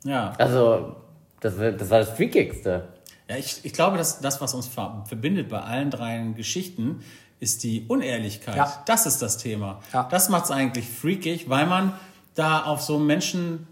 Ja. 0.04 0.32
Also, 0.38 0.96
das, 1.40 1.58
war- 1.58 1.72
das 1.72 1.90
war 1.90 1.98
das 2.00 2.10
Freakigste. 2.10 2.88
Ja, 3.28 3.36
ich, 3.36 3.60
ich 3.64 3.72
glaube, 3.72 3.96
dass 3.96 4.20
das, 4.20 4.40
was 4.40 4.52
uns 4.52 4.66
ver 4.66 5.04
verbindet 5.06 5.48
bei 5.48 5.60
allen 5.60 5.90
drei 5.90 6.18
Geschichten, 6.36 7.02
ist 7.40 7.62
die 7.62 7.86
Unehrlichkeit. 7.88 8.56
Ja. 8.56 8.82
Das 8.86 9.06
ist 9.06 9.22
das 9.22 9.38
Thema. 9.38 9.80
Ja. 9.92 10.06
Das 10.10 10.28
macht 10.28 10.44
es 10.46 10.50
eigentlich 10.50 10.88
freakig, 10.88 11.48
weil 11.48 11.66
man 11.66 11.92
da 12.34 12.62
auf 12.64 12.82
so 12.82 12.98
Menschen 12.98 13.66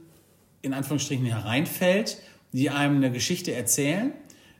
in 0.62 0.74
Anführungsstrichen 0.74 1.26
hereinfällt, 1.26 2.18
die 2.52 2.70
einem 2.70 2.96
eine 2.96 3.10
Geschichte 3.10 3.52
erzählen, 3.52 4.12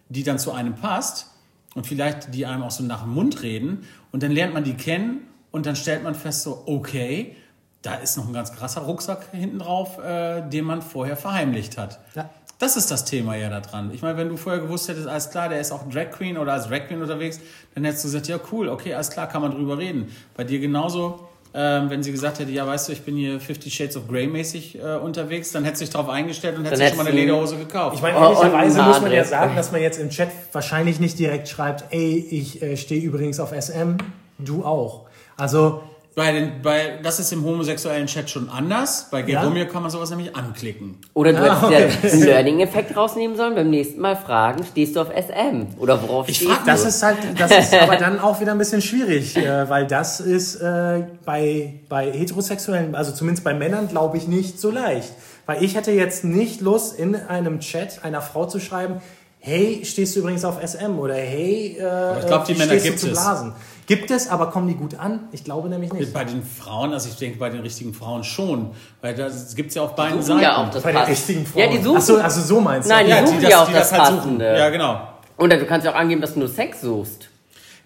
die 0.09 0.25
dann 0.25 0.39
zu 0.39 0.53
einem 0.53 0.75
passt 0.75 1.29
und 1.75 1.87
vielleicht 1.87 2.35
die 2.35 2.47
einem 2.47 2.63
auch 2.63 2.71
so 2.71 2.83
nach 2.83 3.03
dem 3.03 3.15
Mund 3.15 3.43
reden 3.43 3.85
und 4.11 4.23
dann 4.23 4.33
lernt 4.33 4.55
man 4.55 4.65
die 4.65 4.75
kennen 4.75 5.27
und 5.51 5.67
dann 5.67 5.77
stellt 5.77 6.03
man 6.03 6.15
fest 6.15 6.43
so, 6.43 6.65
okay, 6.67 7.37
da 7.83 7.95
ist 7.95 8.17
noch 8.17 8.27
ein 8.27 8.33
ganz 8.33 8.53
krasser 8.53 8.83
Rucksack 8.83 9.29
hinten 9.33 9.59
drauf, 9.59 9.99
äh, 9.99 10.43
den 10.49 10.65
man 10.65 10.83
vorher 10.83 11.17
verheimlicht 11.17 11.79
hat. 11.79 12.01
Ja. 12.15 12.31
Das 12.59 12.77
ist 12.77 12.93
das 12.93 13.05
Thema 13.05 13.35
ja 13.35 13.51
da 13.51 13.61
dran. 13.61 13.91
Ich 13.93 14.03
meine, 14.03 14.17
wenn 14.17 14.29
du 14.29 14.37
vorher 14.37 14.61
gewusst 14.61 14.89
hättest, 14.89 15.09
alles 15.09 15.31
klar, 15.31 15.49
der 15.49 15.61
ist 15.61 15.73
auch 15.73 15.89
Drag 15.89 16.13
Queen 16.13 16.39
oder 16.39 16.53
als 16.53 16.69
Drag 16.69 16.87
Queen 16.87 17.03
unterwegs, 17.03 17.41
dann 17.75 17.85
hättest 17.85 18.05
du 18.05 18.09
gesagt, 18.09 18.29
ja 18.29 18.39
cool, 18.53 18.69
okay, 18.69 18.95
alles 18.95 19.11
klar, 19.11 19.29
kann 19.29 19.43
man 19.43 19.51
drüber 19.51 19.79
reden. 19.79 20.13
Bei 20.37 20.45
dir 20.45 20.61
genauso, 20.61 21.29
ähm, 21.55 21.91
wenn 21.91 22.03
sie 22.03 22.13
gesagt 22.13 22.39
hätte, 22.39 22.51
ja 22.51 22.67
weißt 22.67 22.89
du, 22.89 22.93
ich 22.93 23.03
bin 23.03 23.17
hier 23.17 23.39
Fifty 23.39 23.71
Shades 23.71 23.97
of 23.97 24.09
Grey 24.09 24.27
mäßig 24.27 24.79
äh, 24.79 24.97
unterwegs, 24.97 25.53
dann 25.53 25.65
hättest 25.65 25.83
du 25.83 25.85
dich 25.85 25.93
darauf 25.93 26.09
eingestellt 26.09 26.57
und 26.57 26.65
hättest 26.65 26.81
dir 26.81 26.87
Dann 26.87 26.95
schon 26.97 27.05
mal 27.05 27.11
eine 27.11 27.21
Lederhose 27.21 27.57
gekauft. 27.57 27.97
Ich 27.97 28.03
meine, 28.03 28.19
Oh, 28.19 28.23
ehrlicherweise 28.23 28.83
muss 28.83 29.01
man 29.01 29.13
ja 29.13 29.25
sagen, 29.25 29.55
dass 29.57 29.71
man 29.73 29.83
jetzt 29.83 29.99
im 29.99 30.11
Chat 30.11 30.29
wahrscheinlich 30.53 30.99
nicht 31.01 31.19
direkt 31.19 31.49
schreibt, 31.49 31.85
ey, 31.91 32.27
ich 32.31 32.63
äh, 32.63 32.77
stehe 32.77 33.03
übrigens 33.03 33.39
auf 33.39 33.53
SM, 33.53 33.97
du 34.39 34.65
auch. 34.65 35.07
Also, 35.37 35.83
bei 36.15 36.31
den, 36.33 36.61
bei, 36.63 36.99
das 37.03 37.19
ist 37.21 37.33
im 37.33 37.43
homosexuellen 37.45 38.07
Chat 38.07 38.29
schon 38.29 38.49
anders. 38.51 39.09
Bei 39.11 39.21
Ja? 39.21 39.41
Geromeo 39.41 39.67
kann 39.67 39.83
man 39.83 39.91
sowas 39.91 40.11
nämlich 40.11 40.35
anklicken. 40.37 40.99
Oder 41.15 41.33
du 41.33 41.39
Ah, 41.51 41.71
hättest 41.71 42.03
ja 42.05 42.11
einen 42.13 42.23
Learning-Effekt 42.25 42.95
rausnehmen 42.97 43.37
sollen, 43.37 43.55
beim 43.55 43.71
nächsten 43.71 44.01
Mal 44.01 44.17
fragen, 44.17 44.63
stehst 44.65 44.97
du 44.97 45.01
auf 45.01 45.09
SM? 45.09 45.79
Oder 45.79 46.03
worauf 46.03 46.29
Ich 46.29 46.37
stehst 46.37 46.51
frag 46.51 46.61
du? 46.65 46.67
das 46.71 46.85
ist 46.85 47.03
halt, 47.03 47.17
das 47.39 47.51
ist 47.51 47.75
aber 47.75 47.97
dann 47.97 48.21
auch 48.21 48.41
wieder 48.41 48.53
ein 48.53 48.59
bisschen 48.59 48.83
schwierig, 48.83 49.37
äh, 49.37 49.69
weil 49.71 49.87
das 49.87 50.21
ist 50.21 50.57
äh, 50.57 51.03
bei, 51.25 51.75
bei 51.89 52.11
heterosexuellen, 52.13 52.95
also 52.95 53.13
zumindest 53.13 53.43
bei 53.45 53.55
Männern, 53.55 53.89
glaube 53.89 54.17
ich, 54.19 54.29
nicht 54.29 54.61
so 54.61 54.71
leicht. 54.71 55.13
Weil 55.47 55.65
ich 55.65 55.75
hätte 55.75 55.91
jetzt 55.93 56.25
nicht 56.25 56.61
Lust, 56.61 56.99
in 56.99 57.17
einem 57.17 57.59
Chat 57.61 58.05
einer 58.05 58.21
Frau 58.21 58.47
zu 58.47 58.61
schreiben, 58.61 59.01
hey, 59.43 59.83
stehst 59.85 60.15
du 60.15 60.21
übrigens 60.21 60.45
auf 60.45 60.59
SM? 60.65 60.99
Oder 60.99 61.15
hey, 61.15 61.77
äh, 61.79 62.21
ich 62.21 62.27
glaub, 62.27 62.45
die 62.45 62.55
wie 62.55 62.59
Männer 62.59 62.79
stehst 62.79 62.85
du 62.85 62.89
gibt 62.91 63.01
zu 63.01 63.07
es. 63.09 63.13
Blasen? 63.13 63.53
Gibt 63.87 64.11
es, 64.13 64.29
aber 64.29 64.51
kommen 64.51 64.69
die 64.69 64.75
gut 64.75 64.99
an? 64.99 65.29
Ich 65.33 65.43
glaube 65.43 65.69
nämlich 65.69 65.93
nicht. 65.93 66.13
Bei 66.13 66.25
den 66.25 66.43
Frauen, 66.43 66.93
also 66.93 67.09
ich 67.09 67.17
denke 67.17 67.39
bei 67.39 67.51
den 67.51 67.61
richtigen 67.61 67.93
Frauen 67.93 68.23
schon. 68.23 68.71
Weil 69.01 69.15
das 69.15 69.55
gibt's 69.57 69.75
ja 69.75 69.83
auf 69.83 69.97
beiden 69.97 70.23
suchen 70.23 70.39
Seiten. 70.39 70.43
ja 70.43 70.57
auch 70.57 70.71
das 70.71 70.83
Bei 70.85 70.93
den 70.93 71.03
richtigen 71.03 71.45
Frauen. 71.45 71.63
Ja, 71.63 71.67
die 71.69 71.83
suchen. 71.83 71.97
Ach 71.99 72.03
so, 72.03 72.17
also 72.19 72.41
so 72.41 72.61
meinst 72.61 72.89
du? 72.89 72.95
Nein, 72.95 73.07
die 73.07 73.11
ja, 73.11 73.27
suchen 73.27 73.41
die 73.41 73.45
ja 73.45 73.51
das, 73.51 73.59
auch 73.59 73.67
die 73.67 73.73
das 73.75 73.91
das 73.91 73.99
halt 73.99 74.23
suchen. 74.23 74.41
Ja, 74.41 74.71
genau. 74.71 75.09
Oder 75.37 75.57
du 75.59 75.67
kannst 75.67 75.85
ja 75.85 75.93
auch 75.93 75.97
angeben, 75.97 76.21
dass 76.21 76.35
du 76.35 76.39
nur 76.39 76.49
Sex 76.49 76.81
suchst. 76.81 77.29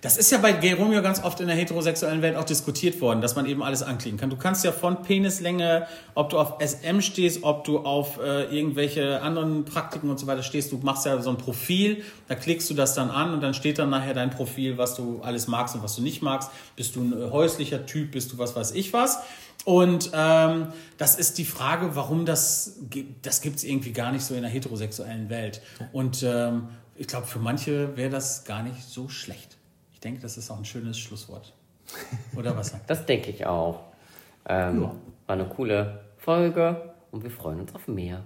Das 0.07 0.16
ist 0.16 0.30
ja 0.30 0.38
bei 0.38 0.52
Gay 0.52 0.74
Romeo 0.74 1.02
ganz 1.02 1.20
oft 1.24 1.40
in 1.40 1.48
der 1.48 1.57
heterosexuellen 1.57 2.22
Welt 2.22 2.36
auch 2.36 2.44
diskutiert 2.44 3.00
worden, 3.00 3.20
dass 3.20 3.34
man 3.34 3.44
eben 3.44 3.61
alles 3.61 3.82
anklicken 3.82 4.20
kann. 4.20 4.30
Du 4.30 4.36
kannst 4.36 4.64
ja 4.64 4.70
von 4.70 5.02
Penislänge, 5.02 5.88
ob 6.14 6.30
du 6.30 6.38
auf 6.38 6.59
SM 6.64 7.00
stehst, 7.00 7.42
ob 7.42 7.64
du 7.64 7.80
auf 7.80 8.20
äh, 8.20 8.44
irgendwelche 8.57 9.20
anderen 9.20 9.64
Praktiken 9.64 10.09
und 10.09 10.20
so 10.20 10.28
weiter 10.28 10.44
stehst, 10.44 10.70
du 10.70 10.78
machst 10.78 11.07
ja 11.07 11.20
so 11.20 11.30
ein 11.30 11.38
Profil, 11.38 12.04
da 12.28 12.36
klickst 12.36 12.70
du 12.70 12.74
das 12.74 12.94
dann 12.94 13.11
an 13.11 13.34
und 13.34 13.40
dann 13.40 13.52
steht 13.52 13.80
dann 13.80 13.90
nachher 13.90 14.14
dein 14.14 14.30
Profil, 14.30 14.78
was 14.78 14.94
du 14.94 15.22
alles 15.24 15.48
magst 15.48 15.74
und 15.74 15.82
was 15.82 15.96
du 15.96 16.02
nicht 16.02 16.22
magst. 16.22 16.52
Bist 16.76 16.94
du 16.94 17.00
ein 17.00 17.12
äh, 17.12 17.30
häuslicher 17.32 17.84
Typ, 17.84 18.12
bist 18.12 18.32
du 18.32 18.38
was 18.38 18.54
weiß 18.54 18.76
ich 18.76 18.92
was. 18.92 19.18
Und 19.64 20.12
ähm, 20.14 20.68
das 20.98 21.16
ist 21.16 21.36
die 21.36 21.44
Frage, 21.44 21.96
warum 21.96 22.26
das, 22.26 22.78
das 23.22 23.40
gibt's 23.40 23.64
irgendwie 23.64 23.90
gar 23.90 24.12
nicht 24.12 24.24
so 24.24 24.36
in 24.36 24.42
der 24.42 24.50
heterosexuellen 24.52 25.30
Welt. 25.30 25.62
Und 25.92 26.22
ähm, 26.22 26.68
ich 26.94 27.09
glaube, 27.09 27.26
für 27.26 27.40
manche 27.40 27.96
wäre 27.96 28.11
das 28.11 28.44
gar 28.44 28.62
nicht 28.62 28.84
so 28.88 29.09
schlecht. 29.09 29.55
Ich 29.97 30.01
denke, 30.01 30.20
das 30.20 30.36
ist 30.36 30.51
auch 30.51 30.59
ein 30.59 30.66
schönes 30.66 30.99
Schlusswort. 30.99 31.55
Oder 32.36 32.55
was 32.55 32.68
sagt? 32.68 32.84
Das 32.90 33.07
denke 33.07 33.30
ich 33.30 33.47
auch. 33.47 33.80
Ähm, 34.47 34.82
War 34.82 35.34
eine 35.36 35.47
coole 35.47 36.01
Folge 36.18 36.92
und 37.11 37.22
wir 37.24 37.30
freuen 37.30 37.61
uns 37.61 37.74
auf 37.74 37.88
mehr. 37.88 38.22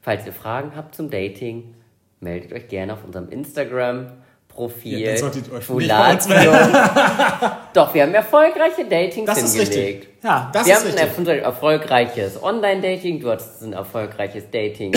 Falls 0.00 0.24
ihr 0.24 0.32
Fragen 0.32 0.72
habt 0.74 0.94
zum 0.94 1.10
Dating, 1.10 1.74
meldet 2.20 2.54
euch 2.54 2.68
gerne 2.68 2.94
auf 2.94 3.04
unserem 3.04 3.28
Instagram-Profil. 3.28 4.98
Ja, 4.98 5.10
dann 5.10 5.18
solltet 5.18 5.48
ihr 5.48 5.52
euch 5.52 5.68
nicht 5.68 5.88
bei 5.90 6.12
uns 6.14 6.26
Fulatio. 6.26 6.52
Doch, 7.74 7.92
wir 7.94 8.02
haben 8.02 8.14
erfolgreiche 8.14 8.86
Datings 8.88 9.26
Das 9.26 9.42
ist 9.42 9.54
hingelegt. 9.56 10.04
richtig. 10.06 10.24
Ja, 10.24 10.50
Das 10.54 10.66
wir 10.66 10.72
ist 10.72 10.80
haben 10.80 10.88
ein 10.88 10.98
richtig. 10.98 11.26
erfol- 11.28 11.38
erfolgreiches 11.42 12.42
Online-Dating, 12.42 13.20
du 13.20 13.30
hattest 13.30 13.62
ein 13.62 13.74
erfolgreiches 13.74 14.50
Dating 14.50 14.94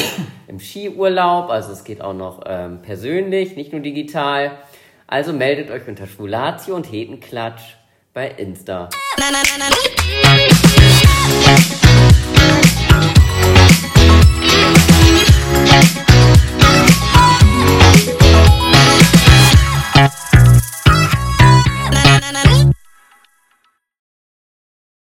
im 0.48 0.60
Skiurlaub, 0.62 1.50
also 1.50 1.74
es 1.74 1.84
geht 1.84 2.02
auch 2.02 2.14
noch 2.14 2.44
ähm, 2.46 2.82
persönlich, 2.82 3.58
nicht 3.58 3.74
nur 3.74 3.82
digital. 3.82 4.52
Also 5.10 5.32
meldet 5.32 5.72
euch 5.72 5.88
unter 5.88 6.06
Schwulatio 6.06 6.76
und 6.76 6.92
Hetenklatsch 6.92 7.76
bei 8.14 8.28
Insta. 8.28 8.90